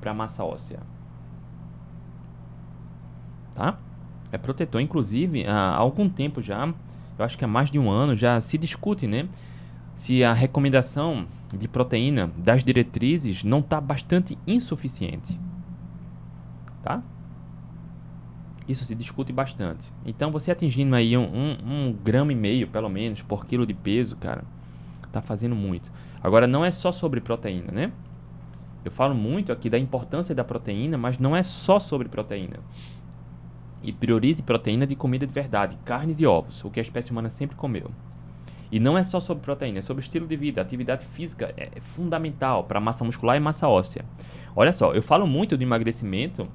para 0.00 0.12
a 0.12 0.14
massa 0.14 0.44
óssea. 0.44 0.80
Tá? 3.58 3.76
É 4.30 4.38
protetor, 4.38 4.80
inclusive, 4.80 5.44
há 5.44 5.74
algum 5.74 6.08
tempo 6.08 6.40
já, 6.40 6.72
eu 7.18 7.24
acho 7.24 7.36
que 7.36 7.44
há 7.44 7.48
mais 7.48 7.72
de 7.72 7.78
um 7.78 7.90
ano, 7.90 8.14
já 8.14 8.40
se 8.40 8.56
discute, 8.56 9.04
né? 9.04 9.28
se 9.96 10.22
a 10.22 10.32
recomendação 10.32 11.26
de 11.52 11.66
proteína 11.66 12.30
das 12.36 12.62
diretrizes 12.62 13.42
não 13.42 13.58
está 13.58 13.80
bastante 13.80 14.38
insuficiente. 14.46 15.36
Tá? 16.84 17.02
Isso 18.68 18.84
se 18.84 18.94
discute 18.94 19.32
bastante. 19.32 19.92
Então, 20.06 20.30
você 20.30 20.52
atingindo 20.52 20.94
aí 20.94 21.16
um, 21.16 21.24
um, 21.24 21.88
um 21.88 21.92
grama 21.92 22.30
e 22.30 22.36
meio, 22.36 22.68
pelo 22.68 22.88
menos, 22.88 23.22
por 23.22 23.44
quilo 23.44 23.66
de 23.66 23.74
peso, 23.74 24.14
cara, 24.14 24.44
está 25.04 25.20
fazendo 25.20 25.56
muito. 25.56 25.90
Agora, 26.22 26.46
não 26.46 26.64
é 26.64 26.70
só 26.70 26.92
sobre 26.92 27.20
proteína, 27.20 27.72
né? 27.72 27.90
Eu 28.84 28.92
falo 28.92 29.16
muito 29.16 29.50
aqui 29.50 29.68
da 29.68 29.80
importância 29.80 30.32
da 30.32 30.44
proteína, 30.44 30.96
mas 30.96 31.18
não 31.18 31.34
é 31.34 31.42
só 31.42 31.80
sobre 31.80 32.08
proteína. 32.08 32.60
E 33.82 33.92
priorize 33.92 34.42
proteína 34.42 34.86
de 34.86 34.96
comida 34.96 35.26
de 35.26 35.32
verdade, 35.32 35.78
carnes 35.84 36.20
e 36.20 36.26
ovos, 36.26 36.64
o 36.64 36.70
que 36.70 36.80
a 36.80 36.82
espécie 36.82 37.10
humana 37.10 37.30
sempre 37.30 37.56
comeu. 37.56 37.90
E 38.70 38.78
não 38.78 38.98
é 38.98 39.02
só 39.02 39.18
sobre 39.18 39.42
proteína, 39.42 39.78
é 39.78 39.82
sobre 39.82 40.02
estilo 40.02 40.26
de 40.26 40.36
vida. 40.36 40.60
Atividade 40.60 41.04
física 41.04 41.54
é 41.56 41.80
fundamental 41.80 42.64
para 42.64 42.80
massa 42.80 43.04
muscular 43.04 43.36
e 43.36 43.40
massa 43.40 43.68
óssea. 43.68 44.04
Olha 44.54 44.72
só, 44.72 44.92
eu 44.92 45.02
falo 45.02 45.26
muito 45.26 45.56
do 45.56 45.62
emagrecimento, 45.62 46.48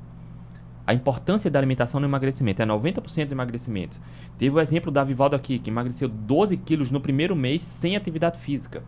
a 0.86 0.94
importância 0.94 1.50
da 1.50 1.58
alimentação 1.58 2.00
no 2.00 2.06
emagrecimento 2.06 2.62
é 2.62 2.66
90% 2.66 3.28
do 3.28 3.32
emagrecimento. 3.32 4.00
Teve 4.38 4.56
o 4.56 4.60
exemplo 4.60 4.92
da 4.92 5.04
Vivaldo 5.04 5.36
aqui, 5.36 5.58
que 5.58 5.70
emagreceu 5.70 6.10
12 6.10 6.58
quilos 6.58 6.92
no 6.92 7.00
primeiro 7.00 7.36
mês 7.36 7.64
sem 7.64 7.96
atividade 7.96 8.38
física. 8.38 8.84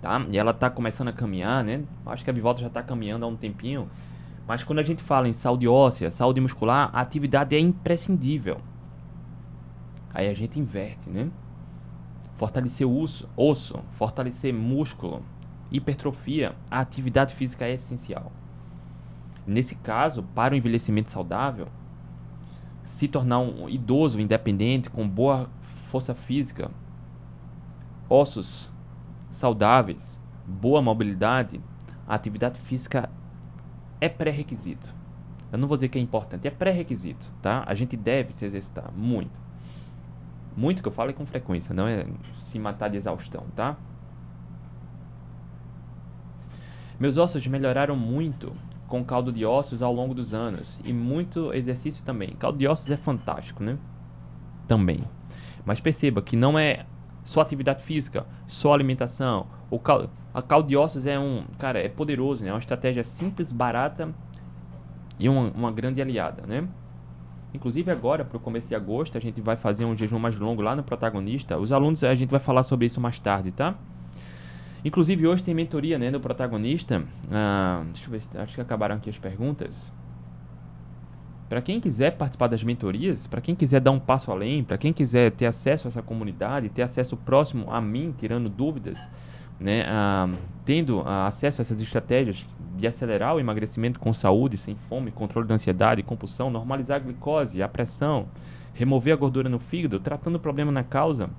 Tá? 0.00 0.24
E 0.30 0.38
ela 0.38 0.52
está 0.52 0.70
começando 0.70 1.08
a 1.08 1.12
caminhar, 1.12 1.64
né? 1.64 1.82
Acho 2.06 2.22
que 2.22 2.30
a 2.30 2.32
Vivaldo 2.32 2.60
já 2.60 2.68
está 2.68 2.82
caminhando 2.82 3.24
há 3.24 3.28
um 3.28 3.36
tempinho. 3.36 3.88
Mas 4.46 4.64
quando 4.64 4.80
a 4.80 4.84
gente 4.84 5.02
fala 5.02 5.28
em 5.28 5.32
saúde 5.32 5.68
óssea, 5.68 6.10
saúde 6.10 6.40
muscular, 6.40 6.90
a 6.92 7.00
atividade 7.00 7.54
é 7.54 7.58
imprescindível. 7.58 8.60
Aí 10.12 10.28
a 10.28 10.34
gente 10.34 10.58
inverte, 10.58 11.08
né? 11.08 11.30
Fortalecer 12.36 12.86
o 12.86 12.98
osso, 12.98 13.28
osso, 13.36 13.80
fortalecer 13.92 14.52
músculo, 14.52 15.24
hipertrofia, 15.70 16.54
a 16.70 16.80
atividade 16.80 17.34
física 17.34 17.64
é 17.66 17.74
essencial. 17.74 18.32
Nesse 19.46 19.76
caso, 19.76 20.22
para 20.34 20.54
o 20.54 20.56
envelhecimento 20.56 21.10
saudável, 21.10 21.68
se 22.82 23.08
tornar 23.08 23.38
um 23.38 23.68
idoso 23.68 24.20
independente 24.20 24.90
com 24.90 25.08
boa 25.08 25.48
força 25.88 26.14
física, 26.14 26.70
ossos 28.08 28.70
saudáveis, 29.30 30.20
boa 30.46 30.82
mobilidade, 30.82 31.60
a 32.06 32.14
atividade 32.14 32.60
física 32.60 33.08
é 34.02 34.08
pré-requisito. 34.08 34.92
Eu 35.52 35.58
não 35.58 35.68
vou 35.68 35.76
dizer 35.76 35.88
que 35.88 35.96
é 35.96 36.02
importante, 36.02 36.48
é 36.48 36.50
pré-requisito, 36.50 37.30
tá? 37.40 37.62
A 37.68 37.72
gente 37.72 37.96
deve 37.96 38.32
se 38.32 38.44
exercitar 38.44 38.90
muito. 38.92 39.40
Muito 40.56 40.82
que 40.82 40.88
eu 40.88 40.92
falo 40.92 41.10
é 41.10 41.12
com 41.12 41.24
frequência, 41.24 41.72
não 41.72 41.86
é 41.86 42.04
se 42.36 42.58
matar 42.58 42.88
de 42.88 42.96
exaustão, 42.96 43.46
tá? 43.54 43.76
Meus 46.98 47.16
ossos 47.16 47.46
melhoraram 47.46 47.94
muito 47.94 48.52
com 48.88 49.04
caldo 49.04 49.32
de 49.32 49.46
ossos 49.46 49.82
ao 49.82 49.94
longo 49.94 50.14
dos 50.14 50.34
anos 50.34 50.80
e 50.84 50.92
muito 50.92 51.54
exercício 51.54 52.04
também. 52.04 52.30
Caldo 52.30 52.58
de 52.58 52.66
ossos 52.66 52.90
é 52.90 52.96
fantástico, 52.96 53.62
né? 53.62 53.78
Também. 54.66 55.04
Mas 55.64 55.80
perceba 55.80 56.20
que 56.20 56.34
não 56.34 56.58
é 56.58 56.86
só 57.22 57.40
atividade 57.40 57.84
física, 57.84 58.26
só 58.48 58.74
alimentação. 58.74 59.46
O 59.70 59.78
caldo, 59.78 60.10
a 60.34 60.78
ossos 60.78 61.06
é 61.06 61.18
um, 61.18 61.44
cara, 61.58 61.78
é 61.78 61.88
poderoso, 61.88 62.42
né? 62.42 62.50
É 62.50 62.52
uma 62.52 62.58
estratégia 62.58 63.04
simples, 63.04 63.52
barata 63.52 64.08
e 65.18 65.28
uma, 65.28 65.50
uma 65.50 65.70
grande 65.70 66.00
aliada, 66.00 66.44
né? 66.46 66.66
Inclusive 67.54 67.90
agora, 67.90 68.24
para 68.24 68.38
o 68.38 68.40
começo 68.40 68.68
de 68.68 68.74
agosto, 68.74 69.18
a 69.18 69.20
gente 69.20 69.40
vai 69.42 69.56
fazer 69.56 69.84
um 69.84 69.94
jejum 69.94 70.18
mais 70.18 70.38
longo 70.38 70.62
lá 70.62 70.74
no 70.74 70.82
protagonista. 70.82 71.58
Os 71.58 71.70
alunos, 71.70 72.02
a 72.02 72.14
gente 72.14 72.30
vai 72.30 72.40
falar 72.40 72.62
sobre 72.62 72.86
isso 72.86 73.00
mais 73.00 73.18
tarde, 73.18 73.50
tá? 73.50 73.74
Inclusive 74.84 75.26
hoje 75.26 75.44
tem 75.44 75.54
mentoria, 75.54 75.98
né, 75.98 76.10
do 76.10 76.18
protagonista. 76.18 77.04
Ah, 77.30 77.82
deixa 77.92 78.06
eu 78.06 78.10
ver 78.10 78.22
se 78.22 78.38
acho 78.38 78.54
que 78.54 78.60
acabaram 78.60 78.96
aqui 78.96 79.10
as 79.10 79.18
perguntas. 79.18 79.92
Para 81.48 81.60
quem 81.60 81.78
quiser 81.78 82.16
participar 82.16 82.46
das 82.46 82.64
mentorias, 82.64 83.26
para 83.26 83.42
quem 83.42 83.54
quiser 83.54 83.80
dar 83.80 83.90
um 83.90 84.00
passo 84.00 84.32
além, 84.32 84.64
para 84.64 84.78
quem 84.78 84.90
quiser 84.90 85.30
ter 85.32 85.44
acesso 85.44 85.86
a 85.86 85.88
essa 85.88 86.02
comunidade, 86.02 86.70
ter 86.70 86.80
acesso 86.80 87.14
próximo 87.18 87.70
a 87.70 87.78
mim, 87.78 88.14
tirando 88.16 88.48
dúvidas, 88.48 88.98
né, 89.62 89.84
tendo 90.64 91.00
ah, 91.06 91.26
acesso 91.26 91.60
a 91.60 91.62
essas 91.62 91.80
estratégias 91.80 92.46
de 92.76 92.86
acelerar 92.86 93.34
o 93.34 93.40
emagrecimento 93.40 94.00
com 94.00 94.12
saúde, 94.12 94.56
sem 94.56 94.74
fome, 94.74 95.10
controle 95.10 95.46
da 95.46 95.54
ansiedade, 95.54 96.02
compulsão, 96.02 96.50
normalizar 96.50 96.96
a 96.96 97.00
glicose, 97.00 97.62
a 97.62 97.68
pressão, 97.68 98.26
remover 98.74 99.12
a 99.12 99.16
gordura 99.16 99.48
no 99.48 99.58
fígado, 99.58 100.00
tratando 100.00 100.36
o 100.36 100.40
problema 100.40 100.72
na 100.72 100.82
causa, 100.82 101.30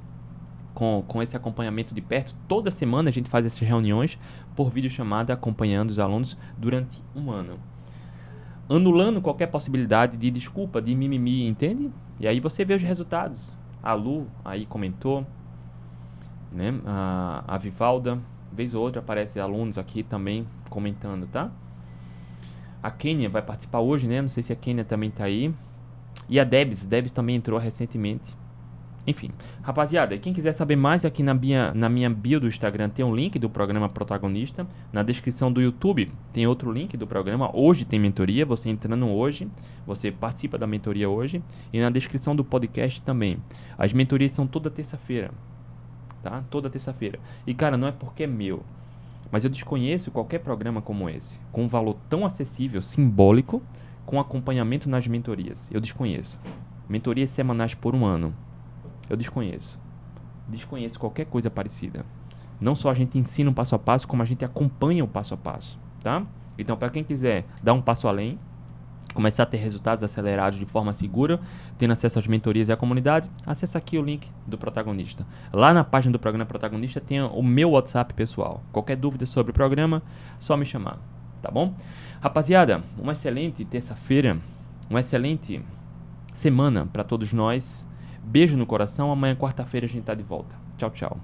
com, 0.74 1.04
com 1.08 1.22
esse 1.22 1.36
acompanhamento 1.36 1.94
de 1.94 2.02
perto. 2.02 2.36
Toda 2.48 2.72
semana 2.72 3.10
a 3.10 3.12
gente 3.12 3.30
faz 3.30 3.46
essas 3.46 3.60
reuniões 3.60 4.20
por 4.56 4.70
videochamada 4.70 5.34
acompanhando 5.34 5.90
os 5.92 6.00
alunos 6.00 6.38
durante 6.58 7.02
um 7.16 7.32
ano. 7.32 7.60
Anulando 8.70 9.22
qualquer 9.22 9.48
possibilidade 9.48 10.18
de 10.18 10.32
desculpa, 10.32 10.82
de 10.82 10.96
mimimi, 10.96 11.46
entende? 11.48 11.92
E 12.20 12.28
aí 12.28 12.40
você 12.40 12.64
vê 12.64 12.74
os 12.74 12.82
resultados. 12.82 13.58
A 13.82 13.94
Lu 13.94 14.28
aí 14.46 14.66
comentou, 14.66 15.26
né? 16.54 16.74
A, 16.86 17.43
a 17.47 17.58
Vivalda, 17.58 18.20
vez 18.51 18.74
ou 18.74 18.84
outra 18.84 18.99
aparece 18.99 19.39
alunos 19.39 19.78
aqui 19.78 20.04
também 20.04 20.47
comentando, 20.70 21.28
tá? 21.28 21.51
A 22.82 22.91
Kênia 22.91 23.30
vai 23.30 23.41
participar 23.41 23.80
hoje, 23.80 24.08
né? 24.08 24.22
Não 24.22 24.30
sei 24.30 24.43
se 24.43 24.54
a 24.54 24.56
Kênia 24.56 24.84
também 24.84 25.10
tá 25.10 25.24
aí. 25.24 25.54
E 26.30 26.39
a 26.39 26.43
Debs, 26.43 26.86
Debs 26.86 27.12
também 27.12 27.36
entrou 27.36 27.60
recentemente. 27.60 28.34
Enfim, 29.06 29.32
rapaziada, 29.62 30.18
quem 30.18 30.32
quiser 30.32 30.54
saber 30.54 30.78
mais 30.78 31.04
aqui 31.04 31.22
na 31.22 31.34
minha, 31.34 31.74
na 31.74 31.89
minha 31.89 32.10
bio 32.10 32.39
do 32.39 32.47
Instagram 32.47 32.88
tem 32.88 33.04
um 33.04 33.14
link 33.14 33.38
do 33.38 33.49
programa 33.49 33.89
Protagonista. 33.89 34.66
Na 34.93 35.04
descrição 35.04 35.51
do 35.51 35.62
YouTube 35.62 36.10
tem 36.32 36.47
outro 36.47 36.72
link 36.72 36.95
do 36.95 37.06
programa. 37.06 37.51
Hoje 37.54 37.84
tem 37.84 37.99
mentoria, 37.99 38.45
você 38.45 38.70
entrando 38.70 39.06
hoje, 39.08 39.49
você 39.86 40.10
participa 40.10 40.58
da 40.58 40.66
mentoria 40.66 41.10
hoje. 41.10 41.43
E 41.74 41.82
na 41.82 41.89
descrição 41.89 42.34
do 42.34 42.45
podcast 42.45 43.01
também. 43.01 43.39
As 43.78 43.91
mentorias 43.91 44.32
são 44.32 44.47
toda 44.47 44.70
terça-feira, 44.70 45.32
tá? 46.24 46.44
Toda 46.50 46.70
terça-feira. 46.70 47.20
E 47.46 47.54
cara, 47.54 47.78
não 47.78 47.88
é 47.88 47.92
porque 47.92 48.24
é 48.24 48.28
meu, 48.28 48.64
mas 49.32 49.44
eu 49.44 49.50
desconheço 49.50 50.12
qualquer 50.12 50.40
programa 50.40 50.82
como 50.82 51.10
esse, 51.10 51.40
com 51.52 51.64
um 51.64 51.68
valor 51.68 51.98
tão 52.10 52.26
acessível, 52.26 52.82
simbólico, 52.82 53.62
com 54.06 54.20
acompanhamento 54.20 54.90
nas 54.90 55.06
mentorias. 55.08 55.70
Eu 55.72 55.82
desconheço. 55.82 56.40
Mentorias 56.88 57.30
semanais 57.30 57.74
por 57.74 57.96
um 57.96 58.06
ano. 58.06 58.34
Eu 59.10 59.18
desconheço. 59.18 59.80
Desconheço 60.48 61.00
qualquer 61.00 61.26
coisa 61.26 61.50
parecida. 61.50 62.06
Não 62.60 62.76
só 62.76 62.90
a 62.92 62.94
gente 62.94 63.18
ensina 63.18 63.50
um 63.50 63.54
passo 63.54 63.76
a 63.76 63.80
passo, 63.80 64.08
como 64.08 64.22
a 64.22 64.26
gente 64.26 64.46
acompanha 64.46 65.04
o 65.04 65.08
passo 65.08 65.34
a 65.34 65.38
passo, 65.38 65.80
tá? 66.02 66.26
Então, 66.58 66.78
para 66.78 66.90
quem 66.90 67.04
quiser 67.04 67.46
dar 67.62 67.74
um 67.74 67.82
passo 67.82 68.08
além, 68.08 68.38
começar 69.14 69.43
a 69.43 69.45
ter 69.45 69.57
resultados 69.57 70.03
acelerados 70.03 70.59
de 70.59 70.66
forma 70.66 70.93
segura, 70.93 71.39
tendo 71.78 71.91
acesso 71.91 72.20
às 72.20 72.28
mentorias 72.28 72.70
e 72.70 72.72
à 72.72 72.78
comunidade, 72.78 73.30
acessa 73.45 73.78
aqui 73.78 73.97
o 73.97 74.01
link 74.01 74.28
do 74.47 74.57
protagonista. 74.57 75.26
Lá 75.51 75.74
na 75.74 75.84
página 75.84 76.11
do 76.11 76.20
programa 76.20 76.45
protagonista 76.45 76.99
tem 76.99 77.22
o 77.22 77.43
meu 77.43 77.72
WhatsApp 77.72 78.14
pessoal. 78.14 78.64
Qualquer 78.72 78.97
dúvida 78.97 79.26
sobre 79.26 79.51
o 79.51 79.53
programa, 79.53 80.01
só 80.39 80.57
me 80.57 80.66
chamar, 80.66 80.99
tá 81.41 81.49
bom? 81.51 81.74
Rapaziada, 82.22 82.84
uma 82.97 83.11
excelente 83.11 83.64
terça-feira, 83.66 84.38
uma 84.89 84.99
excelente 84.99 85.61
semana 86.34 86.88
para 86.91 87.03
todos 87.03 87.32
nós. 87.34 87.88
Beijo 88.24 88.57
no 88.57 88.66
coração. 88.66 89.11
Amanhã, 89.11 89.36
quarta-feira, 89.36 89.86
a 89.86 89.89
gente 89.89 90.03
tá 90.03 90.14
de 90.14 90.24
volta. 90.24 90.55
Tchau, 90.78 90.89
tchau. 90.89 91.18